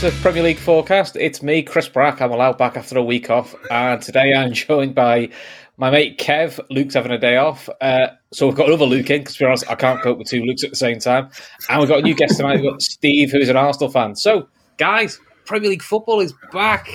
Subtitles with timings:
[0.00, 1.14] To Premier League Forecast.
[1.16, 2.22] It's me, Chris Brack.
[2.22, 5.28] I'm allowed back after a week off, and today I'm joined by
[5.76, 6.58] my mate Kev.
[6.70, 9.46] Luke's having a day off, uh, so we've got another Luke in because, to be
[9.46, 11.28] honest, I can't cope with two Lukes at the same time.
[11.68, 12.62] And we've got a new guest tonight.
[12.62, 14.16] We've got Steve, who's an Arsenal fan.
[14.16, 16.88] So, guys, Premier League football is back.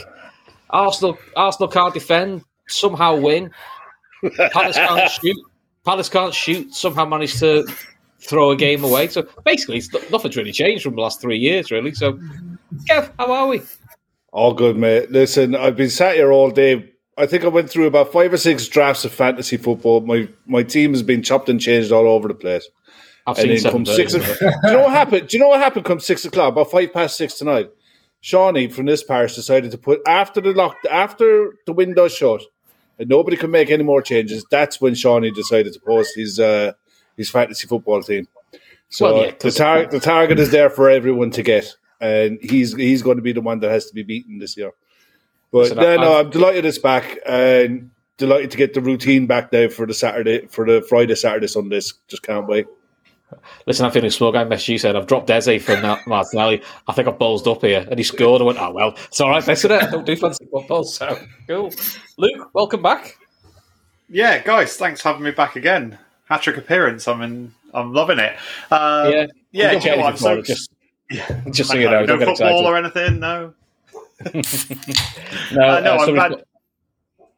[0.72, 3.52] Arsenal, Arsenal can't defend, somehow win.
[4.52, 5.38] Palace can't shoot.
[5.86, 6.74] Palace can't shoot.
[6.74, 7.68] Somehow managed to
[8.20, 9.10] throw a game away.
[9.10, 11.94] So basically, nothing's really changed from the last three years, really.
[11.94, 12.20] So
[12.90, 13.62] Kev, how are we?
[14.32, 15.12] All good, mate.
[15.12, 16.92] Listen, I've been sat here all day.
[17.18, 20.02] I think I went through about five or six drafts of fantasy football.
[20.02, 22.68] My my team has been chopped and changed all over the place.
[23.26, 24.14] I've and seen come six.
[24.14, 25.28] do you know what happened?
[25.30, 25.86] Do you know what happened?
[25.86, 27.70] Come six o'clock, about five past six tonight.
[28.22, 32.42] Shawnee from this parish decided to put after the lock after the window shut,
[33.00, 34.46] and nobody could make any more changes.
[34.52, 36.74] That's when Shawnee decided to post his uh,
[37.16, 38.28] his fantasy football team.
[38.90, 42.76] So well, yeah, the, tar- the target is there for everyone to get and he's
[42.76, 44.72] he's going to be the one that has to be beaten this year.
[45.52, 49.52] But so yeah, no, I'm delighted it's back and delighted to get the routine back
[49.52, 51.94] now for the Saturday, for the Friday, Saturday, Sundays.
[52.08, 52.68] Just can't wait.
[53.66, 54.36] Listen, I'm feeling smug.
[54.36, 56.62] I messaged you said I've dropped Desi from that Martinelli.
[56.88, 58.42] I think I've ballsed up here, and he scored.
[58.42, 59.46] I went, oh well, it's all right.
[59.46, 59.84] Messing it.
[59.84, 61.18] I don't do fancy football, so
[61.48, 61.72] cool.
[62.18, 63.18] Luke, welcome back.
[64.10, 65.98] Yeah, guys, thanks for having me back again.
[66.26, 67.08] Hat trick appearance.
[67.08, 67.54] I'm in.
[67.74, 68.38] I'm loving it.
[68.72, 69.72] Uh, yeah, yeah.
[69.72, 70.72] You know what, I'm so, just
[71.10, 73.20] yeah, just so you know, no football or anything.
[73.20, 73.54] No,
[74.34, 74.42] no.
[75.62, 76.44] Uh, no, uh, I'm glad.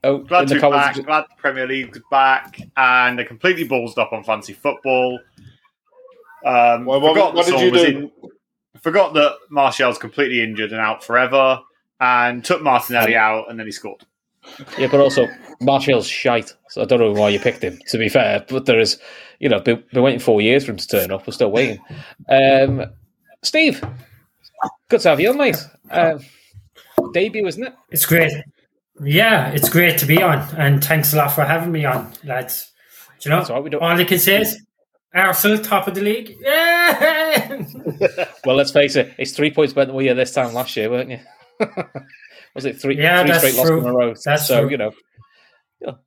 [0.04, 0.96] oh, glad to be back.
[0.96, 5.20] Glad the Premier League's back, and they're completely ballsed up on fancy football.
[6.46, 7.86] Um, well, what, forgot what did you do?
[7.86, 8.32] In,
[8.82, 11.60] forgot that Martial's completely injured and out forever,
[12.00, 14.06] and took Martinelli out, and then he scored.
[14.78, 15.28] Yeah, but also
[15.62, 16.54] Martial's shite.
[16.70, 17.80] So I don't know why you picked him.
[17.88, 19.00] To be fair, but there is,
[19.40, 21.28] you know, been, been waiting four years for him to turn up.
[21.28, 21.80] We're still waiting.
[22.30, 22.86] Um,
[23.44, 23.84] Steve,
[24.90, 25.58] good to have you on, mate.
[25.90, 26.20] Uh,
[27.14, 27.74] debut, isn't it?
[27.90, 28.34] It's great.
[29.04, 32.72] Yeah, it's great to be on, and thanks a lot for having me on, lads.
[33.20, 34.60] Do you know, all, all I can say is
[35.14, 36.36] Arsenal, top of the league.
[36.40, 37.64] Yeah!
[38.46, 40.90] well, let's face it, it's three points better than we were this time last year,
[40.90, 41.20] weren't you?
[42.56, 43.82] Was it three, yeah, three straight true.
[43.82, 44.14] losses in a row?
[44.26, 44.72] That's so, true.
[44.72, 44.92] you know,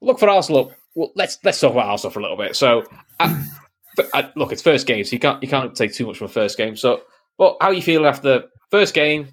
[0.00, 0.72] look for Arsenal.
[0.94, 2.56] Well, let's let's talk about Arsenal for a little bit.
[2.56, 2.84] So,
[3.20, 3.44] I,
[4.12, 6.28] I, look, it's first game, so you can't you can't take too much from a
[6.28, 6.76] first game.
[6.76, 7.02] So,
[7.40, 9.28] but how you feeling after first game?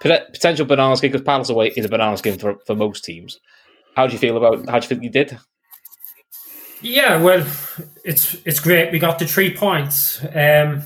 [0.00, 3.38] Potential banana skin because Palace away is a banana skin for, for most teams.
[3.94, 4.66] How do you feel about?
[4.70, 5.38] How do you think you did?
[6.80, 7.46] Yeah, well,
[8.06, 8.90] it's it's great.
[8.90, 10.24] We got the three points.
[10.34, 10.82] Um,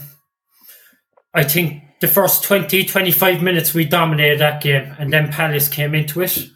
[1.32, 5.94] I think the first 20, 25 minutes we dominated that game, and then Palace came
[5.94, 6.48] into it.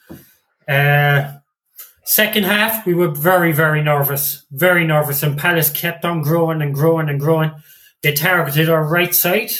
[0.66, 1.34] Uh,
[2.04, 6.74] second half, we were very, very nervous, very nervous, and Palace kept on growing and
[6.74, 7.52] growing and growing.
[8.08, 9.50] They targeted our right side.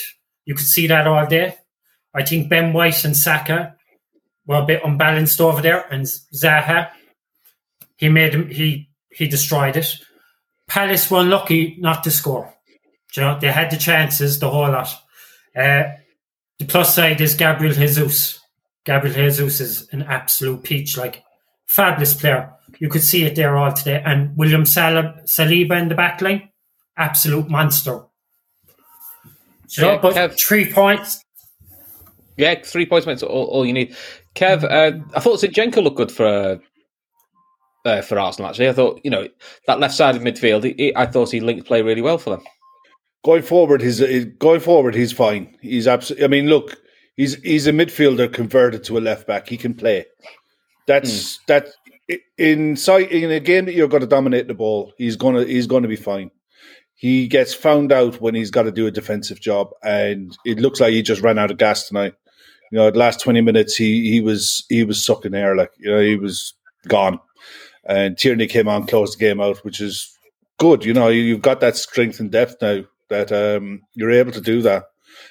[0.43, 1.55] You could see that all day.
[2.15, 3.75] I think Ben White and Saka
[4.47, 6.89] were a bit unbalanced over there, and Zaha,
[7.97, 9.93] he made him, he he destroyed it.
[10.67, 12.51] Palace were lucky not to score.
[13.15, 14.89] you know, they had the chances, the whole lot.
[15.55, 15.83] Uh,
[16.57, 18.39] the plus side is Gabriel Jesus.
[18.83, 21.21] Gabriel Jesus is an absolute peach, like
[21.67, 22.51] fabulous player.
[22.79, 24.01] You could see it there all today.
[24.03, 26.49] And William Saliba in the back line,
[26.97, 28.08] absolute monster.
[29.69, 31.23] So, yeah, but Kev, three points.
[32.37, 33.95] Yeah, three points makes all, all you need.
[34.35, 36.57] Kev, uh, I thought Zinchenko looked good for uh,
[37.85, 38.49] uh, for Arsenal.
[38.49, 39.27] Actually, I thought you know
[39.67, 40.63] that left side of midfield.
[40.63, 42.43] He, he, I thought he linked play really well for them.
[43.23, 43.99] Going forward, he's
[44.39, 44.95] going forward.
[44.95, 45.55] He's fine.
[45.61, 46.25] He's absolutely.
[46.25, 46.77] I mean, look,
[47.19, 49.49] He's he's a midfielder converted to a left back.
[49.49, 50.05] He can play.
[50.87, 51.45] That's mm.
[51.47, 51.67] that
[52.37, 54.93] inside in a game that you're going to dominate the ball.
[54.97, 56.31] He's gonna he's going to be fine.
[56.99, 60.81] He gets found out when he's got to do a defensive job, and it looks
[60.81, 62.13] like he just ran out of gas tonight.
[62.73, 65.89] You know, the last twenty minutes, he he was he was sucking air like you
[65.89, 66.55] know he was
[66.89, 67.21] gone,
[67.85, 70.13] and Tierney came on, closed the game out, which is
[70.57, 70.83] good.
[70.83, 74.61] You know, you've got that strength and depth now that um, you're able to do
[74.63, 74.83] that,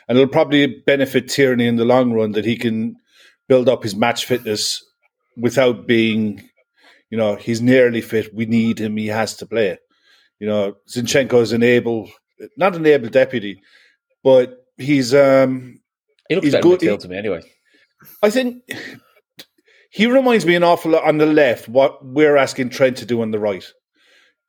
[0.09, 2.97] and it'll probably benefit Tierney in the long run that he can
[3.47, 4.83] build up his match fitness
[5.37, 6.49] without being,
[7.11, 8.35] you know, he's nearly fit.
[8.35, 8.97] We need him.
[8.97, 9.77] He has to play.
[10.41, 12.11] You know, Zinchenko is an able,
[12.57, 13.61] not an able deputy,
[14.23, 15.81] but he's um
[16.29, 16.81] he looks he's good.
[16.81, 17.43] He, to me anyway.
[18.23, 18.63] I think
[19.91, 23.23] he reminds me an awful lot on the left what we're asking Trent to do
[23.23, 23.65] on the right,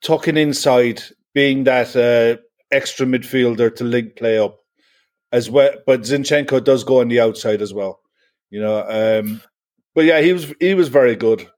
[0.03, 1.01] tucking inside,
[1.33, 2.41] being that uh,
[2.71, 4.59] extra midfielder to link play up
[5.31, 5.71] as well.
[5.85, 7.99] But Zinchenko does go on the outside as well,
[8.49, 8.85] you know.
[8.87, 9.41] Um,
[9.95, 11.49] but yeah, he was he was very good.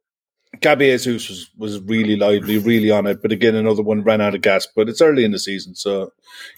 [0.62, 3.22] Gabby Jesus was, was really lively, really on it.
[3.22, 4.68] But again, another one ran out of gas.
[4.76, 6.12] But it's early in the season, so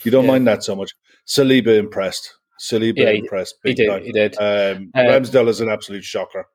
[0.04, 0.32] you don't yeah.
[0.32, 0.94] mind that so much.
[1.26, 2.36] Saliba impressed.
[2.60, 3.56] Saliba yeah, impressed.
[3.64, 3.88] He did.
[3.88, 4.04] Time.
[4.04, 4.36] He did.
[4.38, 6.46] Um, uh, Ramsdale is an absolute shocker.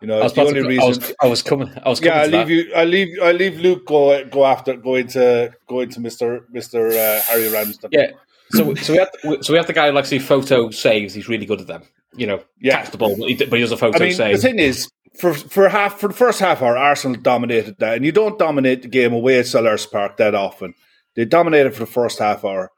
[0.00, 0.84] You know, it's the only to, reason.
[0.84, 1.72] I was, I was, coming.
[1.84, 2.00] I was.
[2.00, 2.50] Coming yeah, I leave that.
[2.50, 2.74] you.
[2.74, 3.08] I leave.
[3.22, 7.88] I leave Luke go go after go into go into Mister Mister uh, Harry Ramsdale.
[7.90, 8.10] Yeah.
[8.50, 9.10] So so we have
[9.42, 11.14] so we have the guy who likes to photo saves.
[11.14, 11.82] He's really good at them.
[12.14, 12.82] You know, yeah.
[12.82, 14.36] catch the ball, but he, but he does a photo I mean, save.
[14.36, 18.04] The thing is, for for half for the first half hour, Arsenal dominated that, and
[18.04, 20.74] you don't dominate the game away at Selhurst Park that often.
[21.16, 22.70] They dominated for the first half hour.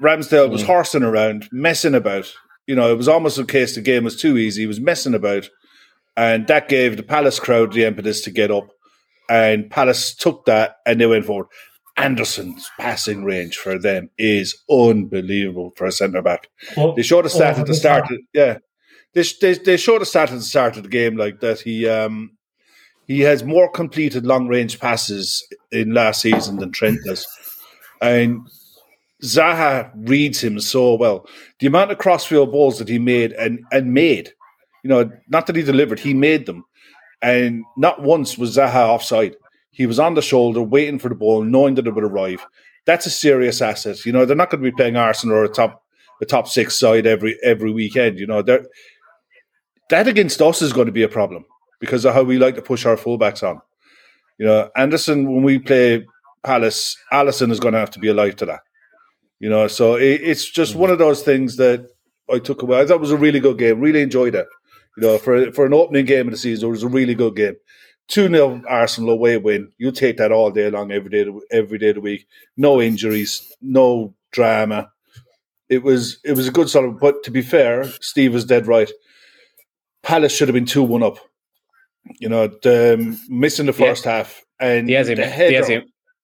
[0.00, 0.52] Ramsdale mm.
[0.52, 2.32] was horsing around, messing about.
[2.66, 4.62] You know, it was almost a case the game was too easy.
[4.62, 5.48] He was messing about,
[6.16, 8.68] and that gave the Palace crowd the impetus to get up.
[9.28, 11.46] And Palace took that and they went forward.
[11.96, 16.48] Andersen's passing range for them is unbelievable for a centre back.
[16.76, 18.08] Well, they showed a stat at the start.
[18.32, 18.58] Yeah,
[19.14, 21.60] they, they they showed stat at the start of the game like that.
[21.60, 22.32] He um
[23.06, 27.26] he has more completed long range passes in last season than Trent does,
[28.00, 28.40] and
[29.22, 31.26] Zaha reads him so well.
[31.58, 34.32] The amount of crossfield balls that he made and and made,
[34.84, 36.64] you know, not that he delivered, he made them,
[37.20, 39.36] and not once was Zaha offside.
[39.72, 42.44] He was on the shoulder, waiting for the ball, knowing that it would arrive.
[42.86, 44.04] That's a serious asset.
[44.04, 45.82] You know, they're not going to be playing Arsenal or a top
[46.20, 48.18] a top six side every every weekend.
[48.18, 48.42] You know,
[49.90, 51.44] that against us is going to be a problem
[51.80, 53.60] because of how we like to push our fullbacks on.
[54.38, 56.06] You know, Andersen when we play
[56.42, 58.60] Palace, Alisson is going to have to be alive to that.
[59.38, 60.80] You know, so it, it's just mm-hmm.
[60.80, 61.86] one of those things that
[62.32, 62.80] I took away.
[62.80, 63.80] I thought was a really good game.
[63.80, 64.46] Really enjoyed it.
[64.96, 67.36] You know, for for an opening game of the season, it was a really good
[67.36, 67.56] game.
[68.08, 69.70] 2 0 Arsenal away win.
[69.78, 72.26] You take that all day long, every day, every day of the week.
[72.56, 74.90] No injuries, no drama.
[75.68, 76.98] It was it was a good solid.
[76.98, 78.90] But to be fair, Steve was dead right.
[80.02, 81.18] Palace should have been 2 1 up.
[82.18, 84.18] You know, the, um, missing the first yeah.
[84.18, 84.42] half.
[84.58, 85.82] And the Eze, the, header,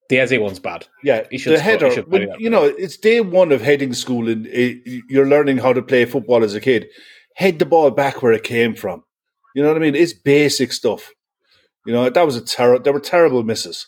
[0.08, 0.86] the Eze one's bad.
[1.02, 2.02] Yeah, he the header.
[2.02, 5.82] when, you know, it's day one of heading school, and it, you're learning how to
[5.82, 6.86] play football as a kid.
[7.34, 9.04] Head the ball back where it came from.
[9.54, 9.94] You know what I mean?
[9.94, 11.12] It's basic stuff.
[11.86, 12.82] You know, that was a terrible.
[12.82, 13.86] There were terrible misses,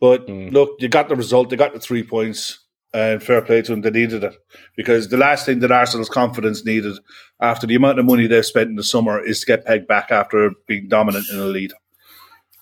[0.00, 0.52] but mm.
[0.52, 1.50] look, you got the result.
[1.50, 2.61] They got the three points,
[2.94, 3.80] and fair play to them.
[3.80, 4.34] They needed it
[4.76, 6.98] because the last thing that Arsenal's confidence needed
[7.40, 10.10] after the amount of money they've spent in the summer is to get pegged back
[10.10, 11.72] after being dominant in the lead.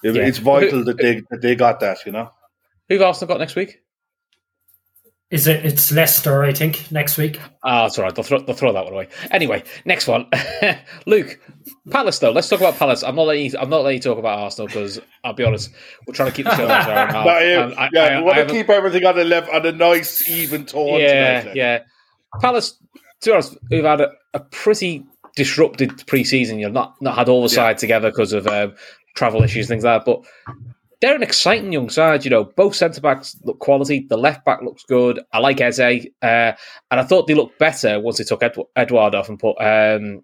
[0.03, 0.27] It, yeah.
[0.27, 1.99] It's vital that they that they got that.
[2.07, 2.31] You know,
[2.89, 3.81] who've Arsenal got next week?
[5.31, 5.65] Is it?
[5.65, 7.39] It's Leicester, I think, next week.
[7.63, 8.13] Ah, oh, it's all right.
[8.13, 9.09] They'll throw, they'll throw that one away.
[9.31, 10.27] Anyway, next one,
[11.07, 11.39] Luke.
[11.89, 12.33] Palace, though.
[12.33, 13.05] Let's talk about Palace.
[13.05, 15.71] I'm not letting you, I'm not letting you talk about Arsenal because I'll be honest,
[16.05, 18.25] we're trying to keep the show on an hour and a yeah, I, I, we
[18.25, 20.99] want to keep everything on a level, on a nice, even tone.
[20.99, 21.83] Yeah, tonight, yeah.
[22.41, 22.73] Palace,
[23.21, 25.05] to be honest, we've had a, a pretty
[25.37, 26.59] disrupted pre-season.
[26.59, 27.63] You've not not had all the yeah.
[27.63, 28.75] side together because of um,
[29.15, 30.11] travel issues, and things like that.
[30.11, 30.57] But
[31.01, 32.25] they're an exciting young side.
[32.25, 34.07] You know, both centre backs look quality.
[34.09, 35.21] The left back looks good.
[35.33, 36.57] I like Eze, uh, and
[36.91, 40.23] I thought they looked better once they took Ed- Edouard off and put um,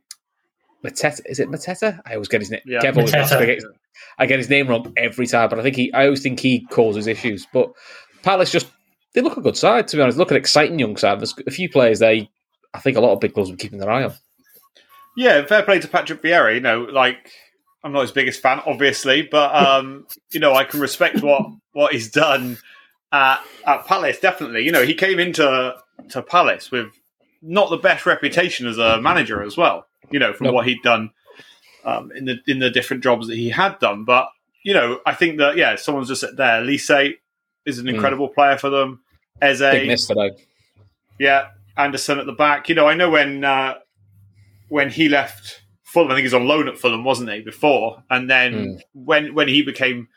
[0.85, 1.21] Mateta.
[1.27, 2.01] Is it Mateta?
[2.07, 2.61] I always get his name.
[2.67, 3.63] Yeah, I get,
[4.19, 5.93] I get his name wrong every time, but I think he.
[5.93, 7.47] I always think he causes issues.
[7.53, 7.73] But
[8.23, 8.69] Palace just
[9.15, 10.19] they look a good side to be honest.
[10.19, 11.21] Look at exciting young side.
[11.21, 12.31] There's a few players they.
[12.75, 14.13] I think a lot of big clubs will be keeping their eye on.
[15.17, 16.55] Yeah, fair play to Patrick Vieira.
[16.55, 17.33] You know, like
[17.87, 21.93] I'm not his biggest fan, obviously, but um, you know, I can respect what what
[21.93, 22.59] he's done
[23.13, 24.19] at, at Palace.
[24.19, 25.77] Definitely, you know, he came into
[26.09, 26.89] to Palace with
[27.41, 29.87] not the best reputation as a manager as well.
[30.11, 30.55] You know, from nope.
[30.55, 31.11] what he'd done
[31.85, 34.05] um, in the in the different jobs that he had done.
[34.05, 34.31] But
[34.65, 36.63] you know, I think that yeah, someone's just there.
[36.63, 37.15] Lise
[37.67, 37.95] is an hmm.
[37.95, 38.35] incredible mm.
[38.35, 39.01] player for them.
[39.41, 40.33] Eze, Big miss today.
[41.21, 42.69] Yeah, Andersen at the back.
[42.69, 43.75] You know, I know when uh,
[44.69, 45.63] when he left
[45.97, 48.03] Fulham, I think he was on loan at Fulham, wasn't he, before?
[48.11, 48.81] And then mm.
[48.93, 50.09] when when he became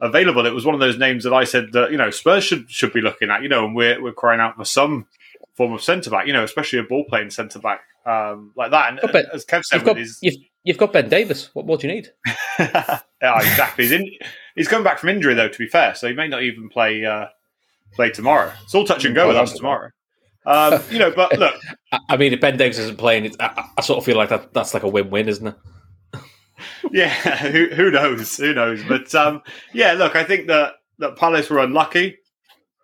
[0.00, 2.70] available, it was one of those names that I said that you know Spurs should
[2.70, 5.08] should be looking at, you know, and we're we're crying out for some
[5.56, 8.90] form of centre back, you know, especially a ball playing centre back um, like that.
[8.90, 10.18] And ben, as Kev said, you've got, his...
[10.22, 11.50] you've, you've, got Ben Davies.
[11.52, 12.12] What more do you need?
[12.60, 13.86] yeah, exactly.
[13.86, 14.08] He's, in,
[14.54, 15.48] he's coming back from injury though.
[15.48, 17.26] To be fair, so he may not even play uh,
[17.94, 18.52] play tomorrow.
[18.62, 19.90] It's all touch and go with us tomorrow.
[20.46, 21.54] Um, you know, but look,
[22.08, 24.74] I mean, if Ben Davies isn't playing, I, I, sort of feel like that that's
[24.74, 25.56] like a win-win, isn't it?
[26.92, 27.08] yeah,
[27.38, 28.36] who, who knows?
[28.36, 28.82] Who knows?
[28.84, 32.18] But um, yeah, look, I think that that Palace were unlucky,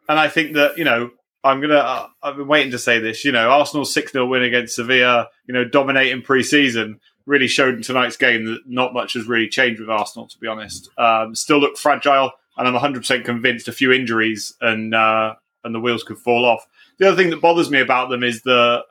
[0.09, 1.11] and I think that you know
[1.45, 1.75] I'm gonna.
[1.75, 3.25] Uh, I've been waiting to say this.
[3.25, 5.29] You know, Arsenal's six 0 win against Sevilla.
[5.47, 9.81] You know, dominating pre-season really showed in tonight's game that not much has really changed
[9.81, 10.26] with Arsenal.
[10.29, 14.55] To be honest, um, still look fragile, and I'm 100 percent convinced a few injuries
[14.61, 16.67] and uh, and the wheels could fall off.
[17.00, 18.83] The other thing that bothers me about them is the,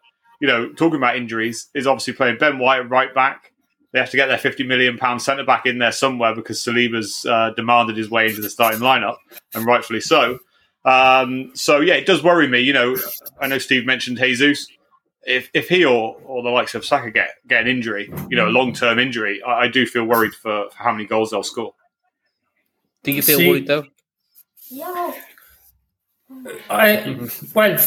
[0.41, 3.53] you know, talking about injuries is obviously playing Ben White right back.
[3.93, 7.23] They have to get their 50 million pound centre back in there somewhere because Saliba's
[7.25, 9.17] uh, demanded his way into the starting lineup,
[9.53, 10.39] and rightfully so.
[10.85, 12.59] Um, so yeah, it does worry me.
[12.61, 12.97] You know,
[13.39, 14.67] I know Steve mentioned Jesus.
[15.23, 18.47] If if he or, or the likes of Saka get get an injury, you know,
[18.47, 21.43] a long term injury, I, I, do feel worried for, for, how many goals they'll
[21.43, 21.73] score.
[23.03, 23.85] Do you feel See, worried though?
[24.69, 25.13] Yeah.
[26.69, 27.79] I well,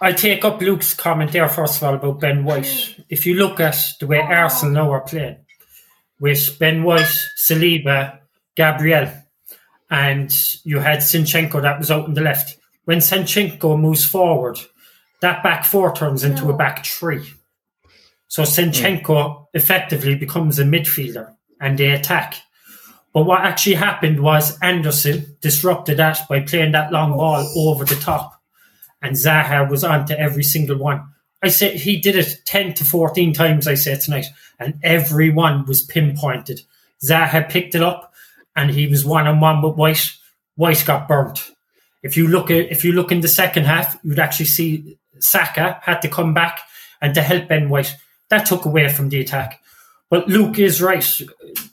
[0.00, 2.96] I take up Luke's comment there first of all about Ben White.
[3.08, 5.36] If you look at the way Arsenal now are playing,
[6.20, 8.18] with Ben White, Saliba,
[8.56, 9.10] Gabriel,
[9.90, 10.32] and
[10.64, 12.56] you had Zinchenko that was out on the left.
[12.84, 14.58] When Zinchenko moves forward,
[15.20, 17.32] that back four turns into a back three.
[18.28, 19.46] So Zinchenko mm.
[19.54, 22.36] effectively becomes a midfielder and they attack.
[23.12, 27.96] But what actually happened was Andersen disrupted that by playing that long ball over the
[27.96, 28.40] top.
[29.02, 31.02] And Zaha was on to every single one.
[31.42, 34.26] I said he did it 10 to 14 times, I said tonight,
[34.58, 36.60] and every one was pinpointed.
[37.02, 38.12] Zaha picked it up
[38.54, 40.12] and he was one on one with White.
[40.56, 41.50] White got burnt.
[42.02, 45.80] If you look at if you look in the second half, you'd actually see Saka
[45.82, 46.60] had to come back
[47.00, 47.96] and to help Ben White.
[48.28, 49.59] That took away from the attack.
[50.10, 51.00] But Luke is right.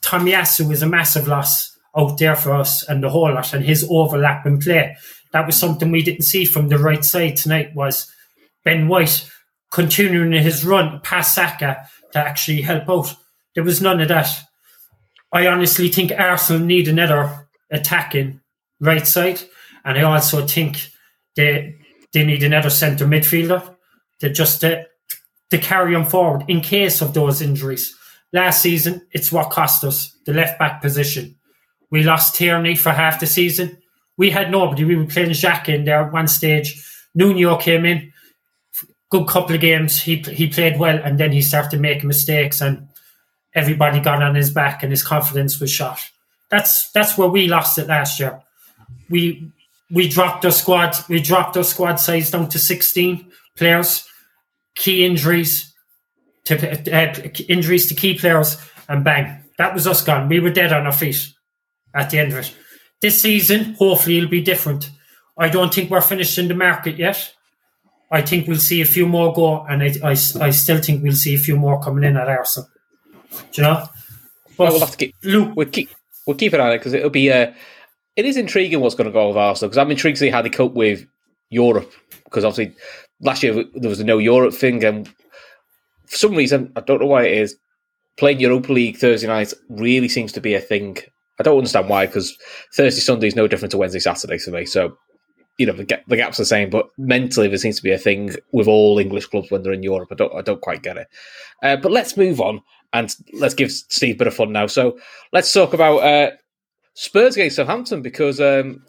[0.01, 3.85] Tomiyasu is a massive loss out there for us and the whole lot and his
[3.89, 4.95] overlap play.
[5.33, 8.11] That was something we didn't see from the right side tonight was
[8.63, 9.29] Ben White
[9.71, 13.13] continuing his run past Saka to actually help out.
[13.55, 14.29] There was none of that.
[15.31, 18.39] I honestly think Arsenal need another attacking
[18.79, 19.41] right side,
[19.83, 20.89] and I also think
[21.35, 21.75] they
[22.13, 23.75] they need another centre midfielder
[24.19, 24.85] to just to,
[25.49, 27.93] to carry on forward in case of those injuries.
[28.33, 31.35] Last season, it's what cost us the left back position.
[31.89, 33.77] We lost Tierney for half the season.
[34.17, 34.83] We had nobody.
[34.83, 36.83] We were playing Jack in there at one stage.
[37.15, 38.11] Nuno came in,
[39.09, 40.01] good couple of games.
[40.01, 42.87] He he played well, and then he started making mistakes, and
[43.53, 45.99] everybody got on his back and his confidence was shot.
[46.49, 48.41] That's that's where we lost it last year.
[49.09, 49.51] We
[49.89, 50.95] we dropped our squad.
[51.07, 54.07] We dropped our squad size down to sixteen players.
[54.75, 55.73] Key injuries
[56.47, 60.29] to uh, injuries to key players, and bang, that was us gone.
[60.29, 61.27] We were dead on our feet
[61.93, 62.55] at the end of it.
[63.01, 64.89] This season, hopefully, it'll be different.
[65.37, 67.33] I don't think we're finished in the market yet.
[68.09, 71.13] I think we'll see a few more go, and I, I, I still think we'll
[71.13, 72.69] see a few more coming in at Arsenal.
[73.31, 73.87] Do you know?
[74.57, 75.15] But we'll have to keep.
[75.23, 75.89] Luke, we'll keep
[76.25, 77.31] we'll keep it on it because it'll be.
[77.31, 77.53] Uh,
[78.15, 80.41] it is intriguing what's going to go with Arsenal because I'm intrigued to see how
[80.41, 81.05] they cope with
[81.49, 81.91] Europe
[82.23, 82.75] because obviously
[83.21, 85.07] last year there was a no Europe thing and
[86.07, 87.55] for some reason I don't know why it is
[88.17, 90.97] playing Europa League Thursday nights really seems to be a thing.
[91.39, 92.35] I don't understand why because
[92.73, 94.65] Thursday Sunday is no different to Wednesday Saturday for me.
[94.65, 94.97] So
[95.57, 97.91] you know the, gap, the gap's are the same, but mentally there seems to be
[97.91, 100.09] a thing with all English clubs when they're in Europe.
[100.11, 101.07] I don't I don't quite get it.
[101.63, 102.61] Uh, but let's move on
[102.93, 104.67] and let's give Steve a bit of fun now.
[104.67, 104.99] So
[105.33, 106.31] let's talk about uh,
[106.93, 108.83] Spurs against Southampton because um,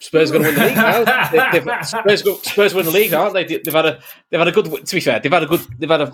[0.00, 1.30] Spurs are going to win the league now.
[1.30, 3.44] They, have Spurs, go, Spurs win the league, aren't they?
[3.44, 4.86] They've had a they've had a good.
[4.86, 5.60] To be fair, they've had a good.
[5.78, 6.12] They've had a,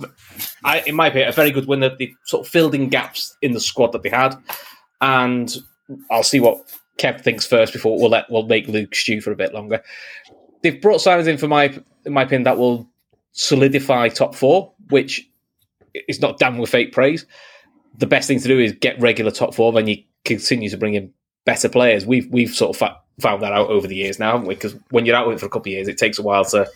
[0.65, 1.81] I, in my opinion, a very good win.
[1.81, 4.35] That they sort of filled in gaps in the squad that they had,
[5.01, 5.57] and
[6.11, 6.61] I'll see what
[6.99, 9.83] Kev thinks first before we'll let we'll make Luke stew for a bit longer.
[10.63, 12.89] They've brought signings in for my in my opinion that will
[13.33, 15.29] solidify top four, which
[16.09, 17.25] is not damn with fake praise.
[17.99, 20.95] The best thing to do is get regular top four, then you continue to bring
[20.95, 21.13] in
[21.45, 22.05] better players.
[22.05, 24.55] We've we've sort of fa- found that out over the years now, haven't we?
[24.55, 26.45] Because when you're out with it for a couple of years, it takes a while
[26.47, 26.69] to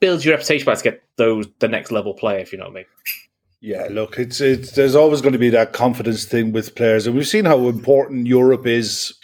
[0.00, 2.72] build your reputation back to get those the next level player, if you know what
[2.72, 2.84] I mean.
[3.60, 7.16] Yeah, look, it's it's there's always going to be that confidence thing with players, and
[7.16, 9.14] we've seen how important Europe is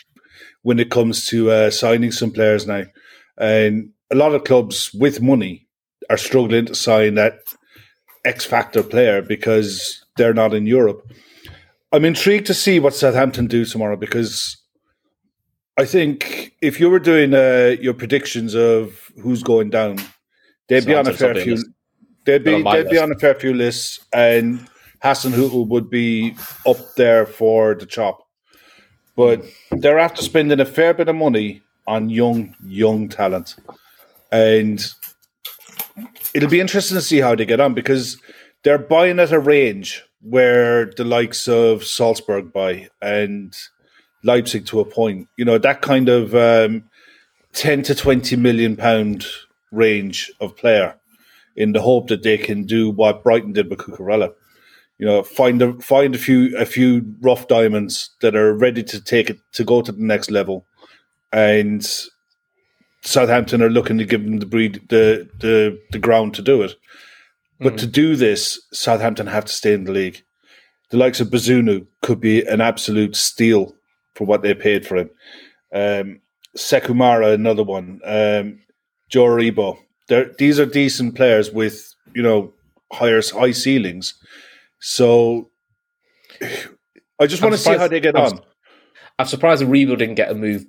[0.63, 2.85] when it comes to uh, signing some players now.
[3.39, 5.69] And a lot of clubs with money
[6.09, 7.41] are struggling to sign that
[8.25, 11.11] X factor player because they're not in Europe.
[11.93, 14.60] I'm intrigued to see what Southampton do tomorrow because
[15.79, 19.99] I think if you were doing uh, your predictions of who's going down,
[20.69, 21.57] they'd be on a fair few.
[22.27, 22.91] They'd be they'd list.
[22.91, 24.69] be on a fair few lists, and
[25.03, 26.37] Hassan Hasenhüttl would be
[26.67, 28.27] up there for the chop.
[29.17, 33.57] But they're after spending a fair bit of money on young young talent,
[34.31, 34.85] and
[36.35, 38.19] it'll be interesting to see how they get on because
[38.63, 43.55] they're buying at a range where the likes of Salzburg buy and
[44.23, 45.29] Leipzig to a point.
[45.37, 46.85] You know that kind of um,
[47.53, 49.27] ten to twenty million pound
[49.73, 50.97] range of player,
[51.57, 54.33] in the hope that they can do what Brighton did with Cucurella.
[54.99, 59.03] You know, find a find a few a few rough diamonds that are ready to
[59.03, 60.67] take it to go to the next level,
[61.33, 61.87] and
[63.03, 66.75] Southampton are looking to give them the breed the the, the ground to do it.
[67.59, 67.77] But mm-hmm.
[67.77, 70.23] to do this, Southampton have to stay in the league.
[70.91, 73.75] The likes of Bazunu could be an absolute steal
[74.15, 75.11] for what they paid for him.
[75.73, 76.21] Um,
[76.57, 78.01] Sekou Mara, another one.
[78.05, 78.61] Um,
[79.09, 79.79] Joe Aribo.
[80.39, 82.53] These are decent players with you know
[82.93, 84.15] higher high ceilings.
[84.81, 85.51] So
[87.21, 88.41] I just want to see how they get I'm, on.
[89.19, 90.65] I'm surprised Aribo didn't get a move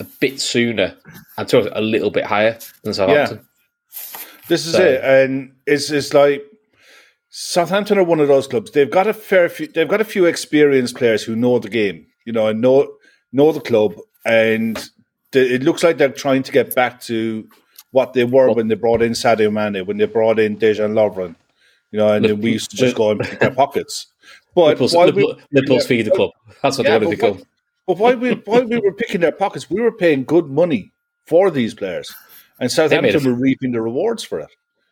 [0.00, 0.96] a bit sooner
[1.36, 3.38] and took a little bit higher than Southampton.
[3.38, 4.20] Yeah.
[4.48, 4.82] This is so.
[4.82, 6.42] it, and it's it's like
[7.28, 8.70] Southampton are one of those clubs.
[8.70, 9.66] They've got a fair few.
[9.66, 12.92] They've got a few experienced players who know the game, you know, and know
[13.32, 13.94] know the club,
[14.26, 14.76] and
[15.32, 17.48] the, it looks like they're trying to get back to
[17.92, 21.34] what they were when they brought in Sadio Mane, when they brought in Dejan Lovren,
[21.90, 24.08] you know, and then we used to just go and pick their pockets.
[24.54, 26.32] But Liverpool's, Liverpool's feed the club.
[26.62, 27.42] That's what yeah, they want to become.
[27.86, 30.92] But while we while we were picking their pockets, we were paying good money
[31.24, 32.14] for these players,
[32.60, 34.50] and Southampton were reaping the rewards for it.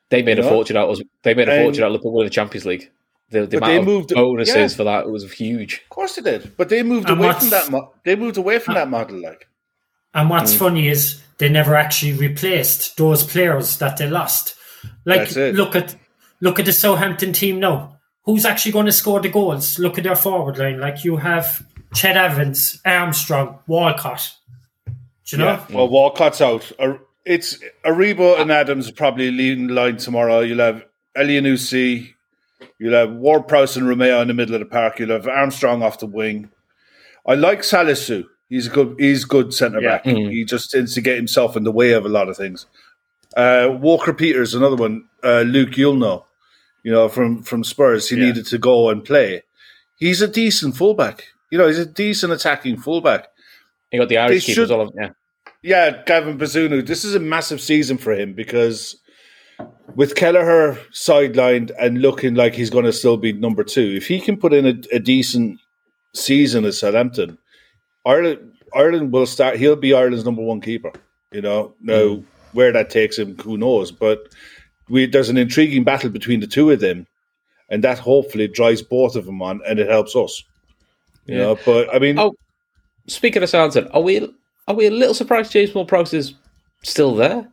[0.09, 0.49] They made a know?
[0.49, 0.89] fortune out.
[0.89, 2.91] Of, they made a fortune out of Liverpool winning the Champions League.
[3.31, 4.69] The, the amount they moved, bonuses yeah.
[4.69, 5.83] for that It was huge.
[5.83, 7.71] Of course they did, but they moved and away from that.
[7.71, 9.49] Mo- they moved away from uh, that model, like.
[10.15, 10.59] And what's mm.
[10.59, 14.55] funny is they never actually replaced those players that they lost.
[15.05, 15.97] Like, look at
[16.41, 17.99] look at the Southampton team now.
[18.25, 19.79] Who's actually going to score the goals?
[19.79, 20.81] Look at their forward line.
[20.81, 24.33] Like you have Ched Evans, Armstrong, Walcott.
[24.87, 24.93] Do
[25.37, 25.47] you know?
[25.47, 25.65] Yeah.
[25.71, 26.71] Well, Walcott's out.
[27.25, 30.41] It's Aribo and Adams probably leading the line tomorrow.
[30.41, 30.85] You'll have
[31.17, 32.15] Elyounoussi,
[32.79, 34.99] You'll have Ward Prowse and Romeu in the middle of the park.
[34.99, 36.51] You'll have Armstrong off the wing.
[37.27, 38.25] I like Salisu.
[38.49, 38.97] He's a good.
[38.99, 40.07] He's good centre back.
[40.07, 40.13] Yeah.
[40.13, 40.31] Mm-hmm.
[40.31, 42.67] He just tends to get himself in the way of a lot of things.
[43.37, 45.09] Uh, Walker Peters, another one.
[45.23, 46.25] Uh, Luke, you'll know.
[46.85, 48.27] You know from from Spurs, he yeah.
[48.27, 49.43] needed to go and play.
[49.99, 51.25] He's a decent fullback.
[51.51, 53.29] You know, he's a decent attacking fullback.
[53.91, 55.11] He got the Irish keepers all of yeah.
[55.63, 56.87] Yeah, Gavin Bazunu.
[56.87, 58.97] This is a massive season for him because
[59.95, 64.21] with Kelleher sidelined and looking like he's going to still be number two, if he
[64.21, 65.59] can put in a, a decent
[66.15, 67.39] season at Southampton,
[68.05, 69.57] Ireland Ireland will start.
[69.57, 70.93] He'll be Ireland's number one keeper.
[71.33, 72.25] You know, now mm.
[72.53, 73.91] where that takes him, who knows?
[73.91, 74.29] But
[74.89, 77.07] we, there's an intriguing battle between the two of them,
[77.69, 80.43] and that hopefully drives both of them on, and it helps us.
[81.27, 81.43] You yeah.
[81.43, 82.35] know, but I mean, oh,
[83.07, 84.33] speaking of Southampton, are we
[84.69, 86.35] are we a little surprised James Ward-Prowse is
[86.83, 87.49] still there?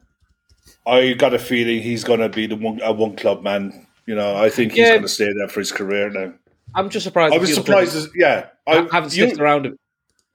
[0.85, 3.87] I got a feeling he's going to be the one a one club man.
[4.05, 4.89] You know, I think he's yeah.
[4.89, 6.33] going to stay there for his career now.
[6.75, 7.33] I'm just surprised.
[7.33, 7.95] I was surprised.
[7.95, 9.77] As, yeah, I, I haven't sticked around.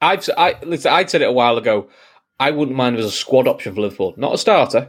[0.01, 0.93] I've I listen.
[0.93, 1.89] I said it a while ago.
[2.41, 4.87] I wouldn't mind as a squad option for Liverpool, not a starter,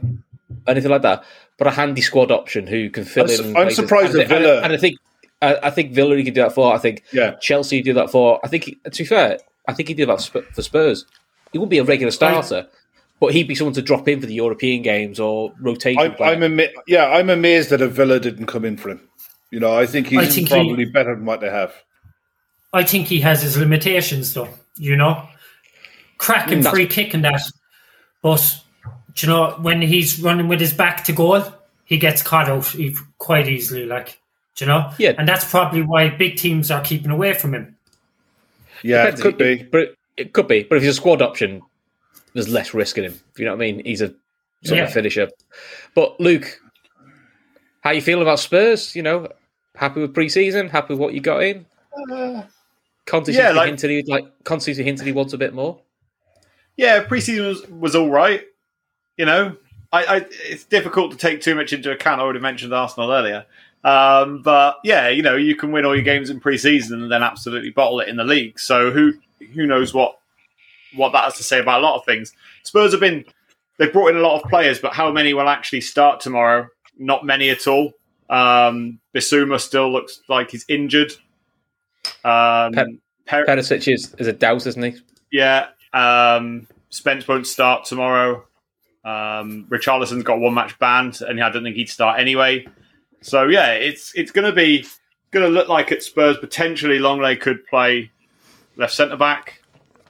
[0.68, 1.24] anything like that,
[1.58, 3.46] but a handy squad option who can fill I'm, in.
[3.48, 3.76] I'm places.
[3.76, 4.98] surprised that Villa, and, and I think
[5.42, 6.72] I, I think Villa he could do that for.
[6.74, 7.32] I think yeah.
[7.40, 8.40] Chelsea do that for.
[8.44, 11.06] I think to be fair, I think he did that for Spurs.
[11.52, 12.68] He wouldn't be a regular starter,
[13.20, 16.16] but he'd be someone to drop in for the European games or rotation.
[16.20, 19.08] I, am ama- yeah, I'm amazed that a Villa didn't come in for him.
[19.50, 21.74] You know, I think he's I think probably he, better than what they have.
[22.72, 24.48] I think he has his limitations, though.
[24.76, 25.28] You know,
[26.18, 27.42] cracking mm, free kick and that,
[28.22, 28.60] but
[29.16, 31.44] you know when he's running with his back to goal,
[31.84, 32.74] he gets caught out
[33.18, 33.84] quite easily.
[33.84, 34.18] Like,
[34.58, 37.76] you know, yeah, and that's probably why big teams are keeping away from him.
[38.82, 40.62] Yeah, it could be, but it could be.
[40.62, 41.60] But if he's a squad option,
[42.34, 43.20] there's less risk in him.
[43.36, 43.84] You know what I mean?
[43.84, 44.08] He's a
[44.64, 44.84] sort yeah.
[44.84, 45.28] of finisher.
[45.94, 46.60] But Luke,
[47.82, 48.94] how you feel about Spurs?
[48.94, 49.28] You know,
[49.74, 50.68] happy with pre-season?
[50.68, 51.66] Happy with what you got in?
[52.10, 52.42] Uh,
[53.06, 55.80] Conte yeah, like, hinted he like Conte hinted he wants a bit more.
[56.76, 58.44] Yeah, pre-season was, was all right.
[59.16, 59.56] You know,
[59.92, 62.20] I, I, it's difficult to take too much into account.
[62.20, 63.44] I already mentioned Arsenal earlier.
[63.82, 67.22] Um, but yeah, you know, you can win all your games in pre-season and then
[67.22, 68.60] absolutely bottle it in the league.
[68.60, 69.14] So who
[69.54, 70.19] who knows what
[70.94, 72.32] what that has to say about a lot of things.
[72.62, 73.24] Spurs have been
[73.78, 76.68] they've brought in a lot of players, but how many will actually start tomorrow?
[76.98, 77.92] Not many at all.
[78.28, 81.12] Um, Bissouma still looks like he's injured.
[82.24, 82.72] Um,
[83.26, 85.00] per- Perisic is, is a doubt, isn't he?
[85.32, 85.68] Yeah.
[85.92, 88.44] Um, Spence won't start tomorrow.
[89.04, 92.66] Um, Richarlison's got one match banned, and I don't think he'd start anyway.
[93.22, 94.86] So yeah, it's it's going to be
[95.30, 98.10] going to look like at Spurs potentially Lenglet could play
[98.76, 99.59] left centre back.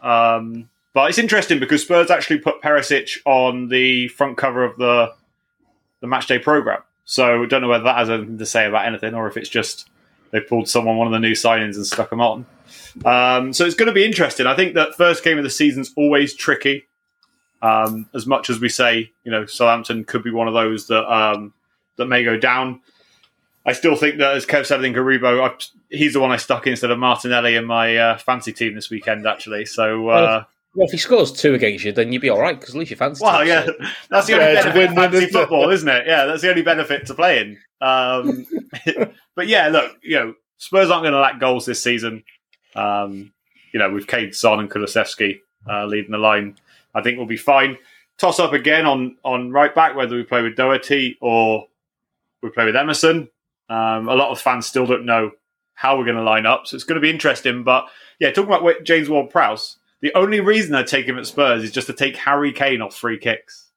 [0.02, 5.12] Um, but it's interesting because Spurs actually put Perisic on the front cover of the
[6.00, 6.82] the match day program.
[7.04, 9.48] So I don't know whether that has anything to say about anything or if it's
[9.48, 9.88] just
[10.30, 12.46] they pulled someone one of the new signings and stuck them on.
[13.04, 14.46] Um, so it's going to be interesting.
[14.46, 16.86] I think that first game of the season's always tricky.
[17.62, 21.04] Um, as much as we say, you know, Southampton could be one of those that
[21.12, 21.52] um,
[21.96, 22.80] that may go down.
[23.66, 26.66] I still think that, as Kev said, I think Aribo, he's the one I stuck
[26.66, 29.66] instead of Martinelli in my uh, fancy team this weekend, actually.
[29.66, 30.44] So, uh,
[30.74, 32.90] well, if he scores two against you, then you'd be all right because at least
[32.90, 33.24] you fancy.
[33.24, 33.72] Well, yeah, so.
[34.10, 36.06] that's the only yeah, benefit of fancy football, isn't it?
[36.06, 37.58] Yeah, that's the only benefit to playing.
[37.80, 38.46] Um,
[39.34, 42.22] but yeah, look, you know, Spurs aren't going to lack goals this season.
[42.74, 43.32] Um,
[43.72, 46.56] you know, with Kane, Son, and Kulusevski uh, leading the line,
[46.94, 47.76] I think we'll be fine.
[48.18, 51.66] Toss up again on on right back whether we play with Doherty or
[52.42, 53.28] we play with Emerson.
[53.70, 55.30] Um, a lot of fans still don't know
[55.74, 57.62] how we're going to line up, so it's going to be interesting.
[57.62, 57.86] But
[58.18, 61.86] yeah, talking about James Ward-Prowse, the only reason I take him at Spurs is just
[61.86, 63.70] to take Harry Kane off free kicks.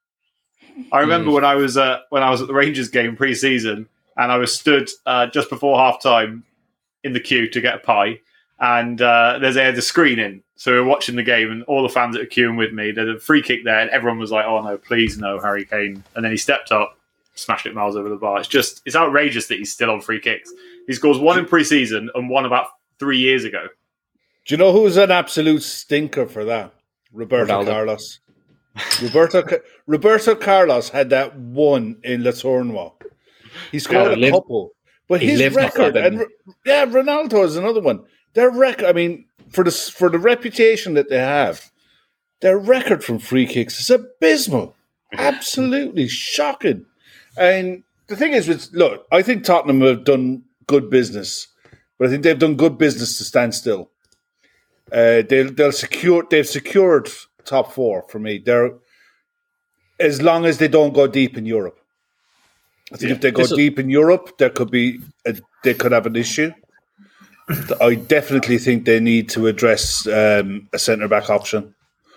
[0.92, 1.36] I remember mm.
[1.36, 4.54] when I was uh, when I was at the Rangers game pre-season, and I was
[4.58, 6.44] stood uh, just before half time
[7.04, 8.20] in the queue to get a pie,
[8.60, 10.42] and uh, there's a, the screening.
[10.56, 12.92] So we are watching the game, and all the fans that are queuing with me,
[12.92, 16.04] there's a free kick there, and everyone was like, "Oh no, please no, Harry Kane!"
[16.16, 16.98] And then he stepped up,
[17.36, 18.40] smashed it miles over the bar.
[18.40, 20.52] It's just it's outrageous that he's still on free kicks.
[20.88, 22.68] He scores one in pre-season and one about
[23.00, 23.68] three years ago.
[24.46, 26.74] Do you know who's an absolute stinker for that?
[27.12, 27.68] Roberto Ronaldo.
[27.68, 28.20] Carlos.
[29.02, 29.44] Roberto
[29.86, 32.92] Roberto Carlos had that one in Le Tournoi.
[33.72, 34.72] He scored yeah, a couple,
[35.08, 36.26] but his record and
[36.66, 38.04] yeah, Ronaldo is another one.
[38.34, 41.72] Their record, I mean, for the for the reputation that they have,
[42.42, 44.76] their record from free kicks is abysmal,
[45.14, 46.86] absolutely shocking.
[47.38, 51.48] And the thing is, with look, I think Tottenham have done good business,
[51.98, 53.90] but I think they've done good business to stand still.
[54.92, 57.10] Uh, they'll they'll secure they've secured
[57.46, 58.38] top four for me.
[58.38, 58.72] They're
[60.00, 61.80] as long as they don't go deep in Europe.
[62.92, 63.16] I think yeah.
[63.16, 66.52] if they go deep in Europe, there could be a, they could have an issue.
[67.82, 71.74] I definitely think they need to address um, a centre back option.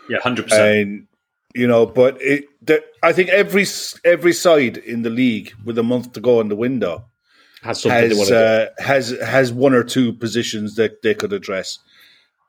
[0.08, 1.08] Yeah, hundred percent.
[1.56, 3.64] You know, but it, the, I think every
[4.04, 7.06] every side in the league with a month to go in the window
[7.62, 11.78] has has, uh, has has one or two positions that they could address.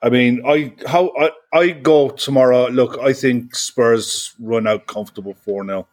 [0.02, 2.68] I mean, I how I, I go tomorrow.
[2.68, 5.88] Look, I think Spurs run out comfortable four 0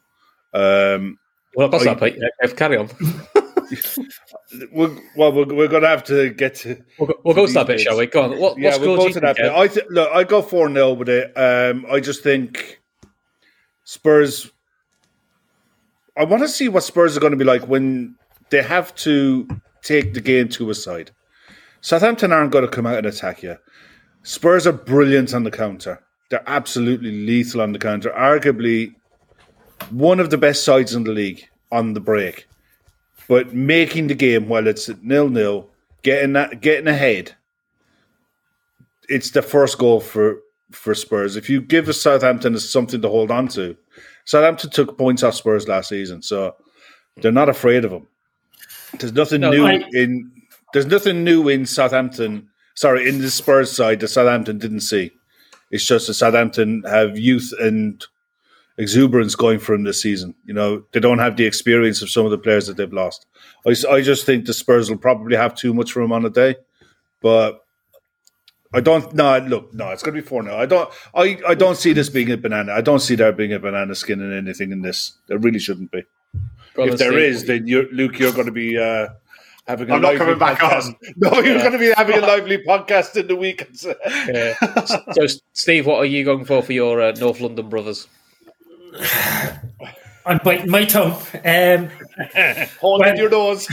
[0.53, 1.17] um,
[1.55, 2.57] Well, that's I, that, Pete.
[2.57, 2.91] Carry on.
[4.73, 6.83] we're, well, we're, we're going to have to get to.
[6.99, 8.07] We'll go, we'll go to that bit, shall we?
[8.07, 8.41] Go on.
[8.41, 9.53] What, yeah, we'll go to that bit.
[9.53, 11.33] I th- look, I go four 0 with it.
[11.37, 12.81] Um, I just think
[13.85, 14.51] Spurs.
[16.17, 18.17] I want to see what Spurs are going to be like when
[18.51, 19.49] they have to
[19.83, 21.11] take the game to a side.
[21.81, 23.57] Southampton aren't going to come out and attack you.
[24.23, 26.03] Spurs are brilliant on the counter.
[26.31, 28.11] They're absolutely lethal on the counter.
[28.11, 28.95] Arguably
[29.91, 32.47] one of the best sides in the league on the break.
[33.29, 35.71] But making the game while it's nil nil,
[36.03, 37.35] getting that, getting ahead,
[39.09, 41.37] it's the first goal for for Spurs.
[41.37, 43.77] If you give a Southampton something to hold on to,
[44.25, 46.55] Southampton took points off Spurs last season, so
[47.17, 48.07] they're not afraid of them.
[48.99, 50.33] There's nothing no, new I, in
[50.73, 55.13] there's nothing new in Southampton sorry, in the Spurs side that Southampton didn't see.
[55.71, 58.05] It's just that Southampton have youth and
[58.77, 60.35] exuberance going for them this season.
[60.45, 63.27] You know, they don't have the experience of some of the players that they've lost.
[63.67, 66.31] I, I just think the Spurs will probably have too much for them on a
[66.31, 66.57] day,
[67.21, 67.64] but
[68.75, 69.15] I don't.
[69.15, 70.59] No, look, no, it's going to be four now.
[70.59, 70.91] I don't.
[71.15, 72.73] I, I don't see this being a banana.
[72.73, 75.13] I don't see there being a banana skin in anything in this.
[75.29, 76.03] There really shouldn't be.
[76.77, 78.79] if there is, then you're, Luke, you're going to be.
[78.79, 79.09] Uh,
[79.67, 80.87] having a I'm not coming back podcast.
[80.87, 80.97] on.
[81.17, 83.87] No, you're going to be having a lively podcast in the weekends.
[84.07, 84.55] yeah.
[85.13, 88.09] So, Steve, what are you going for for your uh, North London brothers?
[90.27, 91.21] I'm biting my tongue.
[91.45, 91.91] Um,
[92.81, 93.69] Hold well, your nose.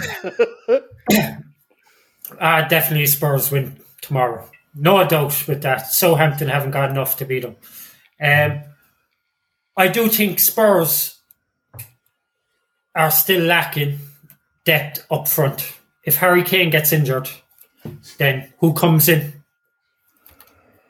[2.39, 4.49] uh, definitely Spurs win tomorrow.
[4.75, 5.88] No doubt with that.
[5.88, 7.55] Southampton haven't got enough to beat them.
[8.21, 8.62] Um,
[9.75, 11.19] I do think Spurs
[12.95, 13.99] are still lacking
[14.65, 17.29] depth up front if Harry Kane gets injured,
[18.17, 19.34] then who comes in?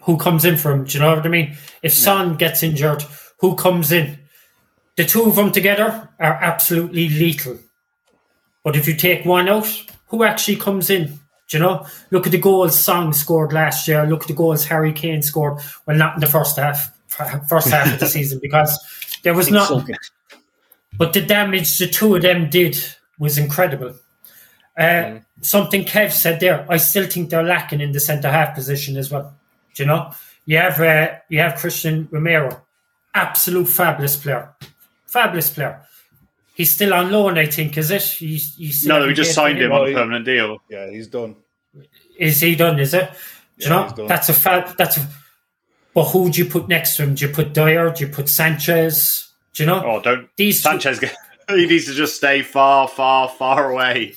[0.01, 0.85] Who comes in for him?
[0.85, 1.57] Do you know what I mean?
[1.83, 3.03] If Son gets injured,
[3.39, 4.19] who comes in?
[4.95, 7.57] The two of them together are absolutely lethal.
[8.63, 9.67] But if you take one out,
[10.07, 11.19] who actually comes in?
[11.51, 11.85] Do you know?
[12.11, 14.05] Look at the goals Son scored last year.
[14.05, 15.59] Look at the goals Harry Kane scored.
[15.85, 16.97] Well, not in the first half,
[17.49, 18.79] first half of the season because
[19.23, 19.85] there was not.
[20.97, 22.77] But the damage the two of them did
[23.19, 23.93] was incredible.
[24.77, 25.25] Uh, mm.
[25.41, 29.11] Something Kev said there, I still think they're lacking in the centre half position as
[29.11, 29.35] well.
[29.75, 30.13] Do you know?
[30.45, 32.61] You have uh, you have Christian Romero,
[33.13, 34.53] absolute fabulous player,
[35.05, 35.81] fabulous player.
[36.61, 37.75] He's still on loan, I think.
[37.75, 38.03] Is it?
[38.03, 40.59] He's, he's no, we just signed him, on a permanent deal.
[40.69, 41.35] Yeah, he's done.
[42.15, 42.77] Is he done?
[42.77, 43.09] Is it?
[43.57, 44.77] Do yeah, you know, that's a fab.
[44.77, 45.07] That's a.
[45.95, 47.15] But who do you put next to him?
[47.15, 47.89] Do you put Dier?
[47.89, 49.33] Do you put Sanchez?
[49.55, 49.83] Do you know?
[49.83, 50.99] Oh, don't these Sanchez.
[50.99, 51.07] Two,
[51.55, 54.13] he needs to just stay far, far, far away.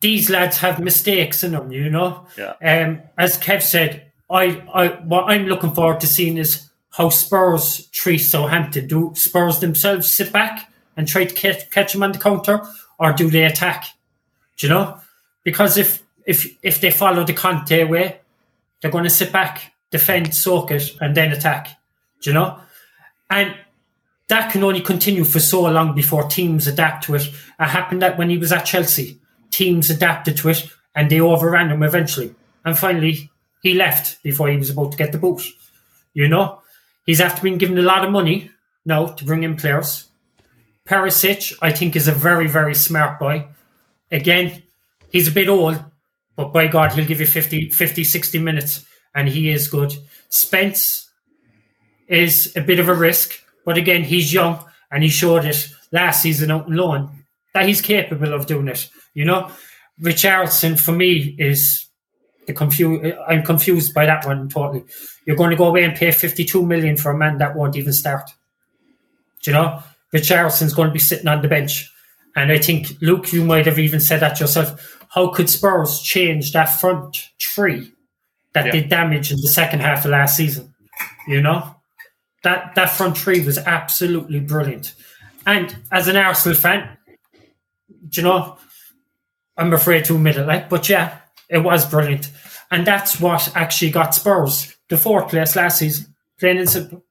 [0.00, 2.26] These lads have mistakes in them, you know.
[2.38, 2.54] Yeah.
[2.62, 7.88] Um, as Kev said, I, I, what I'm looking forward to seeing is how Spurs
[7.88, 8.86] treat Southampton.
[8.86, 10.69] Do Spurs themselves sit back
[11.00, 12.60] and try to catch, catch them on the counter,
[12.98, 13.86] or do they attack?
[14.58, 15.00] Do you know?
[15.42, 18.20] Because if if if they follow the Conte way,
[18.80, 21.68] they're going to sit back, defend, soak it, and then attack.
[22.20, 22.60] Do you know?
[23.30, 23.54] And
[24.28, 27.28] that can only continue for so long before teams adapt to it.
[27.28, 29.18] It happened that when he was at Chelsea,
[29.50, 32.34] teams adapted to it and they overran him eventually.
[32.66, 33.30] And finally,
[33.62, 35.42] he left before he was about to get the boot.
[36.12, 36.60] You know,
[37.06, 38.50] he's after being given a lot of money
[38.84, 40.09] now to bring in players.
[40.90, 43.46] Perisic, I think, is a very, very smart boy.
[44.10, 44.60] Again,
[45.10, 45.78] he's a bit old,
[46.34, 49.96] but by God, he'll give you 50, 50 60 minutes, and he is good.
[50.30, 51.08] Spence
[52.08, 56.22] is a bit of a risk, but again, he's young and he showed it last
[56.22, 57.08] season out in loan
[57.54, 58.88] that he's capable of doing it.
[59.14, 59.48] You know,
[60.02, 61.86] Richarlison for me is
[62.48, 63.14] the confused.
[63.28, 64.84] I'm confused by that one totally.
[65.24, 67.92] You're going to go away and pay 52 million for a man that won't even
[67.92, 68.28] start.
[69.42, 71.90] Do you know, Richarlison's going to be sitting on the bench.
[72.36, 74.98] And I think, Luke, you might have even said that yourself.
[75.10, 77.92] How could Spurs change that front three
[78.52, 78.72] that yeah.
[78.72, 80.72] did damage in the second half of last season?
[81.26, 81.74] You know?
[82.42, 84.94] that that front three was absolutely brilliant.
[85.46, 86.96] And as an Arsenal fan,
[88.08, 88.58] do you know,
[89.56, 91.18] I'm afraid to admit it, like, but yeah,
[91.48, 92.30] it was brilliant.
[92.70, 96.14] And that's what actually got Spurs the fourth place last season.
[96.38, 97.04] Plain and simple.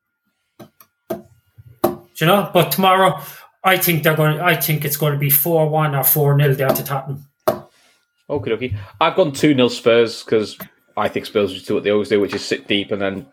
[2.22, 2.50] You know?
[2.54, 3.22] But tomorrow,
[3.64, 4.40] I think they're going.
[4.40, 7.26] I think it's going to be four one or four 0 down to Tottenham.
[8.30, 8.76] Okay, okay.
[9.02, 10.58] I've gone two 0 Spurs because
[10.96, 13.26] I think Spurs will do what they always do, which is sit deep and then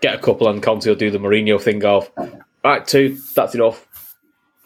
[0.00, 2.10] get a couple, and Conte will do the Mourinho thing of,
[2.64, 3.86] right, two, that's enough.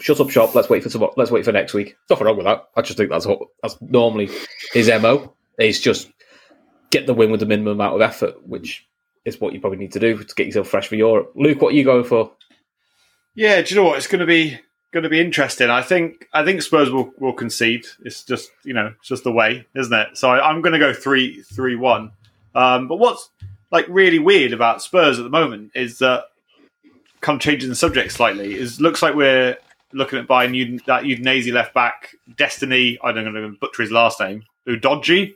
[0.00, 0.54] Shut up shop.
[0.54, 1.96] Let's wait for some, Let's wait for next week.
[2.08, 2.68] Nothing wrong with that.
[2.76, 4.30] I just think that's what, that's normally
[4.72, 5.34] his mo.
[5.58, 6.08] Is just
[6.90, 8.86] get the win with the minimum amount of effort, which
[9.24, 11.32] is what you probably need to do to get yourself fresh for Europe.
[11.34, 12.30] Luke, what are you going for?
[13.38, 13.98] Yeah, do you know what?
[13.98, 14.58] It's going to be
[14.90, 15.70] going to be interesting.
[15.70, 17.86] I think I think Spurs will, will concede.
[18.04, 20.18] It's just you know it's just the way, isn't it?
[20.18, 22.10] So I, am going to go three three one.
[22.56, 23.30] Um, but what's
[23.70, 26.24] like really weird about Spurs at the moment is that,
[27.20, 29.56] kind of changing the subject slightly, is looks like we're
[29.92, 32.98] looking at buying Ud- that Udinese left back Destiny.
[33.04, 34.42] I don't know to butcher his last name.
[34.66, 35.34] Udogie.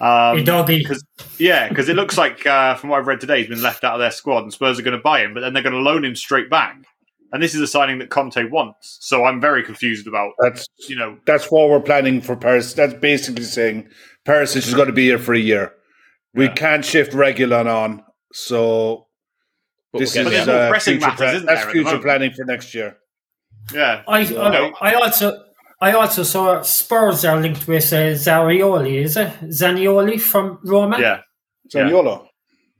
[0.00, 0.84] Um, Udogie.
[0.84, 1.04] Cause,
[1.38, 3.94] yeah, because it looks like uh, from what I've read today, he's been left out
[3.94, 5.78] of their squad, and Spurs are going to buy him, but then they're going to
[5.78, 6.84] loan him straight back.
[7.32, 8.98] And this is a signing that Conte wants.
[9.00, 10.32] So I'm very confused about.
[10.40, 12.74] That's you know that's what we're planning for Paris.
[12.74, 13.88] That's basically saying
[14.24, 15.72] Paris is just going to be here for a year.
[16.34, 16.54] We yeah.
[16.54, 19.06] can't shift Reguilón on, so
[19.94, 22.96] this is uh, pressing future matters, That's future planning for next year.
[23.72, 25.42] Yeah, I I, I also
[25.80, 30.98] I also saw Spurs are linked with uh, Zarioli, is it Zanioli from Roma?
[31.00, 31.20] Yeah,
[31.74, 32.28] Zaniolo,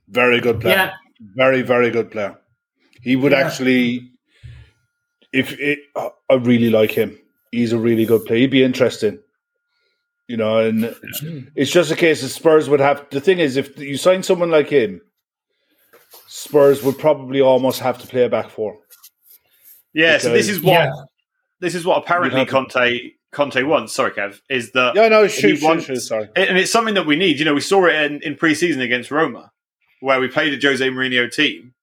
[0.07, 0.75] very good player.
[0.75, 0.91] Yeah.
[1.35, 2.39] very very good player.
[3.01, 3.39] He would yeah.
[3.39, 4.12] actually,
[5.33, 7.17] if it, I really like him.
[7.51, 8.39] He's a really good player.
[8.39, 9.19] He'd be interesting.
[10.27, 10.95] You know, and
[11.55, 13.09] it's just a case of Spurs would have.
[13.09, 15.01] The thing is, if you sign someone like him,
[16.27, 18.77] Spurs would probably almost have to play a back four.
[19.93, 20.91] Yeah, because, so this is what yeah.
[21.59, 23.93] this is what apparently Conte Conte wants.
[23.93, 27.17] Sorry, Kev, is that yeah, no, shoot, wants, shoot, sorry, and it's something that we
[27.17, 27.37] need.
[27.37, 29.51] You know, we saw it in, in pre-season against Roma,
[29.99, 31.73] where we played a Jose Mourinho team,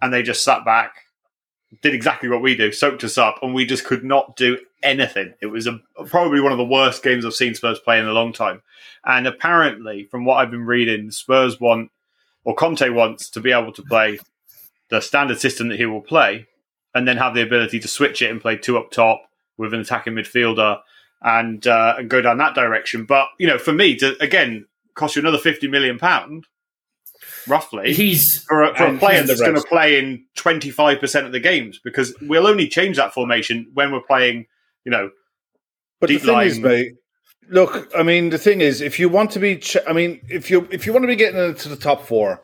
[0.00, 0.94] and they just sat back,
[1.82, 5.34] did exactly what we do, soaked us up, and we just could not do anything.
[5.40, 8.12] It was a, probably one of the worst games I've seen Spurs play in a
[8.12, 8.62] long time.
[9.04, 11.90] And apparently, from what I've been reading, Spurs want,
[12.44, 14.18] or Conte wants, to be able to play
[14.88, 16.46] the standard system that he will play,
[16.94, 19.22] and then have the ability to switch it and play two up top
[19.56, 20.80] with an attacking midfielder
[21.22, 23.04] and uh, and go down that direction.
[23.04, 26.46] But you know, for me, to again cost you another fifty million pound
[27.50, 27.92] roughly.
[27.92, 31.80] He's for a, for a player that's going to play in 25% of the games
[31.82, 34.46] because we'll only change that formation when we're playing,
[34.84, 35.10] you know,
[36.00, 36.46] But Deep the thing line.
[36.46, 36.92] is, mate,
[37.48, 40.50] look, I mean, the thing is, if you want to be, ch- I mean, if
[40.50, 42.40] you if you want to be getting into the top four,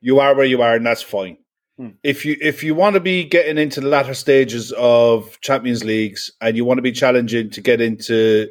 [0.00, 1.38] you are where you are, and that's fine.
[1.78, 1.90] Hmm.
[2.02, 6.30] If you if you want to be getting into the latter stages of Champions Leagues
[6.40, 8.48] and you want to be challenging to get into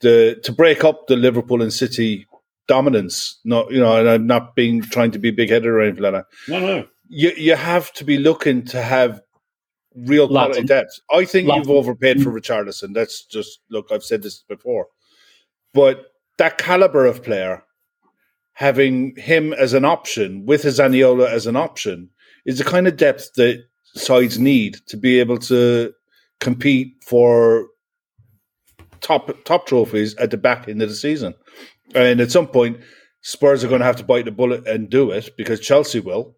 [0.00, 2.26] the to break up the Liverpool and City
[2.68, 6.02] dominance, not you know, and I'm not being trying to be big headed or anything
[6.02, 6.26] like that.
[6.48, 6.86] No, no.
[7.08, 9.20] You you have to be looking to have
[9.94, 10.98] real quality depth.
[11.10, 12.94] I think you've overpaid for Richarlison.
[12.94, 13.88] That's just look.
[13.90, 14.86] I've said this before,
[15.74, 16.06] but
[16.38, 17.62] that caliber of player,
[18.54, 22.10] having him as an option with his Zaniolo as an option,
[22.46, 23.62] is the kind of depth that
[23.94, 25.92] sides need to be able to
[26.40, 27.68] compete for
[29.00, 31.34] top top trophies at the back end of the season.
[31.94, 32.80] And at some point,
[33.22, 36.36] Spurs are going to have to bite the bullet and do it because Chelsea will.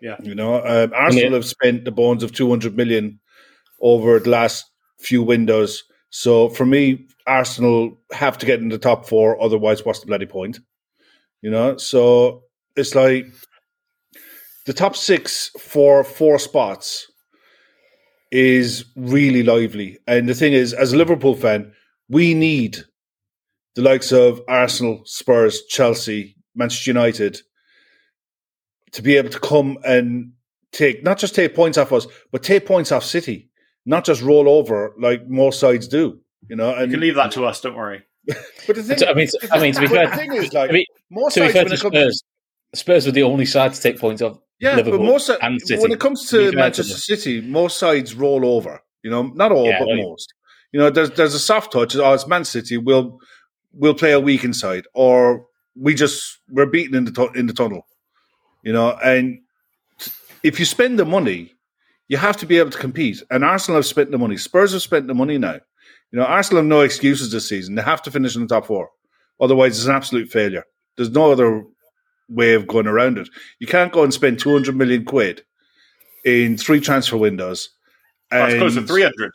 [0.00, 1.36] Yeah, you know, um, Arsenal yeah.
[1.36, 3.20] have spent the bones of two hundred million
[3.80, 4.64] over the last
[4.98, 5.84] few windows.
[6.10, 9.40] So for me, Arsenal have to get in the top four.
[9.40, 10.58] Otherwise, what's the bloody point?
[11.40, 12.42] You know, so
[12.74, 13.26] it's like
[14.66, 17.10] the top six for four spots
[18.30, 19.98] is really lively.
[20.06, 21.72] And the thing is, as a Liverpool fan,
[22.08, 22.84] we need
[23.74, 27.40] the likes of Arsenal, Spurs, Chelsea, Manchester United
[28.92, 30.32] to be able to come and
[30.72, 33.50] take not just take points off us, but take points off City,
[33.86, 36.20] not just roll over like most sides do.
[36.48, 37.60] You know, and you can leave that to us.
[37.60, 38.02] Don't worry.
[38.26, 40.72] but the thing, I mean, I mean, to be fair, the thing is, like, I
[40.72, 42.22] mean, most to be fair to Spurs,
[42.74, 44.38] Spurs were the only side to take points off.
[44.60, 45.82] Yeah, Liverpool but most and City.
[45.82, 48.80] when it comes to Manchester City, most sides roll over.
[49.02, 50.32] You know, not all, yeah, but most.
[50.72, 51.96] You know, there's there's a soft touch.
[51.96, 52.76] Oh, it's Man City.
[52.78, 53.18] We'll
[53.74, 57.52] we'll play a weak inside, or we just we're beaten in the tu- in the
[57.52, 57.86] tunnel.
[58.62, 59.40] You know, and
[60.42, 61.54] if you spend the money,
[62.08, 63.22] you have to be able to compete.
[63.30, 64.36] And Arsenal have spent the money.
[64.36, 65.60] Spurs have spent the money now.
[66.10, 67.74] You know, Arsenal have no excuses this season.
[67.74, 68.90] They have to finish in the top four.
[69.40, 70.64] Otherwise, it's an absolute failure.
[70.96, 71.64] There's no other
[72.28, 73.28] way of going around it.
[73.58, 75.42] You can't go and spend 200 million quid
[76.24, 77.70] in three transfer windows.
[78.30, 79.32] That's close to 300.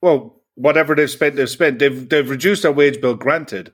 [0.00, 1.78] Well, whatever they've spent, they've spent.
[1.78, 3.72] They've, they've reduced their wage bill, granted,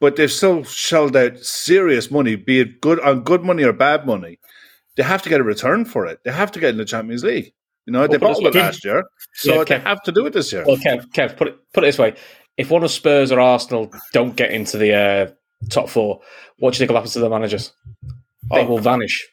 [0.00, 4.06] but they've still shelled out serious money, be it good on good money or bad
[4.06, 4.38] money.
[4.96, 6.20] They have to get a return for it.
[6.24, 7.52] They have to get in the Champions League.
[7.86, 10.26] You know, well, they bottled it last year, so yeah, Kev, they have to do
[10.26, 10.62] it this year.
[10.66, 12.14] Well, Kev, Kev, put it put it this way:
[12.58, 15.30] if one of Spurs or Arsenal don't get into the uh,
[15.70, 16.20] top four,
[16.58, 17.72] what do you think will happen to the managers?
[18.50, 18.66] They oh.
[18.66, 19.26] will vanish.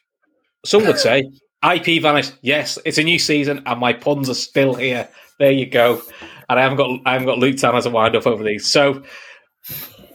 [0.64, 1.30] Some would say
[1.62, 2.32] IP vanished.
[2.40, 5.08] Yes, it's a new season, and my puns are still here.
[5.38, 6.00] There you go.
[6.48, 8.70] And I haven't got I haven't got Luke Tan as a wind up over these.
[8.70, 9.02] So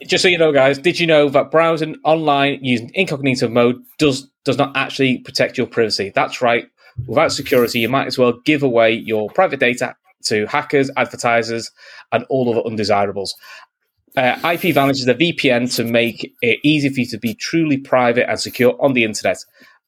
[0.05, 4.29] just so you know, guys, did you know that browsing online using incognito mode does
[4.45, 6.11] does not actually protect your privacy?
[6.13, 6.65] That's right.
[7.07, 11.71] Without security, you might as well give away your private data to hackers, advertisers,
[12.11, 13.35] and all other undesirables.
[14.17, 18.29] Uh, IPVanish is a VPN to make it easy for you to be truly private
[18.29, 19.37] and secure on the internet.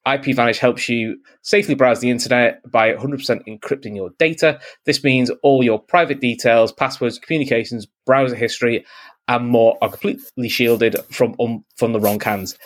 [0.06, 4.60] IPVanish helps you safely browse the internet by 100% encrypting your data.
[4.86, 8.86] This means all your private details, passwords, communications, browser history,
[9.28, 12.58] and more are completely shielded from um, from the wrong hands.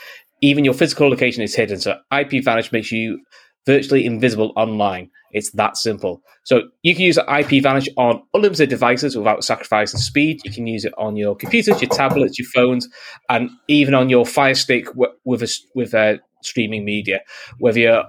[0.41, 1.79] Even your physical location is hidden.
[1.79, 3.19] So IPVanish makes you
[3.67, 5.09] virtually invisible online.
[5.31, 6.21] It's that simple.
[6.43, 10.39] So you can use IPVanish on unlimited devices without sacrificing speed.
[10.45, 12.87] You can use it on your computers, your tablets, your phones,
[13.29, 17.21] and even on your Fire Stick with a, with a streaming media,
[17.59, 18.05] whether you're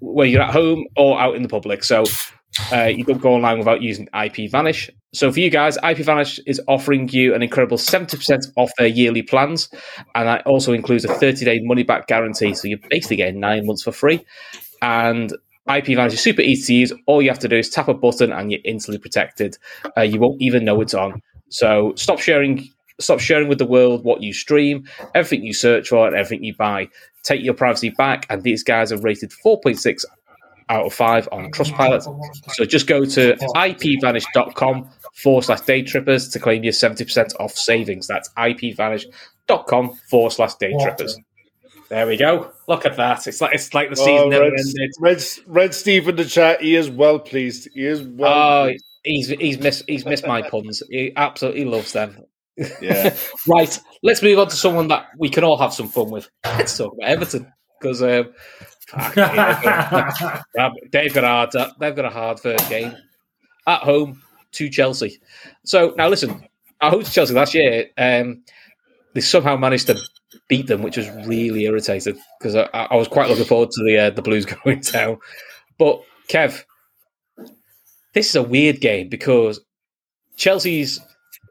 [0.00, 1.82] whether you're at home or out in the public.
[1.82, 2.04] So
[2.72, 4.90] uh, you don't go online without using IP Vanish.
[5.14, 9.22] So for you guys, IP Vanish is offering you an incredible 70% off their yearly
[9.22, 9.70] plans.
[10.14, 12.54] And that also includes a 30 day money back guarantee.
[12.54, 14.24] So you're basically getting nine months for free.
[14.82, 15.32] And
[15.74, 16.92] IP Vanish is super easy to use.
[17.06, 19.56] All you have to do is tap a button and you're instantly protected.
[19.96, 21.22] Uh, you won't even know it's on.
[21.48, 26.06] So stop sharing stop sharing with the world what you stream, everything you search for,
[26.06, 26.88] and everything you buy.
[27.22, 30.04] Take your privacy back, and these guys are rated 4.6
[30.68, 32.02] out of 5 on Trustpilot.
[32.54, 38.06] So just go to ipvanish.com forward slash day trippers to claim your 70% off savings.
[38.06, 41.18] That's ipvanish.com forward slash day trippers.
[41.88, 42.50] There we go.
[42.66, 43.26] Look at that.
[43.28, 44.90] It's like it's like the season oh, never Red, ended.
[44.98, 46.60] Red, Red Steve in the chat.
[46.60, 47.68] He is well pleased.
[47.72, 48.68] He is well.
[48.68, 48.72] Oh,
[49.04, 50.82] he's he's missed he's missed my puns.
[50.90, 52.24] He absolutely loves them.
[52.56, 53.16] Yeah.
[53.48, 53.78] right.
[54.02, 56.28] Let's move on to someone that we can all have some fun with.
[56.44, 58.32] Let's talk about Everton because um,
[60.92, 62.94] they've got a hard they've got a hard first game
[63.66, 65.20] at home to Chelsea.
[65.64, 66.46] So now listen,
[66.80, 67.86] I hope to Chelsea last year.
[67.98, 68.42] Um,
[69.14, 69.98] they somehow managed to
[70.48, 73.98] beat them, which was really irritating because I, I, was quite looking forward to the
[73.98, 75.18] uh, the Blues going down.
[75.78, 76.64] But Kev,
[78.12, 79.60] this is a weird game because
[80.36, 81.00] Chelsea's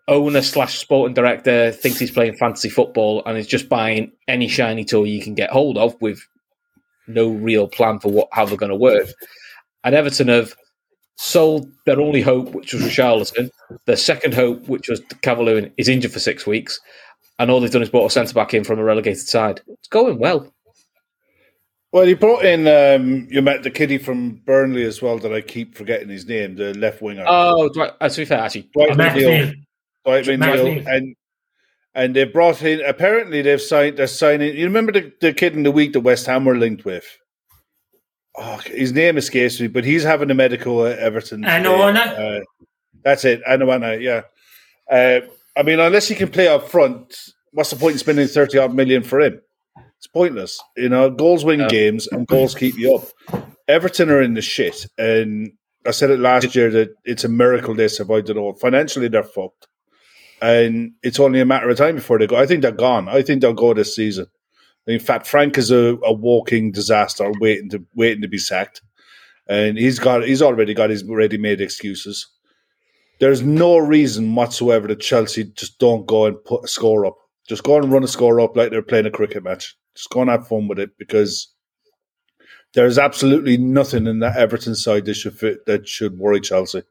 [0.07, 4.85] owner slash sporting director thinks he's playing fantasy football and is just buying any shiny
[4.85, 6.19] toy you can get hold of with
[7.07, 9.07] no real plan for what how they're going to work.
[9.83, 10.55] And Everton have
[11.17, 13.49] sold their only hope, which was Richarlison.
[13.85, 16.79] Their second hope, which was Calvert-Lewin, is injured for six weeks,
[17.39, 19.61] and all they've done is brought a centre back in from a relegated side.
[19.67, 20.51] It's going well.
[21.91, 25.17] Well, he brought in um, you met the kiddie from Burnley as well.
[25.17, 27.23] That I keep forgetting his name, the left winger.
[27.25, 29.53] Oh, Dwight, uh, to be fair, actually, Dwight McNeil.
[30.05, 31.15] Dwight McNeil, and
[31.93, 32.81] and they brought in.
[32.85, 33.97] Apparently, they've signed.
[33.97, 34.55] They're signing.
[34.55, 37.05] You remember the, the kid in the week that West Ham were linked with?
[38.37, 41.41] Oh, his name escapes me, but he's having a medical at Everton.
[41.43, 42.41] Onana.
[42.41, 42.43] Uh,
[43.03, 44.01] that's it, Onana.
[44.01, 44.23] Yeah.
[44.91, 45.25] Uh,
[45.57, 47.15] I mean, unless he can play up front,
[47.51, 49.41] what's the point in spending thirty odd million for him?
[49.97, 50.61] It's pointless.
[50.75, 51.67] You know, goals win yeah.
[51.69, 53.45] games and goals keep you up.
[53.67, 55.53] Everton are in the shit, and
[55.87, 58.53] I said it last year that it's a miracle they survived it all.
[58.53, 59.67] Financially, they're fucked,
[60.41, 62.35] and it's only a matter of time before they go.
[62.35, 63.07] I think they're gone.
[63.07, 64.27] I think they'll go this season.
[64.87, 68.81] In fact, Frank is a, a walking disaster, waiting to waiting to be sacked,
[69.47, 72.27] and he's got he's already got his ready-made excuses.
[73.19, 77.15] There's no reason whatsoever that Chelsea just don't go and put a score up.
[77.47, 79.75] Just go and run a score up like they're playing a cricket match.
[79.95, 81.53] Just go and have fun with it because
[82.73, 86.83] there's absolutely nothing in that Everton side that should fit, that should worry Chelsea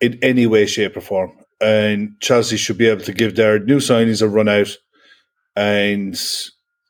[0.00, 1.32] in any way, shape, or form.
[1.60, 4.76] And Chelsea should be able to give their new signings a run out
[5.56, 6.14] and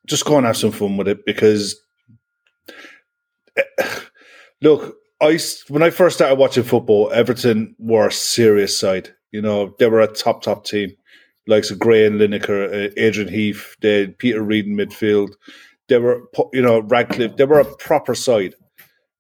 [0.07, 1.81] just go and have some fun with it because
[4.63, 5.39] look, I
[5.69, 9.15] when I first started watching football, Everton were a serious side.
[9.33, 10.93] You know, they were a top top team,
[11.47, 15.31] like so Gray and Lineker, uh, Adrian Heath, they had Peter Reid in midfield.
[15.89, 17.37] They were, you know, Ratcliffe.
[17.37, 18.55] They were a proper side.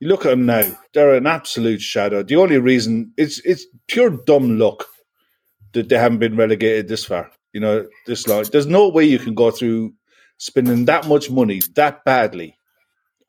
[0.00, 2.22] You look at them now; they're an absolute shadow.
[2.22, 4.86] The only reason it's it's pure dumb luck
[5.74, 7.30] that they haven't been relegated this far.
[7.52, 8.44] You know, this long.
[8.50, 9.92] There's no way you can go through
[10.38, 12.56] spending that much money that badly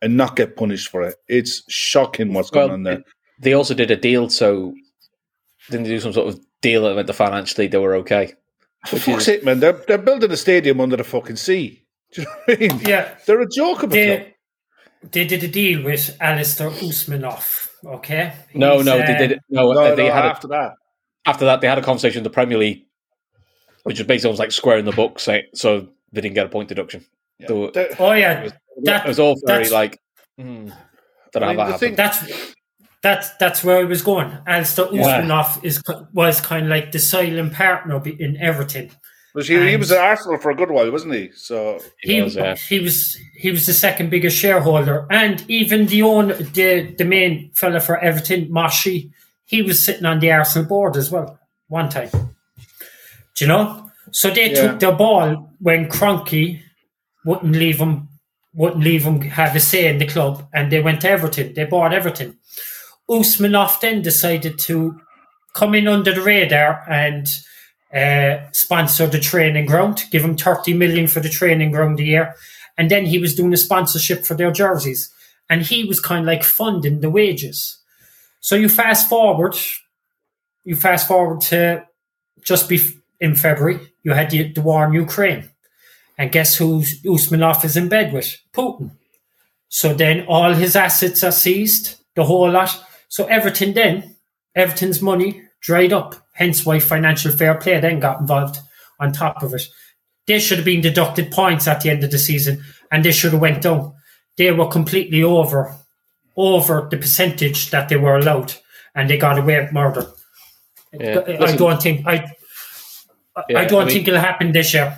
[0.01, 1.15] and not get punished for it.
[1.27, 3.03] It's shocking what's well, going on there.
[3.39, 4.73] They also did a deal, so
[5.69, 8.33] didn't they do some sort of deal that meant the financially they were okay?
[8.87, 9.59] For fuck's sake, man!
[9.59, 11.83] They're they're building a stadium under the fucking sea.
[12.13, 12.79] Do you know what I mean?
[12.87, 14.35] Yeah, they're a joke about they,
[15.11, 17.69] they did a deal with Alisher Usmanov.
[17.83, 18.33] Okay.
[18.53, 19.39] no, no, uh, they did.
[19.49, 20.71] No, no they no, had after a, that.
[21.25, 22.85] After that, they had a conversation with the Premier League,
[23.83, 27.05] which is basically almost like squaring the books, so they didn't get a point deduction.
[27.39, 27.47] Yeah.
[27.49, 28.53] oh yeah, it was,
[28.83, 29.99] that, it was all very like.
[30.39, 30.73] Mm,
[31.35, 32.53] I mean, that thing, that's
[33.01, 34.29] that's that's where it was going.
[34.47, 35.67] Alisher Usmanov yeah.
[35.67, 38.89] is was kind of like the silent partner in Everton.
[39.35, 41.29] Was he, he was at Arsenal for a good while, wasn't he?
[41.35, 42.55] So he, he was, yeah.
[42.55, 47.51] he was he was the second biggest shareholder, and even the own the the main
[47.53, 49.11] fella for Everton, Moshiri,
[49.45, 52.09] he was sitting on the Arsenal board as well one time.
[53.35, 53.89] Do you know?
[54.11, 54.61] So they yeah.
[54.61, 56.61] took the ball when Kroenke
[57.25, 58.09] wouldn't leave him
[58.53, 61.53] wouldn't leave him have a say in the club, and they went to Everton.
[61.53, 62.37] They bought Everton.
[63.09, 64.99] Usmanov then decided to
[65.53, 67.27] come in under the radar and
[67.93, 72.35] uh, sponsor the training ground, give him 30 million for the training ground a year.
[72.77, 75.11] And then he was doing a sponsorship for their jerseys.
[75.49, 77.77] And he was kind of like funding the wages.
[78.45, 79.55] So you fast forward,
[80.65, 81.83] you fast forward to
[82.43, 82.79] just be
[83.19, 85.49] in February, you had the, the war in Ukraine.
[86.15, 88.37] And guess who Usmanov is in bed with?
[88.53, 88.91] Putin.
[89.69, 92.85] So then all his assets are seized, the whole lot.
[93.07, 94.15] So Everton then,
[94.53, 96.13] Everton's money dried up.
[96.33, 98.59] Hence why financial fair play then got involved
[98.99, 99.63] on top of it.
[100.27, 103.31] They should have been deducted points at the end of the season and they should
[103.31, 103.95] have went down.
[104.37, 105.75] They were completely over
[106.35, 108.53] over the percentage that they were allowed
[108.93, 110.05] and they got away with murder.
[110.93, 111.21] Yeah.
[111.27, 112.31] I don't think I
[113.49, 114.97] yeah, I don't I mean, think it'll happen this year.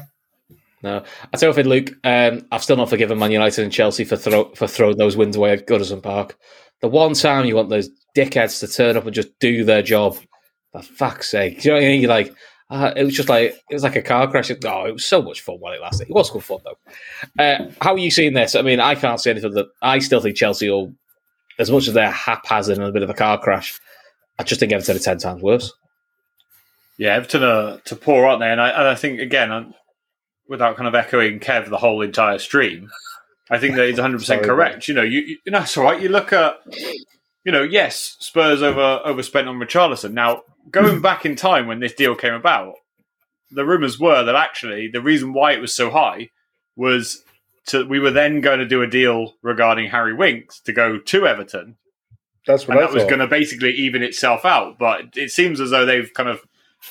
[0.83, 4.03] No, I tell you, what, Luke, um, I've still not forgiven Man United and Chelsea
[4.03, 6.37] for throw, for throwing those wins away at Goodison Park.
[6.81, 10.17] The one time you want those dickheads to turn up and just do their job,
[10.71, 12.01] for fuck's sake, do you know what I mean?
[12.01, 12.35] You're like,
[12.69, 14.51] uh, it was just like it was like a car crash.
[14.51, 16.09] Oh, it was so much fun while it lasted.
[16.09, 17.43] It was good fun though.
[17.43, 18.55] Uh, how are you seeing this?
[18.55, 20.93] I mean, I can't say anything that I still think Chelsea will,
[21.59, 23.79] as much as they're haphazard and a bit of a car crash.
[24.39, 25.73] I just think Everton are ten times worse.
[26.97, 28.51] Yeah, Everton are to poor, aren't they?
[28.51, 29.73] And I, and I think again,
[30.47, 32.89] without kind of echoing Kev the whole entire stream,
[33.49, 34.87] I think that he's 100 percent correct.
[34.87, 36.01] You know, you, you know, it's all right.
[36.01, 36.59] You look at,
[37.43, 40.13] you know, yes, Spurs over overspent on Richarlison.
[40.13, 42.75] Now, going back in time when this deal came about,
[43.51, 46.29] the rumours were that actually the reason why it was so high
[46.75, 47.23] was
[47.67, 51.27] to we were then going to do a deal regarding Harry Winks to go to
[51.27, 51.77] Everton.
[52.45, 53.01] That's what and I that thought.
[53.01, 54.77] was going to basically even itself out.
[54.79, 56.41] But it seems as though they've kind of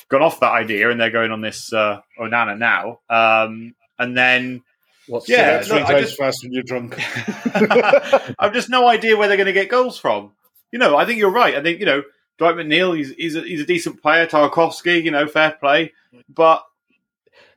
[0.09, 3.01] gone off that idea and they're going on this uh, Onana now.
[3.09, 4.63] Um, and then
[5.09, 6.99] What's yeah, three times just, fast when you're drunk.
[8.39, 10.33] I've just no idea where they're going to get goals from.
[10.73, 11.55] You know, I think you're right.
[11.55, 12.03] I think you know
[12.39, 12.97] Dwight McNeil.
[12.97, 14.27] He's he's a, he's a decent player.
[14.27, 15.93] Tarkowski, you know, fair play.
[16.29, 16.65] But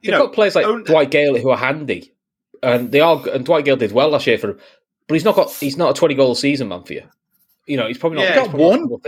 [0.01, 0.84] you They've know, got players like own...
[0.84, 2.13] Dwight Gayle who are handy,
[2.64, 3.22] and they are.
[3.30, 4.60] And Dwight Gayle did well last year for him,
[5.07, 5.51] but he's not got.
[5.51, 7.03] He's not a twenty goal season man for you.
[7.66, 8.30] You know, he's probably not.
[8.30, 8.89] Yeah, got one.
[8.89, 9.03] Not,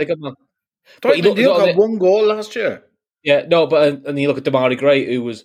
[1.00, 2.84] Dwight McNeil got one goal last year.
[3.22, 5.44] Yeah, no, but and you look at Demarai Gray, who was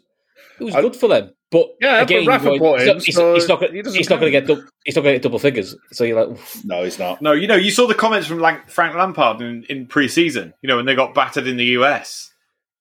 [0.58, 1.32] who was I, good for them.
[1.49, 4.32] But yeah, again, but Rafa brought him, he's, so he's, not, he's not going to
[4.32, 5.76] get double, he's not going to get double figures.
[5.93, 6.66] So you're like, Oof.
[6.66, 7.22] no, he's not.
[7.22, 10.53] No, you know, you saw the comments from like Frank Lampard in, in pre-season.
[10.62, 12.34] You know, when they got battered in the US,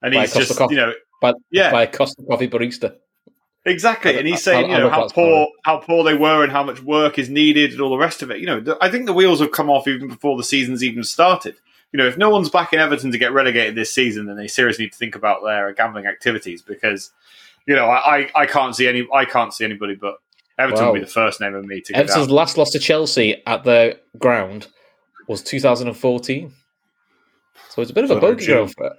[0.02, 2.96] and he's just you know, by, yeah, by a Costa coffee barista.
[3.66, 6.80] Exactly, and he's saying you know how poor how poor they were and how much
[6.82, 8.38] work is needed and all the rest of it.
[8.38, 11.56] You know, I think the wheels have come off even before the season's even started.
[11.92, 14.46] You know, if no one's back in Everton to get relegated this season, then they
[14.46, 17.10] seriously need to think about their gambling activities because
[17.66, 19.06] you know, I, I can't see any.
[19.12, 20.18] I can't see anybody but
[20.58, 20.92] Everton wow.
[20.92, 21.96] will be the first name of me to.
[21.96, 24.68] Everton's last loss to Chelsea at the ground
[25.28, 26.52] was 2014.
[27.70, 28.92] So it's a bit of a bogey ground for it.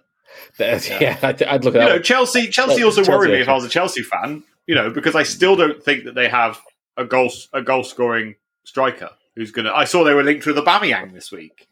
[0.59, 1.95] Yeah, I'd, I'd, look at you that.
[1.95, 4.43] Know, Chelsea, Chelsea also Chelsea worried me if I was a Chelsea fan.
[4.67, 6.59] You know, because I still don't think that they have
[6.97, 9.71] a goal a goal scoring striker who's gonna.
[9.71, 11.67] I saw they were linked with Aubameyang this week.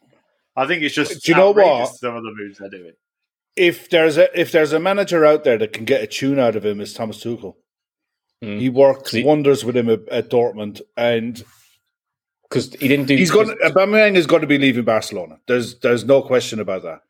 [0.56, 1.24] I think it's just.
[1.24, 1.94] Do you know what?
[1.94, 2.94] Some of the moves they're doing
[3.56, 6.56] if there's a if there's a manager out there that can get a tune out
[6.56, 7.56] of him, is Thomas Tuchel.
[8.44, 8.60] Mm.
[8.60, 11.42] He worked he, wonders with him at, at Dortmund, and
[12.48, 13.16] because he didn't do.
[13.16, 13.56] He's going.
[13.64, 15.38] Aubameyang is going to be leaving Barcelona.
[15.48, 17.00] There's there's no question about that.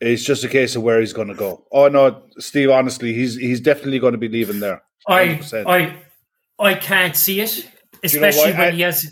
[0.00, 1.66] It's just a case of where he's going to go.
[1.72, 2.70] Oh no, Steve.
[2.70, 4.82] Honestly, he's he's definitely going to be leaving there.
[5.08, 5.66] 100%.
[5.66, 7.68] I I I can't see it,
[8.02, 9.10] especially you know when I, he has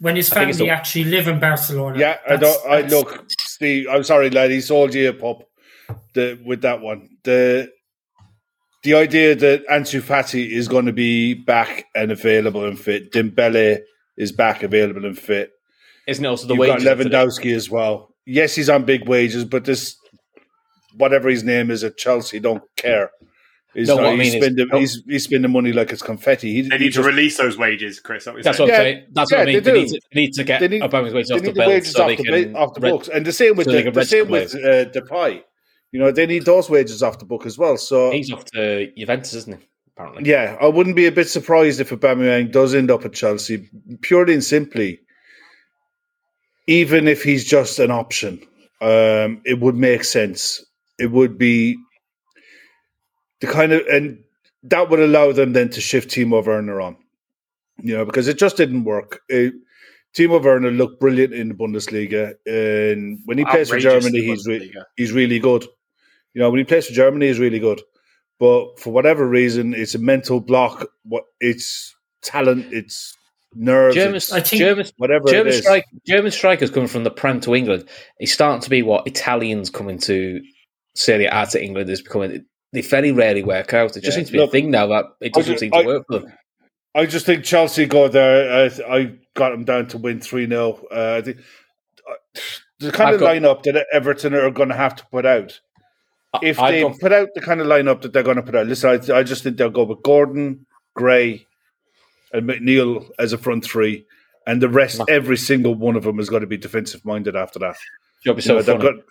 [0.00, 1.98] when his family actually live in Barcelona.
[1.98, 2.66] Yeah, I don't.
[2.66, 3.86] I look, Steve.
[3.90, 4.50] I'm sorry, lad.
[4.50, 7.08] He sold you a the with that one.
[7.24, 7.70] The
[8.82, 13.12] the idea that Ansu Fati is going to be back and available and fit.
[13.12, 13.80] Dembele
[14.16, 15.50] is back available and fit.
[16.06, 16.84] Isn't it also the You've wages?
[16.84, 18.08] got Lewandowski as well.
[18.24, 19.96] Yes, he's on big wages, but this
[20.96, 23.10] whatever his name is at Chelsea don't care.
[23.72, 26.54] He's, no, not, he's, spending, he's, he's, spending money like it's confetti.
[26.54, 28.24] He, they need to release those wages, Chris.
[28.24, 29.06] That that's what I'm saying.
[29.12, 29.62] That's yeah, what I mean.
[29.62, 32.02] They, they, need to, they, need to, get need, Aubameyang's wages off the, the so
[32.02, 33.08] off, the, off the books.
[33.08, 35.42] And the same with so the, the same with uh, Depay.
[35.92, 37.76] You know, they need those wages off the book as well.
[37.76, 39.66] So he's off to Juventus, isn't he?
[39.96, 40.28] Apparently.
[40.28, 43.68] Yeah, I wouldn't be a bit surprised if Aubameyang does end up at Chelsea,
[44.00, 45.00] purely and simply.
[46.66, 48.40] Even if he's just an option,
[48.80, 50.64] um, it would make sense.
[50.98, 51.76] It would be
[53.40, 54.22] the kind of and
[54.64, 56.96] that would allow them then to shift Timo Werner on.
[57.82, 59.20] You know, because it just didn't work.
[59.28, 59.54] It,
[60.14, 64.74] Timo Werner looked brilliant in the Bundesliga, and when he plays for Germany, he's re-
[64.96, 65.64] he's really good.
[66.34, 67.80] You know, when he plays for Germany, he's really good.
[68.38, 70.88] But for whatever reason, it's a mental block.
[71.04, 73.16] What it's talent, it's
[73.54, 77.54] nerves, German, I think, German, whatever German, strike, German strikers coming from the Prem to
[77.54, 77.88] England.
[78.18, 80.40] It's starting to be what Italians coming to
[80.94, 82.44] Serie A to England is becoming.
[82.72, 83.96] They very rarely work out.
[83.96, 84.10] It just yeah.
[84.12, 86.20] seems to be Look, a thing now that it doesn't seem to I, work for
[86.20, 86.32] them.
[86.94, 88.70] I just think Chelsea go there.
[88.70, 91.38] I, I got them down to win three 0 uh, I think
[92.08, 92.40] uh,
[92.78, 95.60] the kind I've of got, lineup that Everton are going to have to put out
[96.42, 98.66] if I they put out the kind of lineup that they're going to put out,
[98.66, 101.46] listen, I, I just think they'll go with Gordon, Gray,
[102.32, 104.06] and McNeil as a front three,
[104.46, 107.58] and the rest, every single one of them is going to be defensive minded after
[107.60, 107.76] that.
[108.24, 109.02] It'll be so you know,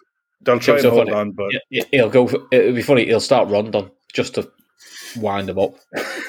[0.41, 1.17] they'll, try so hold funny.
[1.17, 2.29] on, but he'll go.
[2.51, 3.05] it'll be funny.
[3.05, 4.49] He'll start Rondon just to
[5.17, 5.75] wind them up.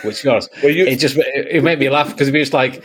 [0.05, 0.31] Which, you
[0.63, 2.83] well, you, it just it, made me laugh because he was like.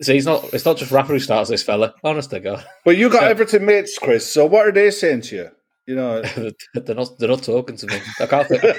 [0.00, 0.52] So he's not.
[0.52, 1.94] It's not just Rafa who starts this fella.
[2.02, 2.66] Honest to God.
[2.84, 4.28] But you got so, Everton mates, Chris.
[4.28, 5.50] So what are they saying to you?
[5.86, 6.22] You know,
[6.74, 8.00] they're not they're not talking to me.
[8.18, 8.50] I can't.
[8.50, 8.72] I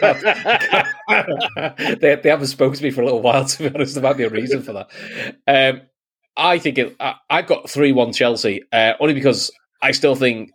[1.07, 1.77] can't.
[2.01, 3.45] they they haven't spoken to me for a little while.
[3.45, 4.89] To be honest, there might be a reason for that.
[5.47, 5.83] Um,
[6.35, 10.51] I think it, I, I got three one Chelsea uh, only because I still think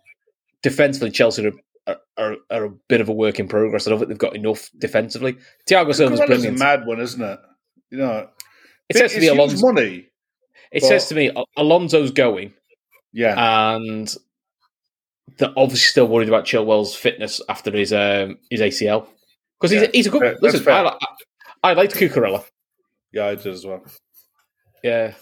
[0.61, 1.51] defensively Chelsea
[1.87, 3.87] are, are, are, a bit of a work in progress.
[3.87, 5.37] I don't think they've got enough defensively.
[5.67, 6.57] Thiago Silva's brilliant.
[6.57, 7.39] a mad one, isn't it?
[7.89, 8.29] You know,
[8.89, 10.07] it says to me Alonso money.
[10.71, 10.87] It but...
[10.87, 12.53] says to me Alonso's going.
[13.13, 14.13] Yeah, and
[15.37, 19.07] they're obviously still worried about Chilwell's fitness after his um, his ACL
[19.59, 20.21] because he's, yeah, he's a good.
[20.21, 20.97] Fair, listen, I, I,
[21.63, 22.45] I liked Cucurella.
[23.11, 23.83] Yeah, I did as well.
[24.83, 25.13] Yeah,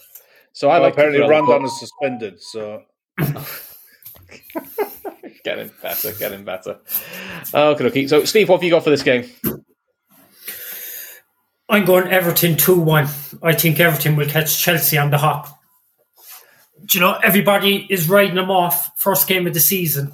[0.53, 0.93] so I well, like.
[0.93, 1.65] Apparently, Cucurella, Rondon but...
[1.65, 2.41] is suspended.
[2.41, 2.83] So
[5.43, 6.79] getting better, getting better.
[7.53, 8.07] Okay, okay.
[8.07, 9.29] So, Steve, what have you got for this game?
[11.69, 13.07] I'm going Everton two one.
[13.43, 15.59] I think Everton will catch Chelsea on the hop
[16.85, 20.13] Do you know, everybody is riding them off first game of the season.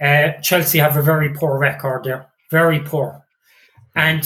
[0.00, 3.24] Uh, Chelsea have a very poor record there, very poor.
[3.94, 4.22] And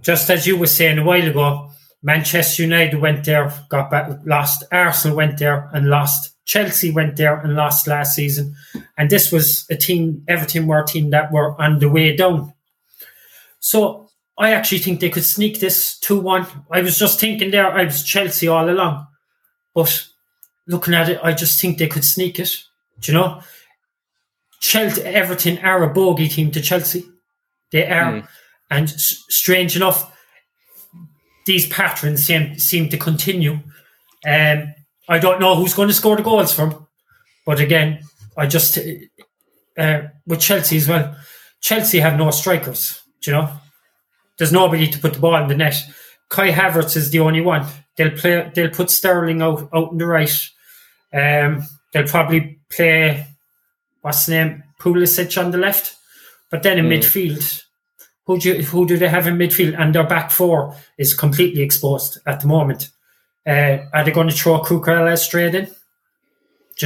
[0.00, 1.70] just as you were saying a while ago,
[2.02, 4.64] Manchester United went there, got back, lost.
[4.72, 6.29] Arsenal went there and lost.
[6.50, 8.56] Chelsea went there and lost last season.
[8.98, 12.52] And this was a team, Everton were a team that were on the way down.
[13.60, 16.46] So I actually think they could sneak this 2 1.
[16.72, 19.06] I was just thinking there, I was Chelsea all along.
[19.76, 20.08] But
[20.66, 22.52] looking at it, I just think they could sneak it.
[22.98, 23.42] Do you know?
[24.58, 27.04] Chelsea, Everton are a bogey team to Chelsea.
[27.70, 28.12] They are.
[28.12, 28.28] Mm.
[28.72, 30.12] And s- strange enough,
[31.46, 33.60] these patterns seem, seem to continue.
[34.26, 34.74] Um,
[35.10, 36.86] I don't know who's going to score the goals from,
[37.44, 38.04] but again,
[38.36, 38.78] I just
[39.76, 41.16] uh, with Chelsea as well.
[41.60, 43.02] Chelsea have no strikers.
[43.22, 43.50] you know,
[44.38, 45.82] there's nobody to put the ball in the net.
[46.28, 47.66] Kai Havertz is the only one.
[47.96, 48.50] They'll play.
[48.54, 50.32] They'll put Sterling out out in the right.
[51.12, 53.26] Um, they'll probably play
[54.02, 55.96] what's the name Pulisic on the left,
[56.52, 56.98] but then in mm.
[56.98, 57.62] midfield,
[58.26, 59.76] who do you, who do they have in midfield?
[59.76, 62.90] And their back four is completely exposed at the moment.
[63.46, 65.64] Uh, are they going to throw Cucurella straight in?
[65.64, 65.72] Do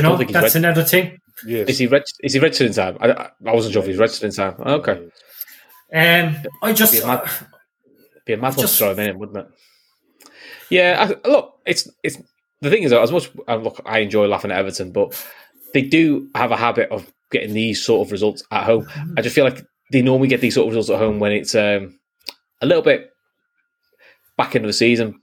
[0.00, 1.18] you know that's reg- another thing?
[1.46, 1.68] Yes.
[1.68, 2.96] Is he reg- is he registered in time?
[3.00, 4.54] I, I wasn't sure if he's registered in time.
[4.60, 5.08] Okay.
[5.92, 7.30] Um, I just be a mad,
[8.24, 9.46] be a mad one to throw him in, wouldn't it?
[10.70, 12.18] Yeah, I, look, it's it's
[12.60, 15.14] the thing is, as much uh, look, I enjoy laughing at Everton, but
[15.72, 18.88] they do have a habit of getting these sort of results at home.
[19.16, 21.54] I just feel like they normally get these sort of results at home when it's
[21.54, 21.98] um,
[22.62, 23.10] a little bit
[24.36, 25.20] back into the season.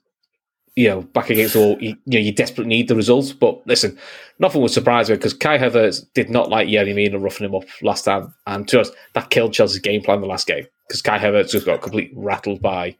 [0.76, 3.34] You know, back against all, you, you know, you desperately need the results.
[3.34, 3.98] But listen,
[4.40, 8.04] nothing was surprising because Kai Havertz did not like Yerry Mina roughing him up last
[8.04, 8.34] time.
[8.48, 11.66] And to us, that killed Chelsea's game plan the last game because Kai Havertz just
[11.66, 12.96] got completely rattled by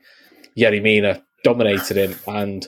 [0.58, 2.68] Yerry Mina, dominated him, and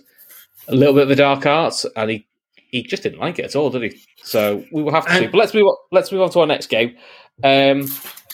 [0.68, 3.56] a little bit of the dark arts, and he he just didn't like it at
[3.56, 4.02] all, did he?
[4.24, 5.28] So we will have to see.
[5.28, 6.96] But let's move on, let's move on to our next game.
[7.44, 7.88] Um,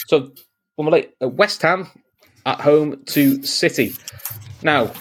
[0.08, 0.32] so
[0.76, 1.90] when we're like West Ham
[2.46, 3.96] at home to City.
[4.64, 4.92] Now,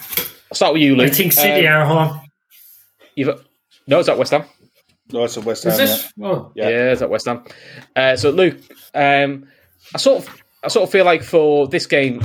[0.51, 1.11] I'll start with you, Luke.
[1.11, 2.21] I think City um, are home.
[3.15, 3.45] You've
[3.87, 4.43] no, it's at West Ham.
[5.11, 5.71] No, it's at West Ham.
[5.73, 6.13] Is this?
[6.15, 6.27] Yeah.
[6.27, 6.51] Oh.
[6.55, 6.69] yeah.
[6.69, 7.43] yeah, it's at West Ham.
[7.95, 8.59] Uh, so, Luke,
[8.93, 9.47] um,
[9.93, 12.23] I sort of, I sort of feel like for this game,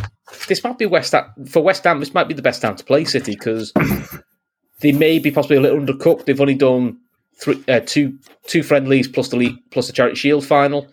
[0.48, 2.00] this might be West Ham for West Ham.
[2.00, 3.72] This might be the best time to play City because
[4.80, 6.26] they may be possibly a little undercooked.
[6.26, 6.98] They've only done
[7.36, 10.86] three, uh, two two friendlies plus the league, plus the Charity Shield final.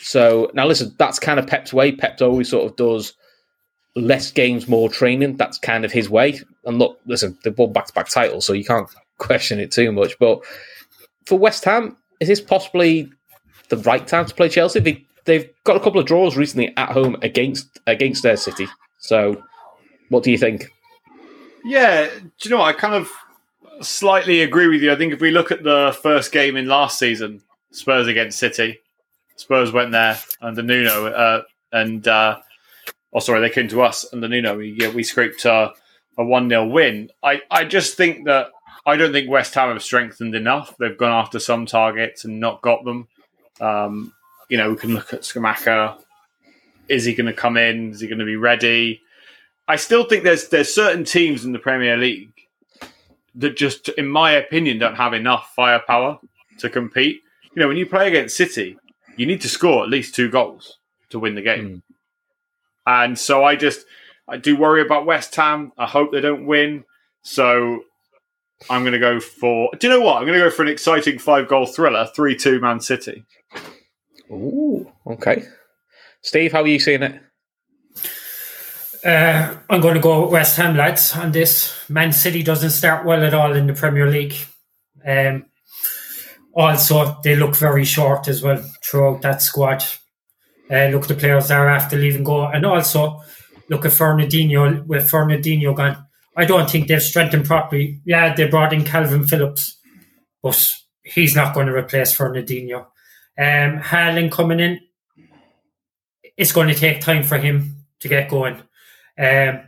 [0.00, 1.92] So now listen, that's kind of Pep's way.
[1.92, 3.12] Pep always sort of does
[3.94, 5.36] less games, more training.
[5.36, 6.40] That's kind of his way.
[6.66, 8.88] And look, listen, they've won back to back titles, so you can't
[9.18, 10.18] question it too much.
[10.18, 10.40] But
[11.24, 13.10] for West Ham, is this possibly
[13.68, 14.80] the right time to play Chelsea?
[14.80, 18.68] They, they've got a couple of draws recently at home against against their City.
[18.98, 19.42] So,
[20.08, 20.70] what do you think?
[21.64, 22.74] Yeah, do you know what?
[22.74, 23.10] I kind of
[23.80, 24.92] slightly agree with you.
[24.92, 28.78] I think if we look at the first game in last season, Spurs against City,
[29.36, 31.42] Spurs went there under Nuno, uh,
[31.72, 32.38] and uh,
[33.12, 34.56] oh, sorry, they came to us under Nuno.
[34.56, 35.44] We yeah, we scraped
[36.18, 37.10] a one 0 win.
[37.22, 38.50] I I just think that
[38.86, 40.76] I don't think West Ham have strengthened enough.
[40.78, 43.08] They've gone after some targets and not got them.
[43.60, 44.12] Um,
[44.48, 46.00] you know, we can look at Scamacca.
[46.88, 47.90] Is he going to come in?
[47.90, 49.02] Is he going to be ready?
[49.66, 52.32] I still think there's there's certain teams in the Premier League
[53.34, 56.18] that just, in my opinion, don't have enough firepower
[56.58, 57.22] to compete.
[57.54, 58.78] You know, when you play against City,
[59.16, 60.78] you need to score at least two goals
[61.10, 61.68] to win the game.
[61.68, 61.82] Mm.
[62.86, 63.84] And so I just
[64.28, 65.72] I do worry about West Ham.
[65.78, 66.84] I hope they don't win.
[67.22, 67.82] So
[68.70, 69.70] I'm going to go for.
[69.78, 70.16] Do you know what?
[70.16, 73.24] I'm going to go for an exciting five goal thriller, three two Man City.
[74.30, 75.44] Ooh, okay.
[76.22, 77.20] Steve, how are you seeing it?
[79.04, 81.72] Uh, I'm going to go West Ham lads on this.
[81.88, 84.34] Man City doesn't start well at all in the Premier League.
[85.06, 85.46] Um,
[86.52, 89.84] also, they look very short as well throughout that squad.
[90.68, 93.20] Uh, look, the players are after leaving go, and also
[93.68, 96.04] look at Fernandinho with Fernandinho gone.
[96.36, 98.00] I don't think they've strengthened properly.
[98.04, 99.78] Yeah, they brought in Kalvin Phillips,
[100.42, 102.86] but he's not going to replace Fernandinho.
[103.38, 104.80] Um, Haaland coming in,
[106.36, 108.56] it's going to take time for him to get going.
[109.18, 109.60] Um,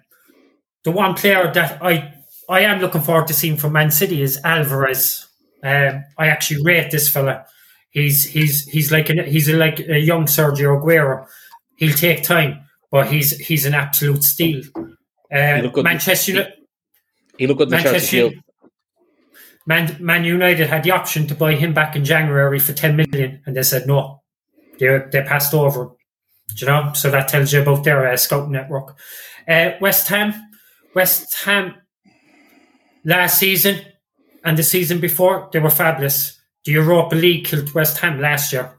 [0.85, 2.15] the one player that I
[2.49, 5.27] I am looking forward to seeing from Man City is Alvarez.
[5.63, 7.45] Um, I actually rate this fella.
[7.91, 11.27] He's he's he's like an, he's like a young Sergio Aguero.
[11.77, 12.61] He'll take time,
[12.91, 14.63] but he's he's an absolute steal.
[15.33, 16.55] Uh, Manchester United.
[17.37, 17.71] He, looked good.
[17.71, 18.31] Manchester
[19.67, 23.43] Man, Man United had the option to buy him back in January for ten million,
[23.45, 24.23] and they said no.
[24.79, 25.91] They they passed over.
[26.57, 26.93] Do you know?
[26.95, 28.97] So that tells you about their uh, scout network.
[29.47, 30.35] Uh, West Ham,
[30.95, 31.75] West Ham,
[33.05, 33.81] last season
[34.45, 36.41] and the season before they were fabulous.
[36.65, 38.78] The Europa League killed West Ham last year.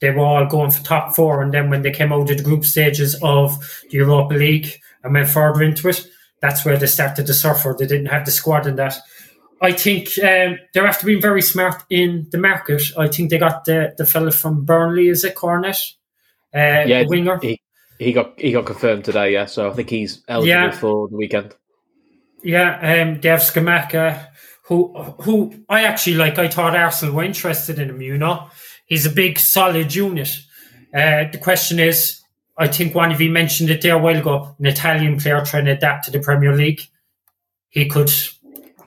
[0.00, 1.42] They were all going for top four.
[1.42, 3.58] And then when they came out of the group stages of
[3.90, 6.06] the Europa League and went further into it,
[6.40, 7.74] that's where they started to suffer.
[7.78, 8.98] They didn't have the squad in that.
[9.62, 12.82] I think um, they're after being very smart in the market.
[12.98, 15.78] I think they got the the fella from Burnley, is it Cornet?
[16.54, 17.38] Uh, yeah, winger.
[17.40, 17.60] He,
[17.98, 19.46] he got he got confirmed today, yeah.
[19.46, 20.70] So I think he's eligible yeah.
[20.70, 21.54] for the weekend.
[22.42, 24.28] Yeah, um, Dev Scamacca,
[24.64, 24.92] who
[25.22, 26.38] who I actually like.
[26.38, 28.02] I thought Arsenal were interested in him.
[28.02, 28.50] You know,
[28.86, 30.40] he's a big, solid unit.
[30.94, 32.22] Uh, the question is,
[32.56, 34.54] I think one of you mentioned it there a while ago.
[34.58, 36.82] An Italian player trying to adapt to the Premier League,
[37.68, 38.12] he could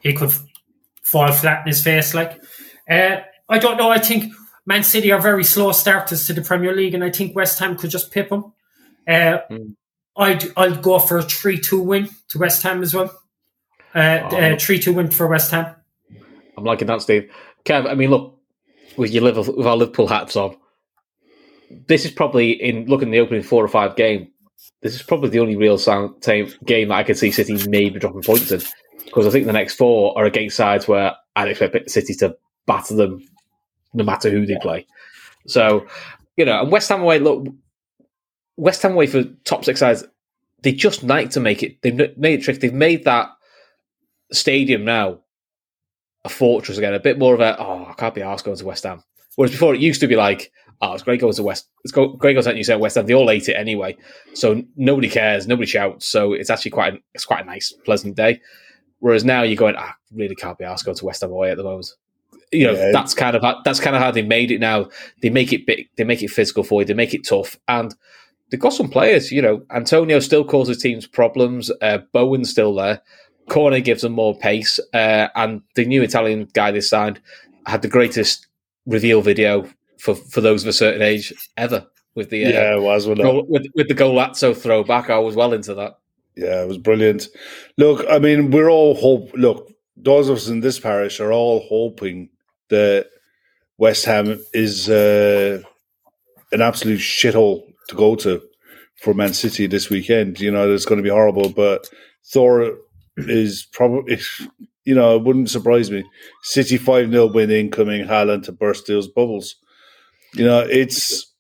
[0.02, 0.32] he could
[1.02, 2.14] fall flat in his face.
[2.14, 2.42] Like,
[2.90, 3.18] uh,
[3.50, 3.90] I don't know.
[3.90, 4.34] I think
[4.66, 7.76] Man City are very slow starters to the Premier League, and I think West Ham
[7.76, 8.54] could just pip them.
[9.08, 9.76] Uh, mm.
[10.16, 13.12] I'd I'd go for a three two win to West Ham as well.
[13.94, 14.38] Uh, oh.
[14.38, 15.76] uh, three two win for West Ham.
[16.58, 17.30] I'm liking that, Steve.
[17.66, 18.37] Kev, I mean, look,
[18.98, 20.56] with your Liverpool, with our Liverpool hats on,
[21.88, 24.30] this is probably in looking at the opening four or five game.
[24.82, 28.24] This is probably the only real sound, game that I could see City maybe dropping
[28.24, 28.62] points in
[29.06, 32.36] because I think the next four are against sides where I'd expect City to
[32.66, 33.26] batter them
[33.94, 34.86] no matter who they play.
[35.48, 35.88] So,
[36.36, 37.48] you know, and West Ham away, look,
[38.58, 40.04] West Ham away for top six sides,
[40.62, 41.82] they just like to make it.
[41.82, 42.60] They've made it trick.
[42.60, 43.30] They've made that
[44.32, 45.20] stadium now
[46.28, 48.66] a fortress again, a bit more of a, oh, I can't be asked going to
[48.66, 49.04] West Ham.
[49.36, 50.52] Whereas before it used to be like,
[50.82, 51.70] oh, it's great going to West.
[51.84, 53.06] It's great going to you say West Ham.
[53.06, 53.98] They all hate it anyway,
[54.34, 56.08] so nobody cares, nobody shouts.
[56.08, 58.42] So it's actually quite a, it's quite a nice, pleasant day.
[59.00, 61.58] Whereas now you're going, ah, really can't be asked going to West Ham away at
[61.58, 61.94] the moment
[62.52, 62.92] you know yeah.
[62.92, 64.90] that's kind of how, that's kind of how they made it now.
[65.22, 67.94] They make it big, they make it physical for you, they make it tough, and
[68.50, 69.32] they've got some players.
[69.32, 71.72] You know, Antonio still causes teams problems.
[71.82, 73.02] Uh, Bowen's still there.
[73.50, 77.20] Cornet gives them more pace, uh, and the new Italian guy they signed
[77.66, 78.48] had the greatest
[78.86, 79.68] reveal video
[80.00, 81.86] for for those of a certain age ever
[82.16, 85.10] with the uh, yeah, it was with, goal, with, with the Golazo throwback.
[85.10, 86.00] I was well into that.
[86.36, 87.28] Yeah, it was brilliant.
[87.78, 89.32] Look, I mean, we're all hope.
[89.34, 92.30] Look, those of us in this parish are all hoping
[92.70, 93.08] that
[93.78, 95.62] West Ham is uh,
[96.52, 98.42] an absolute shithole to go to
[99.02, 100.40] for Man City this weekend.
[100.40, 101.90] You know, it's going to be horrible, but
[102.26, 102.78] Thor
[103.18, 104.20] is probably,
[104.86, 106.04] you know, it wouldn't surprise me.
[106.44, 109.56] City 5 0 win incoming, Haaland to burst those bubbles.
[110.34, 111.34] You know, it's.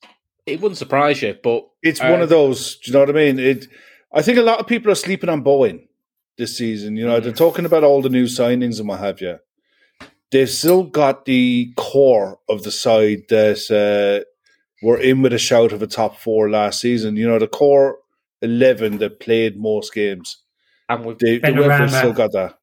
[0.45, 1.67] It wouldn't surprise you, but.
[1.83, 3.39] It's uh, one of those, do you know what I mean?
[3.39, 3.67] It.
[4.13, 5.87] I think a lot of people are sleeping on Bowen
[6.37, 6.95] this season.
[6.95, 7.23] You know, mm-hmm.
[7.23, 9.39] they're talking about all the new signings and what have you
[10.31, 14.25] they've still got the core of the side that uh,
[14.85, 17.15] were in with a shout of a top four last season.
[17.15, 17.99] You know, the core
[18.41, 20.43] eleven that played most games,
[20.89, 22.57] and we've they, they still got that.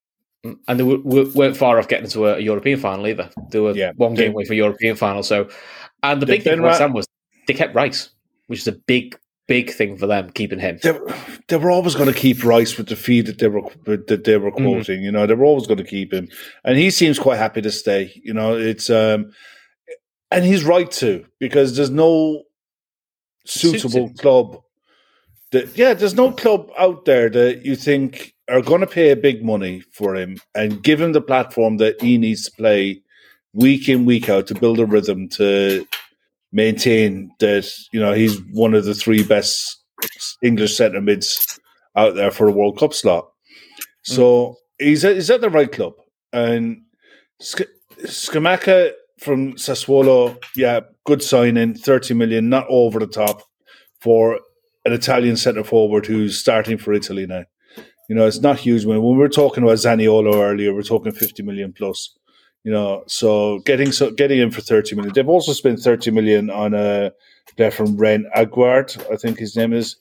[0.45, 3.31] Mm, and they weren't far off getting to a European final either.
[3.51, 5.23] They were yeah, one game away for European final.
[5.23, 5.49] So,
[6.03, 7.07] and the big thing for Ham was
[7.47, 8.11] they kept Rice,
[8.47, 10.79] which is a big big thing for them keeping him.
[10.83, 10.99] They,
[11.49, 14.37] they were always going to keep Rice with the fee that they were that they
[14.37, 14.65] were mm-hmm.
[14.65, 14.97] quoting.
[14.97, 15.05] Mm-hmm.
[15.05, 16.29] You know, they were always going to keep him,
[16.65, 18.13] and he seems quite happy to stay.
[18.23, 19.33] You know, it's um,
[20.31, 22.43] and he's right to because there's no
[23.47, 24.61] suitable club
[25.55, 29.17] that yeah, there's no club out there that you think are going to pay a
[29.17, 33.01] big money for him and give him the platform that he needs to play
[33.55, 35.87] week in week out to build a rhythm to
[36.53, 39.81] maintain that you know he's one of the three best
[40.43, 41.59] English centre mids
[41.97, 43.31] out there for a World Cup slot.
[44.03, 44.55] So mm.
[44.81, 45.95] he's at, he's at the right club,
[46.33, 46.83] and
[47.41, 47.71] Sk-
[48.03, 48.91] Scamacca
[49.21, 53.43] from Sassuolo, yeah, good signing, thirty million, not over the top
[54.01, 54.41] for
[54.85, 57.45] an Italian centre forward who's starting for Italy now.
[58.09, 58.85] You know, it's not huge.
[58.85, 62.17] When we were talking about Zaniolo earlier, we're talking fifty million plus.
[62.63, 65.15] You know, so getting so getting in for thirty million.
[65.15, 67.13] They've also spent thirty million on a
[67.57, 69.97] player from Rennes Aguerd, I think his name is.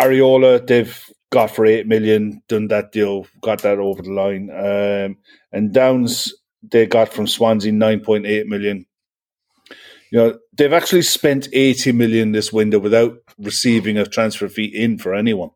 [0.00, 4.50] Areola, they've got for eight million, done that deal, got that over the line.
[4.50, 5.16] Um,
[5.52, 6.32] and Downes,
[6.62, 8.86] they got from Swansea nine point eight million.
[10.10, 14.98] You know, they've actually spent eighty million this window without receiving a transfer fee in
[14.98, 15.50] for anyone.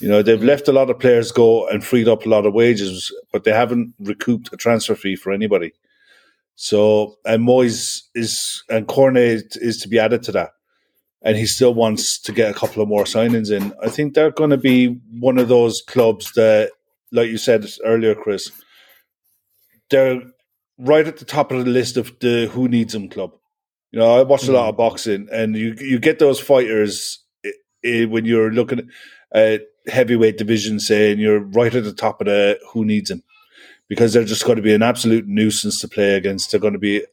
[0.00, 0.46] You know, they've hmm.
[0.46, 3.52] left a lot of players go and freed up a lot of wages, but they
[3.52, 5.72] haven't recouped a transfer fee for anybody.
[6.60, 10.50] So, and Moyes is, and Cornet is to be added to that.
[11.22, 13.72] And he still wants to get a couple of more signings in.
[13.82, 16.72] I think they're going to be one of those clubs that,
[17.12, 18.50] like you said earlier, Chris,
[19.90, 20.20] they're
[20.78, 23.37] right at the top of the list of the who needs them club.
[23.90, 24.52] You know, I watch mm-hmm.
[24.52, 27.24] a lot of boxing, and you you get those fighters
[27.82, 28.88] when you're looking
[29.32, 33.22] at heavyweight division saying you're right at the top of the who needs him
[33.88, 36.50] because they're just going to be an absolute nuisance to play against.
[36.50, 37.04] They're going to be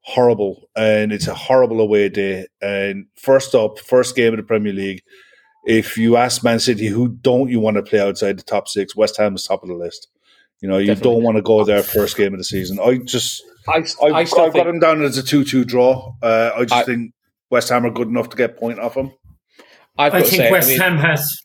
[0.00, 2.46] horrible, and it's a horrible away day.
[2.60, 5.02] And first up, first game of the Premier League.
[5.64, 8.96] If you ask Man City, who don't you want to play outside the top six?
[8.96, 10.08] West Ham is top of the list.
[10.60, 11.12] You know, you Definitely.
[11.12, 12.80] don't want to go there first game of the season.
[12.80, 16.14] I just, I, I, I, I got think, him down as a two-two draw.
[16.22, 17.12] Uh, I just I, think
[17.50, 19.12] West Ham are good enough to get point off him.
[19.98, 21.42] I've i think say, West I mean, Ham has.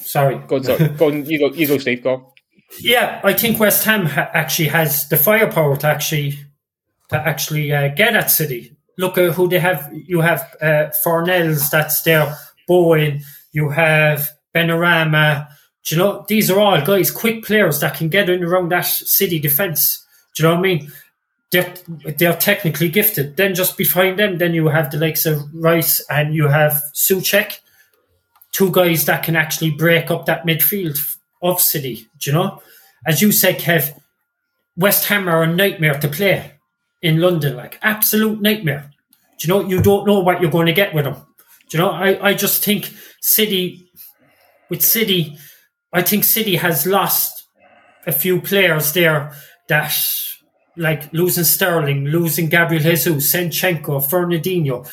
[0.00, 0.88] Sorry, go on, sorry.
[0.88, 2.02] go on, you go, you go, Steve.
[2.02, 2.34] Go.
[2.80, 6.38] Yeah, I think West Ham ha- actually has the firepower to actually
[7.10, 8.76] to actually uh, get at City.
[8.98, 9.90] Look at who they have.
[9.92, 12.34] You have uh, Fornals, that's there.
[12.66, 13.22] Bowen.
[13.52, 15.48] You have Benrahma.
[15.84, 18.84] Do you know these are all guys, quick players that can get in around that
[18.84, 20.04] City defence.
[20.34, 20.92] Do you know what I mean?
[21.52, 21.74] They're,
[22.18, 23.36] they're technically gifted.
[23.36, 27.58] Then just behind them, then you have the likes of Rice and you have Soucek,
[28.52, 30.98] two guys that can actually break up that midfield
[31.42, 32.08] of City.
[32.18, 32.62] Do you know?
[33.06, 33.92] As you said, Kev,
[34.76, 36.52] West Ham are a nightmare to play
[37.00, 38.90] in London, like absolute nightmare.
[39.38, 39.68] Do you know?
[39.68, 41.14] You don't know what you're going to get with them.
[41.68, 41.90] Do you know?
[41.90, 43.88] I, I just think City,
[44.68, 45.38] with City,
[45.92, 47.44] I think City has lost
[48.06, 49.32] a few players there
[49.68, 49.94] that,
[50.76, 54.90] like losing Sterling, losing Gabriel Jesus, Zinchenko, Fernandinho.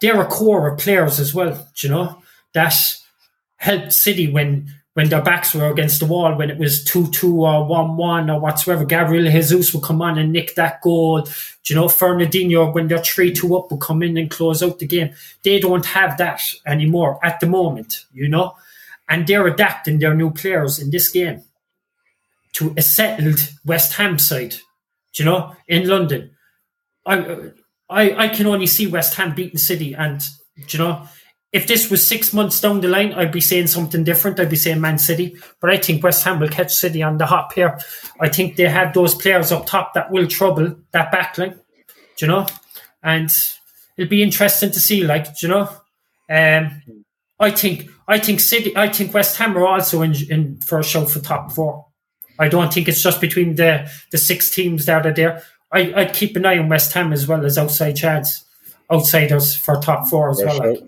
[0.00, 2.22] They're a core of players as well, you know,
[2.54, 2.74] that
[3.56, 7.44] helped City when when their backs were against the wall, when it was 2 2
[7.44, 11.22] or 1 1 or whatsoever, Gabriel Jesus would come on and nick that goal.
[11.22, 11.30] Do
[11.68, 14.88] you know, Fernandinho, when they're 3 2 up, will come in and close out the
[14.88, 15.14] game.
[15.44, 18.56] They don't have that anymore at the moment, you know?
[19.08, 21.44] And they're adapting their new players in this game
[22.54, 24.56] to a settled West Ham side,
[25.18, 26.30] you know, in London.
[27.06, 27.50] I,
[27.88, 30.26] I, I can only see West Ham beating City and,
[30.68, 31.08] you know,
[31.52, 34.38] if this was six months down the line, I'd be saying something different.
[34.38, 35.36] I'd be saying Man City.
[35.60, 37.78] But I think West Ham will catch City on the hop here.
[38.20, 41.58] I think they have those players up top that will trouble that backline,
[42.18, 42.46] you know?
[43.02, 43.30] And
[43.96, 45.70] it'll be interesting to see, like, you know?
[46.28, 46.82] Um,
[47.40, 50.84] I think I think City I think West Ham are also in, in for a
[50.84, 51.86] show for top four.
[52.38, 55.42] I don't think it's just between the, the six teams that are there.
[55.72, 58.44] I, I'd keep an eye on West Ham as well as outside chance
[58.90, 60.58] outsiders for top four as well.
[60.58, 60.80] Like.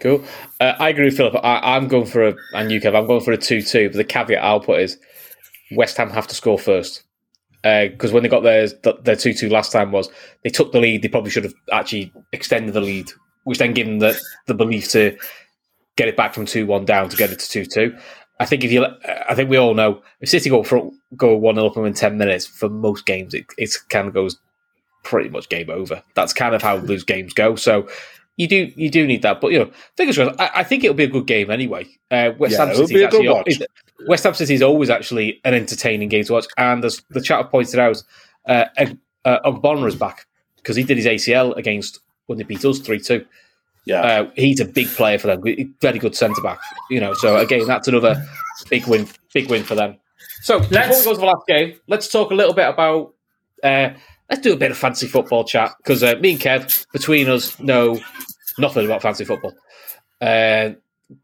[0.00, 0.24] Cool.
[0.60, 1.36] Uh, I agree with Philip.
[1.42, 3.90] I, am going for a, and you, Kev, I'm going for a 2 2.
[3.90, 4.98] But the caveat I'll put is
[5.72, 7.04] West Ham have to score first.
[7.62, 8.68] Because uh, when they got their,
[9.02, 10.10] their 2 2 last time, was
[10.42, 11.02] they took the lead.
[11.02, 13.10] They probably should have actually extended the lead,
[13.44, 15.16] which then gave them the, the belief to
[15.96, 17.96] get it back from 2 1 down to get it to 2 2.
[18.40, 18.84] I think if you,
[19.28, 22.18] I think we all know if City go for go one 0 up in ten
[22.18, 24.38] minutes for most games, it, it kind of goes
[25.04, 26.02] pretty much game over.
[26.14, 27.54] That's kind of how those games go.
[27.54, 27.88] So
[28.36, 30.40] you do you do need that, but you know, fingers crossed.
[30.40, 31.86] I, I think it'll be a good game anyway.
[32.10, 33.66] Uh, West yeah, Ham City actually,
[34.08, 37.48] West Ham City is always actually an entertaining game to watch, and as the chat
[37.50, 38.02] pointed out,
[38.46, 38.64] uh,
[39.24, 40.26] uh, Ogbonna is back
[40.56, 43.24] because he did his ACL against when they beat us three two.
[43.84, 45.42] Yeah, uh, he's a big player for them.
[45.80, 46.58] Very good centre back.
[46.90, 48.24] You know, so again, that's another
[48.70, 49.08] big win.
[49.32, 49.96] Big win for them.
[50.42, 53.14] So let's, before we go to the last game, let's talk a little bit about.
[53.62, 53.90] Uh,
[54.30, 57.58] let's do a bit of fancy football chat because uh, me and Kev, between us,
[57.60, 57.98] know
[58.58, 59.54] nothing about fancy football.
[60.20, 60.70] Uh,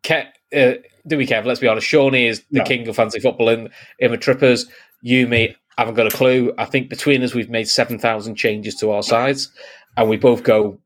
[0.02, 0.74] Kev, uh,
[1.06, 1.44] do we, Kev?
[1.44, 1.86] Let's be honest.
[1.86, 2.64] Shawnee is the no.
[2.64, 4.66] king of fancy football in, in the trippers.
[5.02, 6.52] You, me, haven't got a clue.
[6.58, 9.50] I think between us, we've made 7,000 changes to our sides,
[9.96, 10.78] and we both go,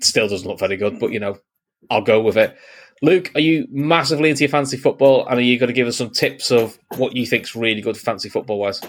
[0.00, 1.38] still doesn't look very good, but you know,
[1.90, 2.56] I'll go with it.
[3.00, 5.96] Luke, are you massively into your fancy football, and are you going to give us
[5.96, 8.80] some tips of what you think's really good fancy football wise?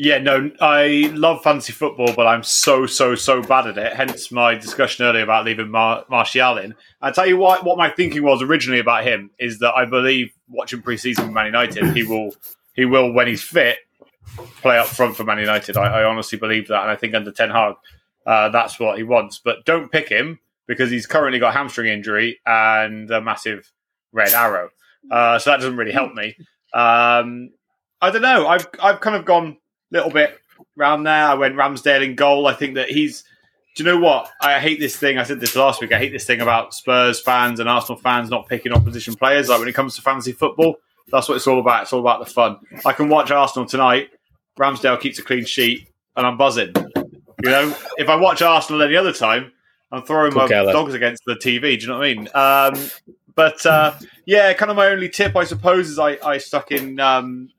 [0.00, 3.92] Yeah, no, I love fantasy football, but I'm so, so, so bad at it.
[3.94, 6.76] Hence my discussion earlier about leaving Mar- Martial in.
[7.02, 10.30] I tell you what, what my thinking was originally about him is that I believe
[10.48, 12.32] watching preseason with Man United, he will,
[12.74, 13.78] he will when he's fit,
[14.62, 15.76] play up front for Man United.
[15.76, 17.74] I, I honestly believe that, and I think under Ten Hag,
[18.28, 19.40] uh, that's what he wants.
[19.42, 23.72] But don't pick him because he's currently got hamstring injury and a massive
[24.12, 24.68] red arrow,
[25.10, 26.36] uh, so that doesn't really help me.
[26.74, 27.50] Um,
[28.02, 28.46] I don't know.
[28.46, 29.56] I've I've kind of gone
[29.92, 30.38] a little bit
[30.78, 31.24] around there.
[31.24, 32.46] I went Ramsdale in goal.
[32.46, 33.24] I think that he's.
[33.76, 34.30] Do you know what?
[34.42, 35.18] I hate this thing.
[35.18, 35.92] I said this last week.
[35.92, 39.48] I hate this thing about Spurs fans and Arsenal fans not picking opposition players.
[39.48, 40.76] Like when it comes to fantasy football,
[41.10, 41.84] that's what it's all about.
[41.84, 42.58] It's all about the fun.
[42.84, 44.10] I can watch Arsenal tonight.
[44.58, 46.74] Ramsdale keeps a clean sheet, and I'm buzzing.
[47.42, 49.52] You know, if I watch Arsenal any other time,
[49.92, 51.78] I'm throwing my dogs against the TV.
[51.78, 52.28] Do you know what I mean?
[52.34, 52.90] Um,
[53.34, 53.94] but uh,
[54.26, 57.50] yeah, kind of my only tip, I suppose, is I, I stuck in um,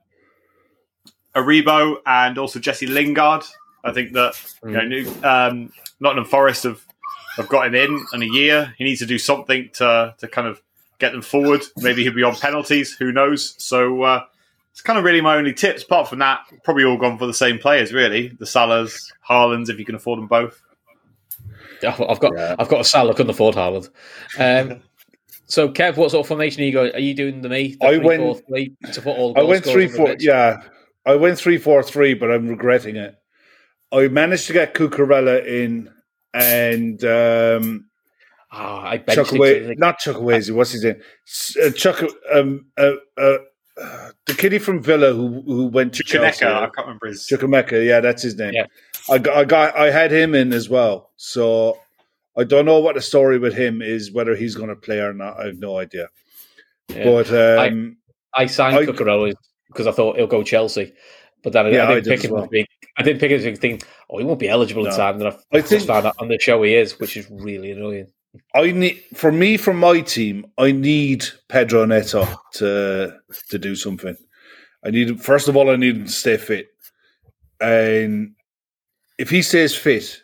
[1.36, 3.43] Aribo and also Jesse Lingard.
[3.84, 4.34] I think that
[4.65, 5.71] you know, new, um,
[6.01, 6.86] Nottingham Forest have
[7.38, 8.73] have got him in in a year.
[8.77, 10.61] He needs to do something to to kind of
[10.99, 11.61] get them forward.
[11.77, 12.93] Maybe he'll be on penalties.
[12.97, 13.55] Who knows?
[13.57, 14.25] So uh,
[14.80, 15.84] it's kind of really my only tips.
[15.84, 17.91] Apart from that, probably all gone for the same players.
[17.91, 20.61] Really, the Salahs, Haalands, if you can afford them both.
[21.84, 22.55] I've got yeah.
[22.57, 23.89] I've got a Salah couldn't afford Haaland.
[24.39, 24.80] Um,
[25.47, 26.93] so Kev, what sort of formation are you going?
[26.93, 27.75] Are you doing the me?
[27.77, 29.38] The I three, went four, three, to put all.
[29.38, 30.15] I went three four.
[30.17, 30.61] Yeah,
[31.05, 33.15] I went three four three, but I'm regretting it.
[33.91, 35.89] I managed to get Cucurella in
[36.34, 37.89] and um,
[38.53, 40.55] oh, I Chukwueze, not Chukwueze.
[40.55, 41.01] What's his name?
[41.61, 42.01] Uh, Chuck,
[42.32, 43.39] um, uh, uh,
[44.25, 46.45] the kiddie from Villa who who went to Chelsea.
[46.45, 48.53] I can't remember his Chukwuemeka, yeah, that's his name.
[48.53, 48.65] Yeah.
[49.09, 51.11] I got, I got I had him in as well.
[51.17, 51.77] So
[52.38, 55.13] I don't know what the story with him is, whether he's going to play or
[55.13, 55.39] not.
[55.39, 56.09] I have no idea.
[56.89, 57.03] Yeah.
[57.05, 57.97] But um,
[58.34, 59.34] I, I signed Cucurella
[59.67, 60.93] because I thought he'll go Chelsea.
[61.43, 62.47] But then I, yeah, I didn't I pick him well.
[62.47, 62.65] big.
[62.97, 64.89] I didn't pick him think, oh, he won't be eligible no.
[64.89, 65.21] in time.
[65.21, 68.07] And I, I think, found out on the show he is, which is really annoying.
[68.55, 70.45] I need for me from my team.
[70.57, 73.17] I need Pedro Neto to
[73.49, 74.15] to do something.
[74.86, 76.67] I need first of all, I need him to stay fit,
[77.59, 78.36] and
[79.17, 80.21] if he stays fit,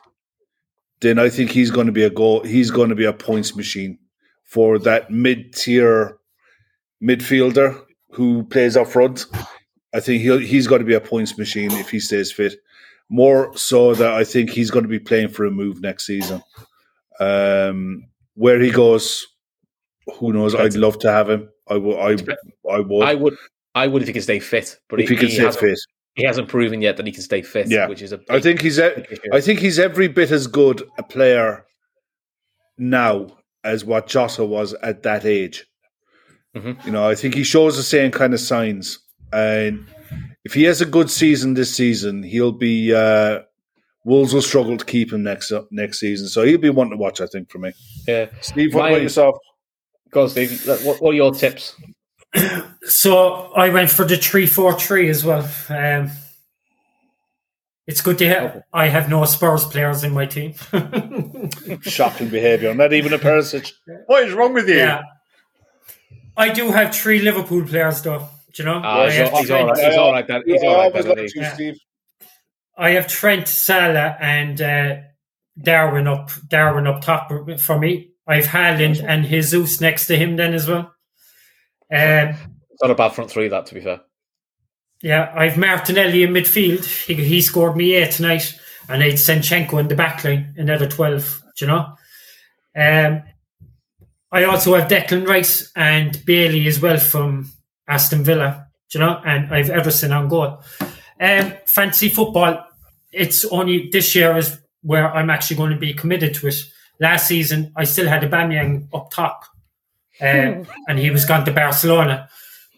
[1.01, 2.41] then I think he's going to be a goal.
[2.43, 3.97] He's going to be a points machine
[4.43, 6.17] for that mid tier
[7.03, 7.81] midfielder
[8.11, 9.25] who plays up front.
[9.93, 12.55] I think he'll he's got to be a points machine if he stays fit.
[13.09, 16.41] More so that I think he's going to be playing for a move next season.
[17.19, 19.25] Um, where he goes,
[20.19, 20.55] who knows?
[20.55, 21.49] I'd love to have him.
[21.67, 21.97] I would.
[21.97, 23.07] I, I would.
[23.07, 23.37] I would.
[23.73, 24.77] I would if he can stay fit.
[24.89, 25.79] But if he, he can stay fit,
[26.15, 27.67] he hasn't proven yet that he can stay fit.
[27.67, 28.17] Yeah, which is a.
[28.19, 28.79] Big, I think he's.
[28.79, 31.65] A, I think he's every bit as good a player
[32.77, 33.27] now
[33.63, 35.65] as what Jota was at that age.
[36.55, 36.85] Mm-hmm.
[36.85, 38.99] You know, I think he shows the same kind of signs.
[39.33, 39.87] And
[40.45, 43.41] if he has a good season this season, he'll be uh,
[44.05, 46.27] Wolves will struggle to keep him next uh, next season.
[46.27, 47.73] So he'll be one to watch, I think, for me.
[48.07, 49.37] Yeah, Steve, what My, about yourself?
[50.11, 50.65] Go on, Steve.
[50.83, 51.75] What, what, are your tips?
[52.83, 55.49] so I went for the three four three as well.
[55.69, 56.11] Um,
[57.87, 58.63] it's good to have.
[58.71, 60.53] I have no Spurs players in my team.
[61.81, 62.73] Shocking behaviour.
[62.75, 63.71] Not even a Perisic.
[64.05, 64.77] What is wrong with you?
[64.77, 65.01] Yeah.
[66.37, 68.27] I do have three Liverpool players, though.
[68.53, 68.81] Do you know?
[68.83, 69.77] Oh, he's, all, he's, all right.
[69.77, 70.27] He's all right.
[70.27, 70.93] That, he's all right.
[70.93, 71.53] That, yeah.
[71.53, 71.79] Steve.
[72.77, 74.95] I have Trent, Salah, and uh,
[75.61, 76.31] Darwin up.
[76.47, 78.11] Darwin up top for me.
[78.27, 80.93] I have Haaland and Jesus next to him then as well.
[81.93, 82.35] Um,
[82.81, 84.01] not a bad front three, that to be fair.
[85.01, 86.83] Yeah, I have Martinelli in midfield.
[87.05, 88.59] He, he scored me eight tonight,
[88.89, 91.43] and I had Zinchenko in the backline, another twelve.
[91.57, 91.95] Do you know?
[92.75, 93.23] Um,
[94.31, 97.51] I also have Declan Rice and Bailey as well from
[97.87, 100.61] Aston Villa, you know, and I've Ederson on goal.
[101.19, 102.65] Um, fancy football,
[103.11, 106.55] it's only this year is where I'm actually going to be committed to it.
[106.99, 109.45] Last season, I still had Aubameyang up top,
[110.21, 112.29] uh, and he was gone to Barcelona.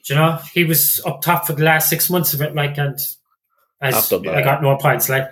[0.05, 2.97] you know, he was up top for the last six months of it, like, and
[3.81, 5.29] as I got no points, like.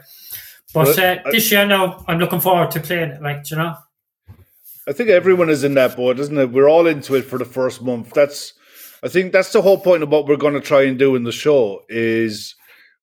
[0.73, 3.75] But uh, this year, no, I'm looking forward to playing it, like, you know.
[4.87, 6.51] I think everyone is in that boat, isn't it?
[6.51, 8.11] We're all into it for the first month.
[8.13, 8.53] That's
[9.01, 11.23] I think that's the whole point of what we're going to try and do in
[11.23, 12.55] the show is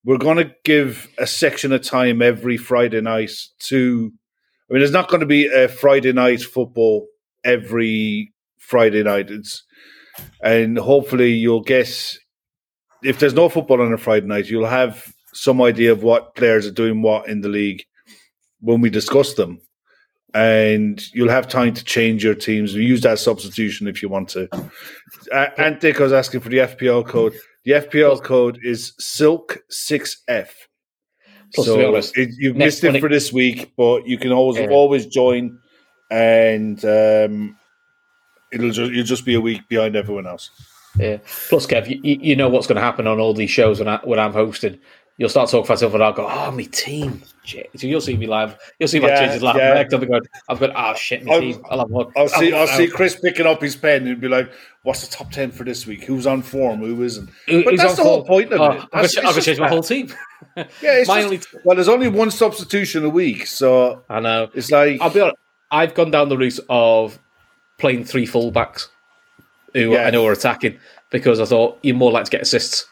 [0.04, 4.12] we're going to give a section of time every Friday night to.
[4.68, 7.06] I mean, there's not going to be a Friday night football
[7.44, 9.30] every Friday night.
[9.30, 9.64] It's
[10.42, 12.18] and hopefully you'll guess
[13.02, 16.66] if there's no football on a Friday night, you'll have some idea of what players
[16.66, 17.84] are doing what in the league
[18.60, 19.60] when we discuss them
[20.34, 22.74] and you'll have time to change your teams.
[22.74, 24.48] Use that substitution if you want to.
[25.30, 27.34] Uh, was asking for the FPL code.
[27.64, 30.48] The FPL code is Silk6F.
[31.54, 34.68] Plus, so honest, it, you've missed it for this week, but you can always yeah.
[34.68, 35.58] always join,
[36.10, 37.56] and um,
[38.52, 40.50] it'll just, you'll just be a week behind everyone else.
[40.98, 41.18] Yeah.
[41.48, 44.00] Plus, Kev, you, you know what's going to happen on all these shows when, I,
[44.04, 44.78] when I'm hosting
[45.18, 47.22] you'll start talking for myself and I'll go, oh, my team.
[47.44, 48.56] So you'll see me live.
[48.78, 49.56] You'll see my yeah, changes live.
[49.56, 49.80] Yeah.
[49.80, 51.62] I've got, I've got, oh shit, my I'll, team.
[51.70, 52.12] I'll have one.
[52.16, 54.50] I'll see, I'll, I'll see Chris picking up his pen and be like,
[54.82, 56.04] what's the top 10 for this week?
[56.04, 56.80] Who's on form?
[56.80, 57.28] Who isn't?
[57.48, 58.88] Who, but that's the whole point of oh, it.
[58.92, 60.14] That's, I'm going to change my whole team.
[60.56, 63.46] yeah, it's my just, only t- well, there's only one substitution a week.
[63.46, 64.50] So I know.
[64.54, 65.36] It's like, I'll be honest,
[65.70, 67.18] I've gone down the route of
[67.78, 68.88] playing three fullbacks
[69.72, 70.04] who yeah.
[70.04, 70.78] I know are attacking
[71.10, 72.86] because I thought you're more likely to get assists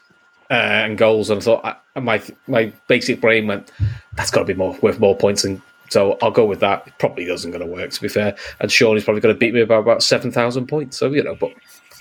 [0.51, 3.71] uh, and goals, and I thought I, my my basic brain went,
[4.15, 6.85] that's got to be more worth more points, and so I'll go with that.
[6.87, 8.35] It probably isn't going to work, to be fair.
[8.59, 10.97] And Sean is probably going to beat me by about seven thousand points.
[10.97, 11.51] So you know, but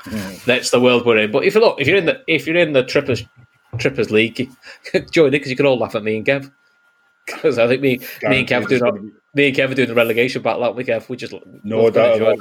[0.03, 0.44] mm.
[0.44, 1.30] that's the world we're in.
[1.30, 3.24] But if you look, if you're in the if you're in the trippers
[3.78, 4.51] trippers league,
[5.12, 6.51] join it because you can all laugh at me and Kev.
[7.26, 10.42] Because I think me me and Kev doing me and Kev are doing the relegation
[10.42, 11.09] battle, aren't we, Kev?
[11.09, 12.14] We just no doubt.
[12.14, 12.36] Enjoy,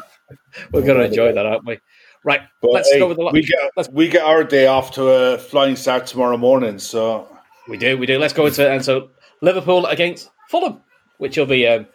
[0.71, 1.79] we're going to enjoy that, aren't we?
[2.23, 3.29] Right, but let's hey, go with the.
[3.31, 7.27] We get let's, we get our day off to a flying start tomorrow morning, so
[7.67, 8.19] we do, we do.
[8.19, 8.69] Let's go into.
[8.69, 9.09] And so
[9.41, 10.81] Liverpool against Fulham,
[11.17, 11.87] which will be um,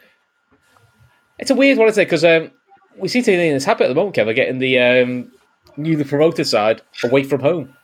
[1.38, 2.06] It's a weird one, isn't it?
[2.06, 2.50] Because um,
[2.96, 5.32] we see something that's happening at the moment, Kevin, getting the um,
[5.76, 7.76] newly promoted side away from home,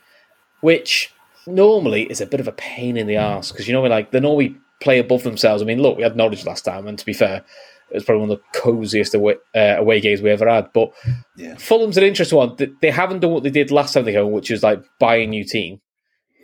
[0.61, 1.13] which
[1.47, 4.13] normally is a bit of a pain in the ass because you know, we like
[4.13, 5.63] they normally play above themselves.
[5.63, 7.45] I mean, look, we had Norwich last time, and to be fair,
[7.91, 10.73] it was probably one of the coziest away, uh, away games we ever had.
[10.73, 10.93] But
[11.37, 11.57] yeah.
[11.57, 12.57] Fulham's an interesting one.
[12.81, 15.27] They haven't done what they did last time they go, which is like buy a
[15.27, 15.81] new team.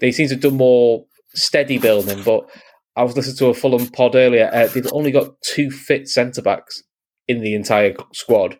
[0.00, 2.22] They seem to have done more steady building.
[2.22, 2.48] But
[2.96, 4.50] I was listening to a Fulham pod earlier.
[4.52, 6.82] Uh, they've only got two fit centre backs
[7.28, 8.58] in the entire squad,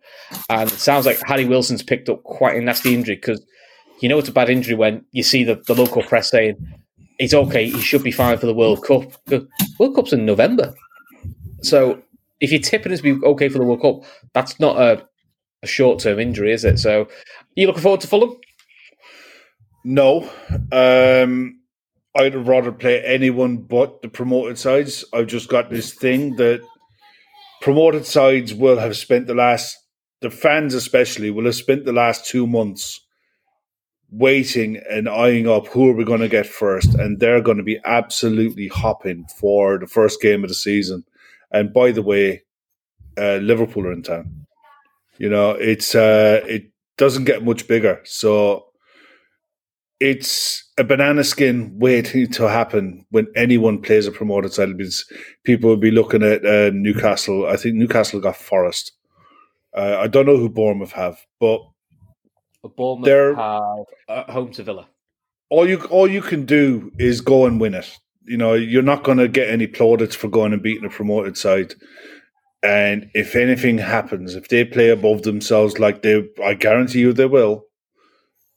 [0.51, 3.45] and it sounds like Harry Wilson's picked up quite a nasty injury because
[4.01, 6.57] you know it's a bad injury when you see the, the local press saying
[7.19, 9.05] it's okay, he should be fine for the World Cup.
[9.27, 9.47] The
[9.79, 10.75] World Cup's in November,
[11.63, 12.03] so
[12.41, 15.07] if you're tipping us be okay for the World Cup, that's not a,
[15.63, 16.79] a short term injury, is it?
[16.79, 17.09] So, are
[17.55, 18.37] you looking forward to Fulham?
[19.85, 20.29] No.
[20.73, 21.61] Um,
[22.15, 25.05] I'd rather play anyone but the promoted sides.
[25.13, 26.61] I've just got this thing that
[27.61, 29.77] promoted sides will have spent the last,
[30.21, 33.01] the fans especially, will have spent the last two months
[34.11, 37.63] waiting and eyeing up who are we going to get first, and they're going to
[37.63, 41.05] be absolutely hopping for the first game of the season.
[41.51, 42.43] And by the way,
[43.19, 44.47] uh, Liverpool are in town.
[45.19, 48.67] You know, it's uh, it doesn't get much bigger, so
[49.99, 54.77] it's a banana skin waiting to happen when anyone plays a promoted side.
[54.77, 55.11] Because
[55.45, 57.47] people will be looking at uh, Newcastle.
[57.47, 58.93] I think Newcastle got Forest.
[59.75, 61.61] Uh, I don't know who Bournemouth have, but
[62.77, 64.89] Bournemouth they're have, uh, home to Villa.
[65.49, 69.05] All you all you can do is go and win it you know, you're not
[69.05, 71.75] going to get any plaudits for going and beating a promoted side.
[72.63, 77.27] And if anything happens, if they play above themselves like they, I guarantee you they
[77.27, 77.65] will.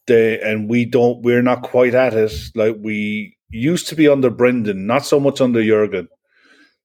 [0.08, 4.30] They and we don't, we're not quite at it like we used to be under
[4.30, 6.08] Brendan, not so much under Jurgen,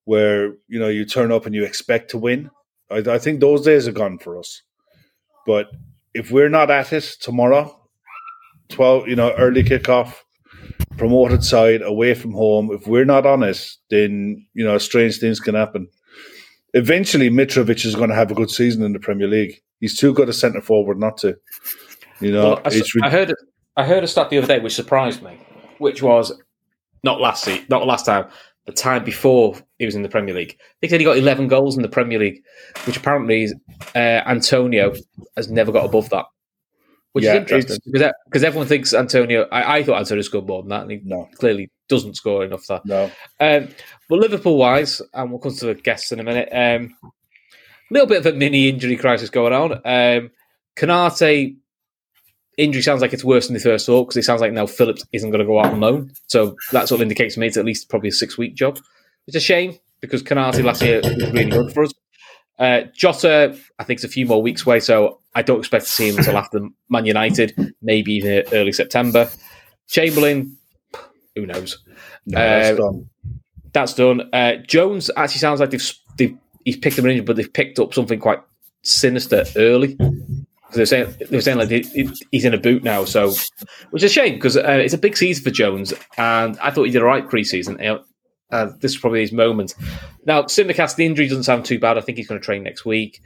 [0.04, 2.50] where you know you turn up and you expect to win.
[2.90, 4.62] I, I think those days are gone for us.
[5.46, 5.68] But
[6.12, 7.88] if we're not at it tomorrow,
[8.68, 10.16] twelve, you know, early kickoff,
[10.96, 12.70] promoted side away from home.
[12.72, 15.88] If we're not on it, then you know strange things can happen.
[16.74, 19.60] Eventually, Mitrovic is going to have a good season in the Premier League.
[19.80, 21.36] He's too good a centre forward not to.
[22.20, 23.34] You know, well, I, I, heard
[23.76, 25.38] I heard a stat the other day which surprised me,
[25.78, 26.32] which was
[27.02, 28.28] not last season, not last time,
[28.66, 30.56] the time before he was in the Premier League.
[30.80, 32.42] They said he got 11 goals in the Premier League,
[32.86, 33.48] which apparently
[33.94, 34.94] uh, Antonio
[35.36, 36.24] has never got above that
[37.14, 39.46] which yeah, is interesting because because everyone thinks Antonio.
[39.52, 41.28] I, I thought Antonio scored more than that, and he no.
[41.36, 42.66] clearly doesn't score enough.
[42.66, 43.04] That no.
[43.38, 43.68] Um,
[44.08, 46.48] but Liverpool wise, and we'll come to the guests in a minute.
[46.50, 46.96] A um,
[47.88, 49.74] little bit of a mini injury crisis going on.
[49.84, 50.32] Um,
[50.76, 51.56] Konate
[52.56, 55.04] injury sounds like it's worse than the first thought because it sounds like now Phillips
[55.12, 56.12] isn't going to go out on loan.
[56.26, 58.80] So that's what indicates to me it's at least probably a six week job.
[59.28, 61.92] It's a shame because Konate last year was really good for us.
[62.58, 65.90] Uh, Jota, I think it's a few more weeks away, so I don't expect to
[65.90, 69.28] see him until after Man United, maybe even early September.
[69.88, 70.56] Chamberlain,
[71.34, 71.82] who knows?
[72.26, 73.10] No, that's uh, done.
[73.72, 74.30] That's done.
[74.32, 77.92] Uh, Jones actually sounds like they've, they've he's picked an injury, but they've picked up
[77.92, 78.40] something quite
[78.82, 79.96] sinister early.
[80.72, 81.68] They're saying they're saying like
[82.30, 83.32] he's in a boot now, so
[83.90, 86.84] which is a shame because uh, it's a big season for Jones, and I thought
[86.84, 87.80] he did a right preseason.
[88.54, 89.74] Uh, this is probably his moment.
[90.26, 91.98] Now, Tsimikas, the injury doesn't sound too bad.
[91.98, 93.20] I think he's going to train next week.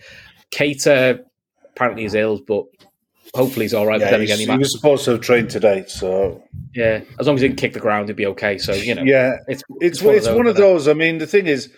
[0.50, 1.22] Keita
[1.68, 2.64] apparently is ill, but
[3.34, 4.00] hopefully he's all right.
[4.00, 6.42] Yeah, again, he, he was supposed to have trained today, so
[6.74, 8.56] yeah, as long as he didn't kick the ground, he'd be okay.
[8.56, 10.88] So you know, yeah, it's it's it's one, it's of, those, one of those.
[10.88, 11.70] I mean, the thing is,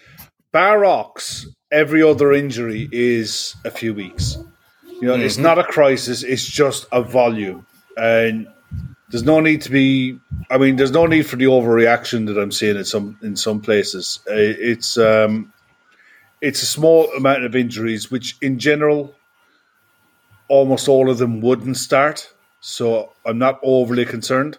[0.53, 4.37] Barrocks, every other injury is a few weeks.
[5.01, 5.23] You know, mm-hmm.
[5.23, 7.67] it's not a crisis; it's just a volume,
[7.97, 8.47] and
[9.11, 10.19] there's no need to be.
[10.51, 13.61] I mean, there's no need for the overreaction that I'm seeing in some in some
[13.61, 14.21] places.
[14.29, 15.53] Uh, it's um,
[16.41, 19.15] it's a small amount of injuries, which in general,
[20.49, 22.33] almost all of them wouldn't start.
[22.61, 24.59] So I'm not overly concerned.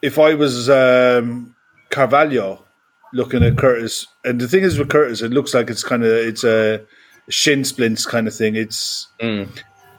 [0.00, 1.54] If I was um,
[1.90, 2.64] Carvalho
[3.12, 6.10] looking at Curtis, and the thing is with Curtis, it looks like it's kind of
[6.10, 6.82] it's a
[7.28, 8.56] shin splints kind of thing.
[8.56, 9.46] It's mm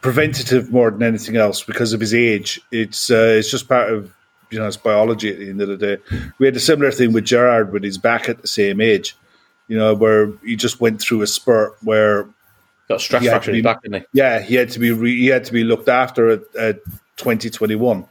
[0.01, 2.61] preventative more than anything else because of his age.
[2.71, 4.13] It's uh, it's just part of
[4.49, 5.97] you know it's biology at the end of the day.
[6.37, 9.15] We had a similar thing with Gerard when he's back at the same age.
[9.67, 12.27] You know, where he just went through a spurt where
[12.87, 14.07] got stress fracture in his back, didn't he?
[14.13, 16.83] Yeah, he had to be re- he had to be looked after at, at
[17.17, 18.05] 2021.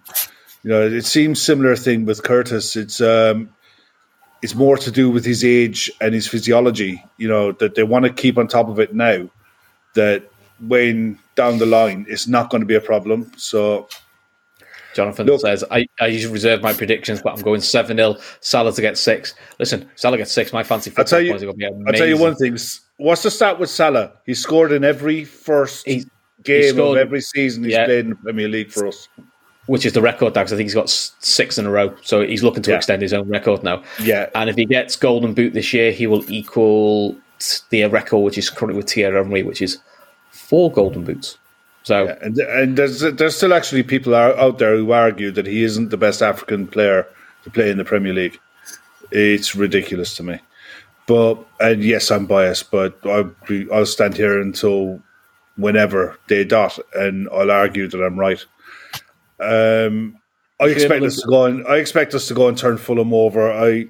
[0.63, 2.77] You know, it seems similar thing with Curtis.
[2.77, 3.51] It's um,
[4.43, 7.05] it's more to do with his age and his physiology.
[7.17, 9.29] You know that they want to keep on top of it now.
[9.95, 13.31] That when down the line, it's not going to be a problem.
[13.37, 13.89] So,
[14.93, 18.17] Jonathan Look, says, I, I usually reserve my predictions, but I'm going 7 0.
[18.41, 19.35] Salah to get six.
[19.61, 20.53] Listen, Salah gets six.
[20.53, 21.33] My fancy football I'll tell you,
[21.87, 22.59] I'll tell you one thing.
[22.97, 24.13] What's the stat with Salah?
[24.27, 26.05] He scored in every first he,
[26.43, 29.09] game he scored, of every season he's yeah, played in the Premier League for us.
[29.67, 31.95] Which is the record, because I think he's got six in a row.
[32.03, 32.79] So he's looking to yeah.
[32.79, 33.85] extend his own record now.
[34.03, 34.31] Yeah.
[34.35, 37.17] And if he gets Golden Boot this year, he will equal
[37.71, 39.79] the record, which is currently with Thierry Henry, which is
[40.49, 41.39] four Golden Boots.
[41.83, 45.63] So yeah, and, and there's there's still actually people out there who argue that he
[45.63, 47.07] isn't the best African player
[47.45, 48.39] to play in the Premier League.
[49.11, 50.41] It's ridiculous to me.
[51.07, 55.01] But and yes, I'm biased, but I'll be, I'll stand here until
[55.57, 58.45] whenever they dot, and I'll argue that I'm right.
[59.41, 60.19] Um,
[60.61, 63.51] I expect us to go and I expect us to go and turn Fulham over.
[63.51, 63.87] I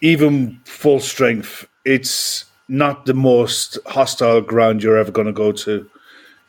[0.00, 1.68] even full strength.
[1.84, 5.88] It's not the most hostile ground you're ever going to go to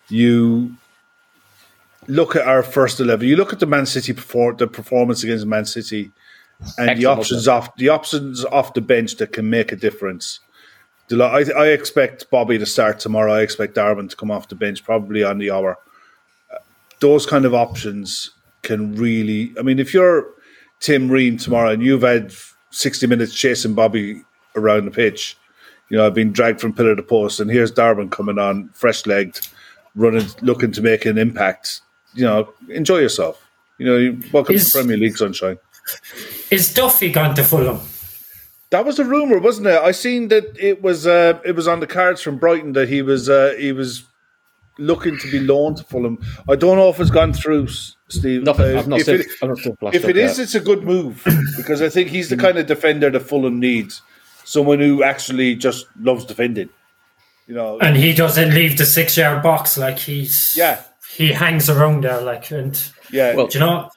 [0.09, 0.75] you
[2.07, 3.27] look at our first eleven.
[3.27, 6.11] You look at the Man City perform the performance against Man City,
[6.77, 6.99] and Excellent.
[6.99, 10.39] the options off the options off the bench that can make a difference.
[11.11, 13.33] I, I expect Bobby to start tomorrow.
[13.33, 15.77] I expect Darwin to come off the bench, probably on the hour.
[16.99, 18.31] Those kind of options
[18.63, 19.53] can really.
[19.57, 20.27] I mean, if you're
[20.79, 22.33] Tim Ream tomorrow and you've had
[22.71, 24.23] sixty minutes chasing Bobby
[24.55, 25.37] around the pitch,
[25.89, 29.05] you know, I've been dragged from pillar to post, and here's Darwin coming on fresh
[29.05, 29.47] legged
[29.95, 31.81] running, looking to make an impact,
[32.13, 33.43] you know, enjoy yourself.
[33.77, 35.57] You know, welcome is, to Premier League sunshine.
[36.49, 37.79] Is Duffy gone to Fulham?
[38.69, 39.81] That was a rumor, wasn't it?
[39.81, 43.01] I seen that it was uh, it was on the cards from Brighton that he
[43.01, 44.03] was uh, he was
[44.77, 46.19] looking to be loaned to Fulham.
[46.49, 47.67] I don't know if it's gone through,
[48.09, 48.43] Steve.
[48.43, 48.75] Nothing.
[48.75, 49.27] Uh, I've not if seen, it,
[49.81, 51.23] not if it is, it's a good move
[51.55, 54.01] because I think he's the kind of defender that Fulham needs.
[54.47, 56.69] Someone who actually just loves defending.
[57.47, 60.83] You know, and he doesn't leave the six yard box like he's yeah
[61.15, 63.35] he hangs around there like and yeah.
[63.35, 63.89] Well, do you know?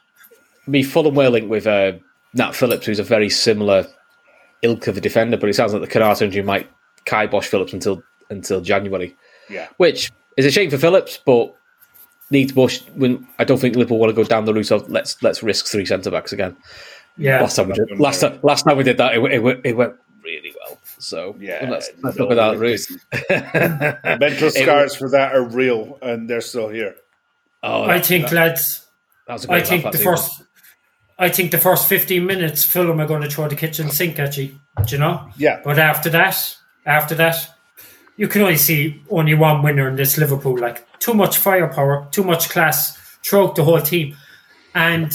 [0.66, 1.92] Me Fulham were linked with uh,
[2.34, 3.86] Nat Phillips, who's a very similar
[4.62, 6.68] ilk of a defender, but it sounds like the Konate injury might
[7.04, 9.16] kibosh Phillips until until January.
[9.48, 11.54] Yeah, which is a shame for Phillips, but
[12.30, 12.82] needs Bush.
[12.94, 15.66] When I don't think Liverpool want to go down the route of let's let's risk
[15.66, 16.56] three centre backs again.
[17.16, 19.76] Yeah, last time we did, last time last time we did that, it, it, it
[19.76, 19.94] went really well.
[21.00, 24.20] So yeah, let's, let's look at that route.
[24.20, 26.94] Mental scars for that are real, and they're still here.
[27.62, 28.86] Oh, I think, that, lads.
[29.48, 30.42] I think the first.
[31.18, 34.36] I think the first fifteen minutes, Fulham are going to throw the kitchen sink at
[34.36, 34.58] you.
[34.86, 35.28] Do you know?
[35.36, 35.60] Yeah.
[35.62, 36.56] But after that,
[36.86, 37.36] after that,
[38.16, 40.58] you can only see only one winner in this Liverpool.
[40.58, 44.16] Like too much firepower, too much class throughout the whole team,
[44.74, 45.12] and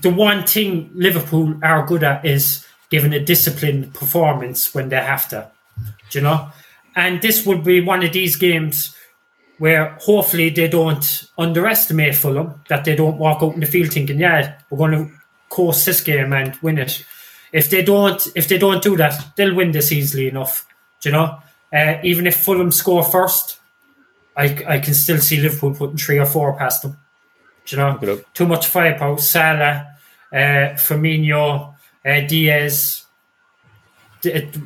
[0.00, 5.26] the one thing Liverpool are good at is giving a disciplined performance when they have
[5.26, 5.50] to.
[6.10, 6.50] Do you know?
[6.94, 8.94] And this would be one of these games
[9.56, 14.20] where hopefully they don't underestimate Fulham, that they don't walk out in the field thinking,
[14.20, 15.10] yeah, we're going to
[15.48, 17.02] course this game and win it.
[17.50, 20.66] If they don't, if they don't do that, they'll win this easily enough.
[21.00, 21.38] Do you know?
[21.72, 23.58] Uh, even if Fulham score first,
[24.36, 26.98] I, I can still see Liverpool putting three or four past them.
[27.64, 28.20] Do you know?
[28.34, 29.16] Too much firepower.
[29.16, 29.96] Salah,
[30.30, 31.71] uh, Firmino,
[32.04, 33.04] uh, Diaz,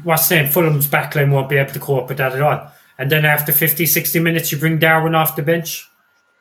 [0.02, 0.48] what's name?
[0.48, 2.70] Fulham's backline won't be able to cope with that at all.
[2.98, 5.88] And then after 50, 60 minutes, you bring Darwin off the bench.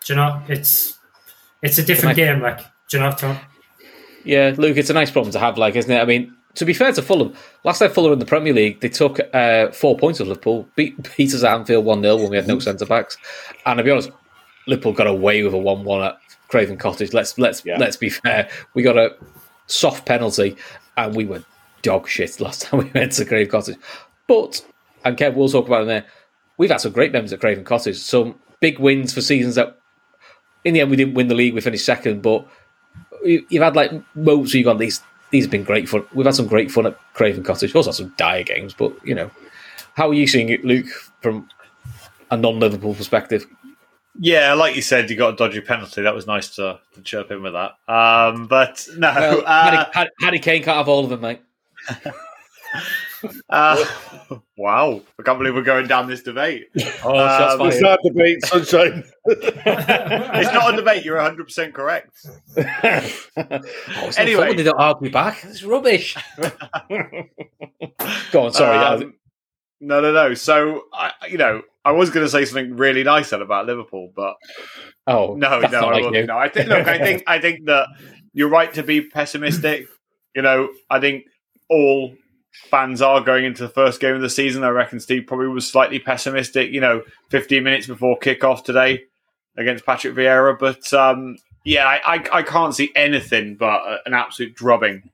[0.05, 0.97] Do you know, it's
[1.61, 2.59] it's a different game, like,
[2.89, 3.39] do you know, Tom?
[4.23, 5.99] Yeah, Luke, it's a nice problem to have, like, isn't it?
[5.99, 8.89] I mean, to be fair to Fulham, last time Fulham in the Premier League, they
[8.89, 12.38] took uh, four points of Liverpool, beat, beat us at Anfield 1 0 when we
[12.38, 13.17] had no centre backs.
[13.65, 14.11] And to be honest,
[14.67, 16.17] Liverpool got away with a 1 1 at
[16.47, 17.13] Craven Cottage.
[17.13, 17.77] Let's let's yeah.
[17.77, 18.49] let's be fair.
[18.73, 19.15] We got a
[19.67, 20.55] soft penalty
[20.97, 21.43] and we were
[21.81, 23.77] dog shit last time we went to Craven Cottage.
[24.27, 24.65] But,
[25.03, 26.05] and Kev we'll talk about it there,
[26.57, 27.97] we've had some great members at Craven Cottage.
[27.97, 29.77] Some big wins for seasons that,
[30.63, 32.47] in the end, we didn't win the league, we finished second, but
[33.23, 36.05] you've had like moments where you've gone, these, these have been great fun.
[36.13, 37.69] We've had some great fun at Craven Cottage.
[37.69, 39.30] We've also had some dire games, but, you know,
[39.95, 40.88] how are you seeing it, Luke,
[41.22, 41.47] from
[42.31, 43.45] a non Liverpool perspective?
[44.20, 46.02] Yeah, like you said, you got a dodgy penalty.
[46.02, 47.74] That was nice to, to chirp in with that.
[47.88, 51.42] Um, but no, well, uh, Harry, Harry, Kane can't have all of them, mate.
[53.50, 53.86] uh,
[54.58, 56.68] wow, I can't believe we're going down this debate.
[57.04, 59.04] Oh, um, it's not a debate, sunshine.
[59.26, 61.04] it's not a debate.
[61.04, 62.16] You're 100 percent correct.
[62.58, 65.44] oh, anyway, they don't argue back.
[65.44, 66.16] It's rubbish.
[68.32, 68.78] Go on, sorry.
[68.78, 69.16] Um,
[69.82, 70.34] no, no, no.
[70.34, 74.12] So, I, you know, I was going to say something really nice then about Liverpool,
[74.16, 74.36] but
[75.07, 77.88] oh no, no, I like No, I think look, I think I think that
[78.34, 79.88] you're right to be pessimistic.
[80.36, 81.26] You know, I think
[81.70, 82.14] all
[82.70, 84.64] fans are going into the first game of the season.
[84.64, 86.72] I reckon Steve probably was slightly pessimistic.
[86.72, 89.03] You know, 15 minutes before kickoff today,
[89.57, 90.57] against Patrick Vieira.
[90.57, 95.10] But um, yeah, I, I, I, can't see anything but an absolute drubbing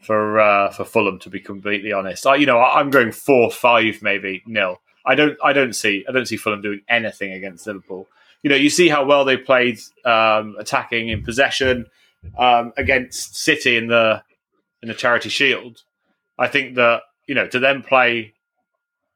[0.00, 1.18] for uh, for Fulham.
[1.20, 4.80] To be completely honest, I, you know, I'm going four five maybe nil.
[5.04, 8.08] I don't I don't see I don't see Fulham doing anything against Liverpool.
[8.42, 11.86] You know, you see how well they played um, attacking in possession
[12.36, 14.22] um, against City in the
[14.82, 15.82] in the Charity Shield.
[16.38, 18.34] I think that you know to then play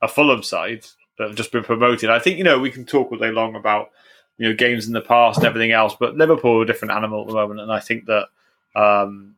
[0.02, 0.86] a Fulham side
[1.18, 2.10] that have just been promoted.
[2.10, 3.90] I think you know we can talk all day long about
[4.38, 7.22] you know games in the past, and everything else, but Liverpool are a different animal
[7.22, 8.28] at the moment, and I think that
[8.74, 9.36] um,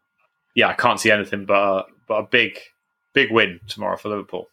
[0.55, 2.59] yeah, I can't see anything but a, but a big
[3.13, 4.49] big win tomorrow for Liverpool.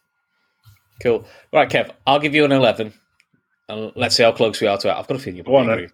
[1.02, 1.24] Cool.
[1.52, 2.92] Right, Kev, I'll give you an eleven,
[3.68, 4.92] and let's see how close we are to it.
[4.92, 5.88] I've got a feeling you're Go on, agree.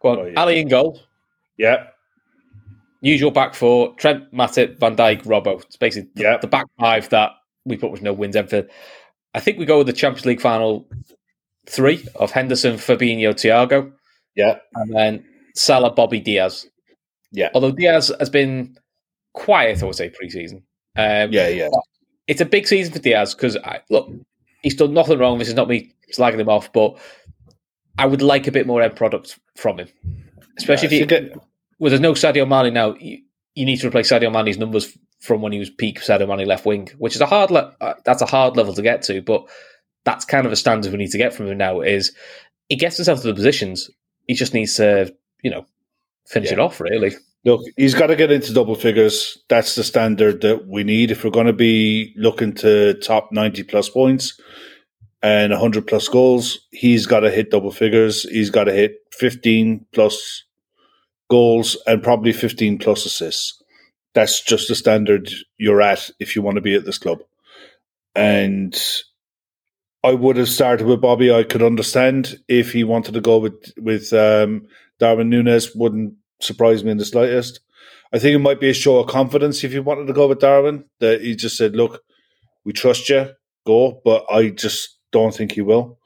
[0.00, 0.40] Go on, oh, yeah.
[0.40, 1.00] Ali in goal.
[1.58, 1.86] Yeah.
[3.00, 5.62] Usual back four: Trent, Matip, Van Dijk, Robbo.
[5.62, 6.38] It's basically yeah.
[6.38, 7.32] the back five that
[7.64, 8.36] we put with no wins.
[8.48, 8.66] For,
[9.34, 10.88] I think we go with the Champions League final
[11.66, 13.92] three of Henderson, Fabinho, Thiago.
[14.34, 14.58] Yeah.
[14.74, 15.24] And then
[15.54, 16.66] Salah, Bobby, Diaz.
[17.32, 17.50] Yeah.
[17.54, 18.76] Although Diaz has been
[19.34, 20.62] quiet, I would say, pre-season.
[20.96, 21.68] Um, yeah, yeah.
[22.26, 23.56] It's a big season for Diaz because,
[23.90, 24.10] look,
[24.66, 25.38] he's done nothing wrong.
[25.38, 26.98] This is not me slagging him off, but
[27.96, 29.88] I would like a bit more end product from him.
[30.58, 31.38] Especially yeah, if he, it,
[31.78, 32.96] well, there's no Sadio Mane now.
[32.98, 33.22] You,
[33.54, 36.66] you, need to replace Sadio Mane's numbers from when he was peak Sadio Mane left
[36.66, 39.48] wing, which is a hard le- uh, that's a hard level to get to, but
[40.04, 41.80] that's kind of a standard we need to get from him now.
[41.80, 42.12] Is
[42.68, 43.88] he gets himself to the positions?
[44.26, 45.14] He just needs to,
[45.44, 45.64] you know,
[46.26, 46.54] finish yeah.
[46.54, 46.80] it off.
[46.80, 47.12] Really,
[47.46, 49.38] look, he's got to get into double figures.
[49.48, 53.62] That's the standard that we need if we're going to be looking to top ninety
[53.62, 54.38] plus points
[55.22, 56.58] and hundred plus goals.
[56.72, 58.24] He's got to hit double figures.
[58.24, 60.44] He's got to hit fifteen plus
[61.30, 63.62] goals and probably fifteen plus assists.
[64.12, 67.20] That's just the standard you're at if you want to be at this club.
[68.14, 68.74] And
[70.02, 71.32] I would have started with Bobby.
[71.32, 74.66] I could understand if he wanted to go with with um,
[74.98, 75.76] Darwin Nunez.
[75.76, 77.60] Wouldn't surprise me in the slightest.
[78.12, 80.40] I think it might be a show of confidence if he wanted to go with
[80.40, 80.84] Darwin.
[81.00, 82.02] That he just said, "Look,
[82.64, 83.30] we trust you,
[83.66, 85.98] go." But I just don't think he will.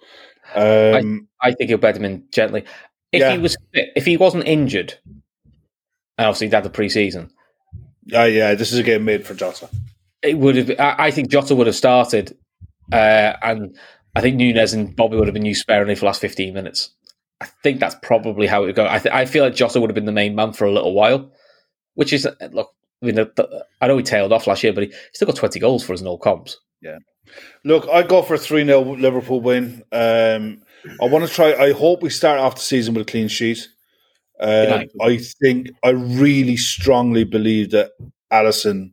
[0.55, 2.65] Um, I, I, think he'll bet him in gently.
[3.12, 3.32] If yeah.
[3.32, 4.94] he was, if he wasn't injured,
[6.19, 7.31] and obviously he'd had the preseason.
[8.12, 9.69] Uh, yeah, this is a game made for Jota.
[10.23, 10.73] It would have.
[10.78, 12.36] I think Jota would have started
[12.93, 13.77] uh, and
[14.15, 16.90] I think Nunez and Bobby would have been used sparingly for the last 15 minutes.
[17.40, 18.86] I think that's probably how it would go.
[18.88, 20.92] I, th- I feel like Jota would have been the main man for a little
[20.92, 21.32] while,
[21.94, 22.70] which is, look,
[23.02, 23.18] I mean,
[23.80, 26.02] I know he tailed off last year, but he still got 20 goals for his
[26.02, 26.58] no comps.
[26.82, 26.98] Yeah.
[27.64, 29.82] Look, I go for a 3 0 Liverpool win.
[29.92, 30.62] Um,
[31.00, 33.68] I want to try, I hope we start off the season with a clean sheet.
[34.40, 37.92] Um, I think, I really strongly believe that
[38.32, 38.90] Alisson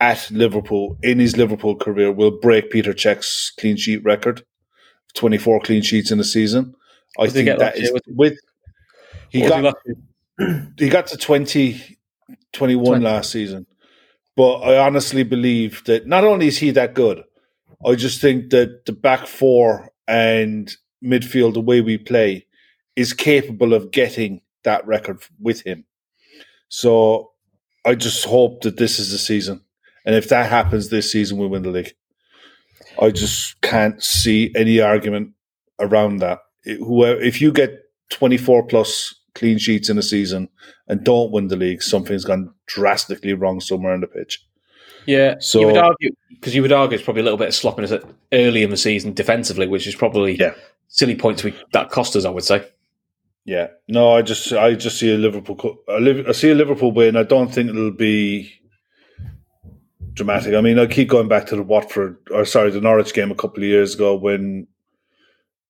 [0.00, 4.44] at Liverpool in his Liverpool career will break Peter Cech's clean sheet record,
[5.14, 6.74] twenty four clean sheets in a season.
[7.16, 8.38] I what think that is with
[9.30, 9.76] he got
[10.78, 11.98] he got to 20,
[12.52, 13.04] 21 20.
[13.04, 13.66] last season,
[14.36, 17.24] but I honestly believe that not only is he that good,
[17.84, 20.70] I just think that the back four and
[21.04, 22.46] midfield, the way we play,
[22.96, 25.84] is capable of getting that record with him.
[26.68, 27.30] So
[27.84, 29.62] I just hope that this is the season.
[30.04, 31.92] And if that happens this season, we win the league.
[33.00, 35.34] I just can't see any argument
[35.78, 36.40] around that.
[36.76, 40.48] Whoever, if you get 24 plus clean sheets in a season
[40.88, 44.44] and don't win the league, something's gone drastically wrong somewhere on the pitch.
[45.06, 47.54] Yeah, so you would argue because you would argue it's probably a little bit of
[47.54, 47.92] sloppiness
[48.32, 50.54] early in the season defensively, which is probably yeah.
[50.88, 52.26] silly points we, that cost us.
[52.26, 52.66] I would say.
[53.46, 57.16] Yeah, no, I just I just see a Liverpool I see a Liverpool win.
[57.16, 58.52] I don't think it'll be
[60.12, 60.54] dramatic.
[60.54, 63.34] I mean, I keep going back to the Watford, or sorry, the Norwich game a
[63.34, 64.66] couple of years ago when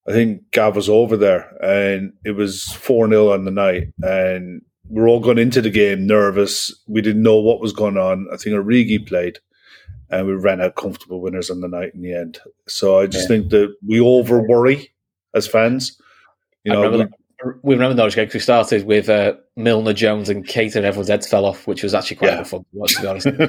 [0.09, 3.89] I think Gav was over there and it was 4 0 on the night.
[4.03, 6.75] And we are all going into the game nervous.
[6.87, 8.27] We didn't know what was going on.
[8.33, 9.39] I think Origi played
[10.11, 12.39] and we ran out comfortable winners on the night in the end.
[12.67, 13.37] So I just yeah.
[13.37, 14.91] think that we over worry
[15.35, 16.01] as fans.
[16.65, 17.09] You know,
[17.63, 18.35] we remember those games.
[18.35, 21.95] We started with uh, Milner, Jones, and Keita, and everyone's heads fell off, which was
[21.95, 22.43] actually quite yeah.
[22.43, 22.95] fun to watch.
[22.97, 23.45] To be honest, we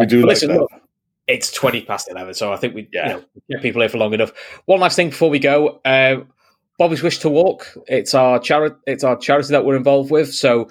[0.00, 0.60] uh, do like listen, that.
[0.60, 0.70] Look,
[1.30, 3.08] it's twenty past eleven, so I think we yeah.
[3.08, 4.32] you know, get people here for long enough.
[4.66, 6.16] One last thing before we go, uh,
[6.78, 7.66] Bobby's Wish to Walk.
[7.86, 8.76] It's our charity.
[8.86, 10.34] It's our charity that we're involved with.
[10.34, 10.68] So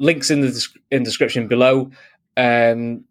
[0.00, 1.90] links in the in description below.
[2.36, 3.04] Um,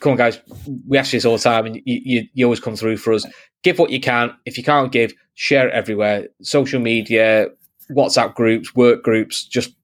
[0.00, 0.40] come on, guys.
[0.88, 3.12] We ask you this all the time, and you, you, you always come through for
[3.12, 3.24] us.
[3.62, 4.34] Give what you can.
[4.44, 6.28] If you can't give, share it everywhere.
[6.42, 7.48] Social media,
[7.90, 9.74] WhatsApp groups, work groups, just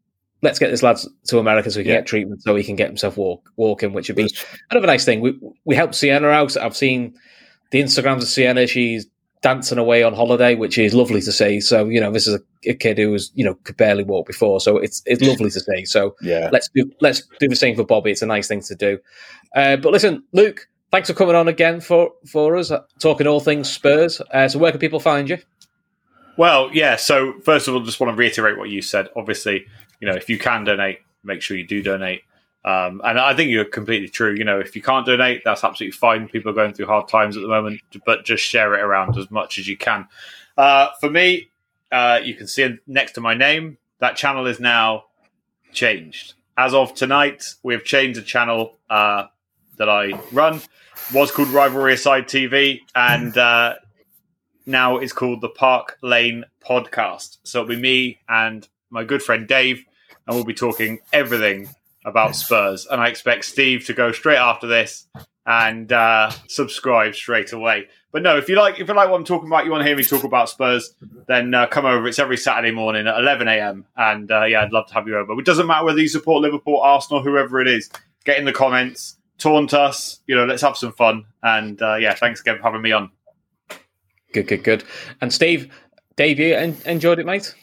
[0.42, 1.98] let's get this lad to America so he can yeah.
[1.98, 4.28] get treatment so he can get himself walk, walking, which would be
[4.70, 5.20] another nice thing.
[5.20, 6.56] We we help Sienna out.
[6.56, 7.14] I've seen
[7.70, 8.66] the Instagrams of Sienna.
[8.66, 9.06] She's
[9.42, 11.60] dancing away on holiday, which is lovely to see.
[11.60, 14.26] So you know, this is a, a, kid who was you know could barely walk
[14.26, 15.84] before, so it's it's lovely to see.
[15.84, 18.10] So yeah, let's do let's do the same for Bobby.
[18.10, 18.98] It's a nice thing to do.
[19.54, 23.40] Uh, but listen, Luke, thanks for coming on again for for us, uh, talking all
[23.40, 24.20] things Spurs.
[24.32, 25.38] Uh, so where can people find you?
[26.36, 26.96] Well, yeah.
[26.96, 29.08] So first of all, just want to reiterate what you said.
[29.16, 29.66] Obviously,
[30.02, 32.22] you know, if you can donate, make sure you do donate.
[32.64, 34.34] Um, and I think you're completely true.
[34.34, 36.28] You know, if you can't donate, that's absolutely fine.
[36.28, 39.30] People are going through hard times at the moment, but just share it around as
[39.30, 40.08] much as you can.
[40.58, 41.50] Uh, for me,
[41.92, 45.04] uh, you can see next to my name, that channel is now
[45.72, 46.34] changed.
[46.56, 49.26] As of tonight, we have changed the channel uh,
[49.76, 50.60] that I run.
[51.14, 53.74] Was called Rivalry Aside TV, and uh,
[54.66, 57.38] now it's called the Park Lane Podcast.
[57.44, 59.84] So it'll be me and my good friend Dave,
[60.26, 61.68] and we'll be talking everything
[62.04, 65.06] about Spurs, and I expect Steve to go straight after this
[65.46, 67.88] and uh, subscribe straight away.
[68.12, 69.86] But no, if you like, if you like what I'm talking about, you want to
[69.86, 70.94] hear me talk about Spurs,
[71.26, 72.06] then uh, come over.
[72.06, 73.86] It's every Saturday morning at 11 a.m.
[73.96, 75.32] And uh, yeah, I'd love to have you over.
[75.38, 77.90] It doesn't matter whether you support Liverpool, Arsenal, whoever it is.
[78.24, 80.20] Get in the comments, taunt us.
[80.26, 81.24] You know, let's have some fun.
[81.42, 83.10] And uh, yeah, thanks again for having me on.
[84.32, 84.84] Good, good, good.
[85.20, 85.72] And Steve,
[86.16, 87.54] Dave, you enjoyed it, mate?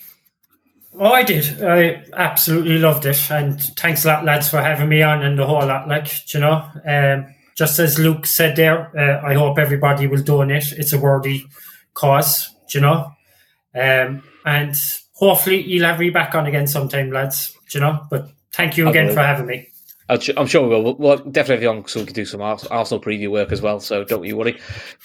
[0.98, 1.64] Oh, I did.
[1.64, 5.46] I absolutely loved it, and thanks a lot, lads, for having me on and the
[5.46, 5.88] whole lot.
[5.88, 10.72] Like you know, um, just as Luke said there, uh, I hope everybody will donate.
[10.72, 11.46] It's a worthy
[11.94, 13.12] cause, you know,
[13.76, 14.76] um, and
[15.14, 17.56] hopefully you'll have me back on again sometime, lads.
[17.74, 19.68] You know, but thank you again for having me.
[20.10, 20.96] I'm sure we will.
[20.96, 23.80] We'll definitely have you on so we can do some Arsenal preview work as well.
[23.80, 24.60] So don't you worry.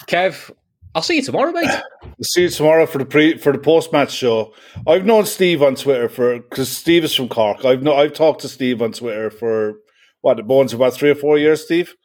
[0.07, 0.51] Kev,
[0.95, 1.69] I'll see you tomorrow, mate.
[1.69, 4.53] I'll see you tomorrow for the pre for the post match show.
[4.87, 7.65] I've known Steve on Twitter for because Steve is from Cork.
[7.65, 9.73] I've know I've talked to Steve on Twitter for
[10.21, 11.95] what the bones about three or four years, Steve.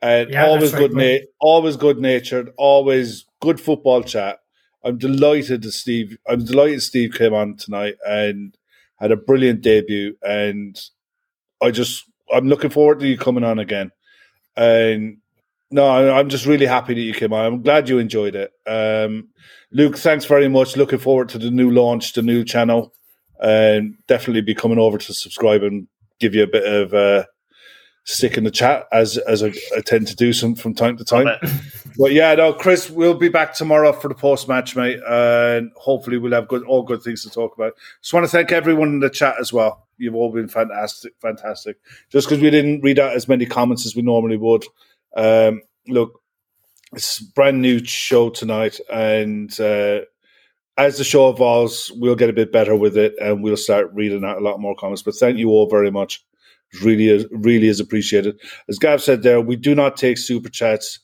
[0.00, 4.38] And yeah, always good, right, na- always good natured, always good football chat.
[4.82, 6.16] I'm delighted that Steve.
[6.26, 8.56] I'm delighted Steve came on tonight and
[8.96, 10.16] had a brilliant debut.
[10.22, 10.80] And
[11.62, 12.04] I just
[12.34, 13.92] I'm looking forward to you coming on again.
[14.56, 15.18] And
[15.72, 17.44] no, I'm just really happy that you came on.
[17.44, 18.52] I'm glad you enjoyed it.
[18.66, 19.28] Um,
[19.70, 20.76] Luke, thanks very much.
[20.76, 22.92] Looking forward to the new launch, the new channel,
[23.40, 25.88] and definitely be coming over to subscribe and
[26.20, 27.24] give you a bit of uh,
[28.04, 31.04] stick in the chat as as I, I, tend to do some from time to
[31.04, 31.26] time.
[31.98, 36.18] but yeah, no, Chris, we'll be back tomorrow for the post match, mate, and hopefully
[36.18, 37.74] we'll have good all good things to talk about.
[38.00, 39.86] Just want to thank everyone in the chat as well.
[39.98, 41.78] You've all been fantastic, fantastic.
[42.10, 44.64] Just because we didn't read out as many comments as we normally would.
[45.16, 46.20] Um, look,
[46.92, 50.00] it's a brand new show tonight, and uh,
[50.76, 54.24] as the show evolves, we'll get a bit better with it, and we'll start reading
[54.24, 55.02] out a lot more comments.
[55.02, 56.24] But thank you all very much.
[56.72, 58.40] It really, is, really is appreciated.
[58.68, 60.98] As Gav said there, we do not take super chats.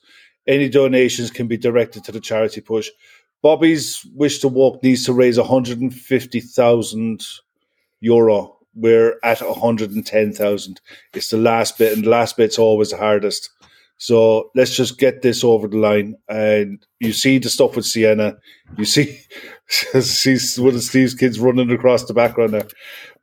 [0.47, 2.89] Any donations can be directed to the charity push.
[3.43, 7.27] Bobby's wish to walk needs to raise 150,000
[8.01, 8.57] euro.
[8.75, 10.81] We're at 110,000.
[11.15, 13.51] It's the last bit, and the last bit's always the hardest.
[13.99, 16.15] So let's just get this over the line.
[16.29, 18.37] And you see the stuff with Sienna.
[18.77, 19.21] You see,
[20.01, 22.69] see one of Steve's kids running across the background there.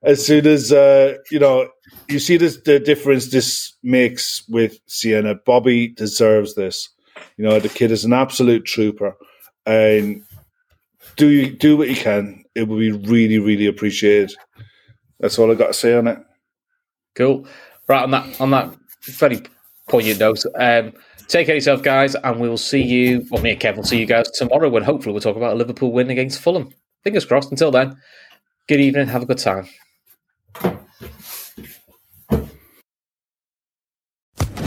[0.03, 1.69] As soon as uh, you know,
[2.07, 5.35] you see this, the difference this makes with Sienna.
[5.35, 6.89] Bobby deserves this.
[7.37, 9.15] You know, the kid is an absolute trooper,
[9.65, 10.21] and
[11.15, 12.43] do you do what you can.
[12.53, 14.35] It will be really, really appreciated.
[15.19, 16.19] That's all I got to say on it.
[17.15, 17.47] Cool.
[17.87, 19.41] Right on that on that very
[19.87, 20.43] poignant note.
[20.55, 20.93] Um,
[21.27, 23.25] take care of yourself, guys, and we will see you.
[23.29, 25.55] Well, me and Kev will see you guys tomorrow when hopefully we'll talk about a
[25.55, 26.73] Liverpool win against Fulham.
[27.03, 27.51] Fingers crossed.
[27.51, 27.97] Until then,
[28.67, 29.07] good evening.
[29.07, 29.67] Have a good time.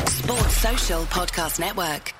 [0.06, 2.14] Sports Social Podcast Network.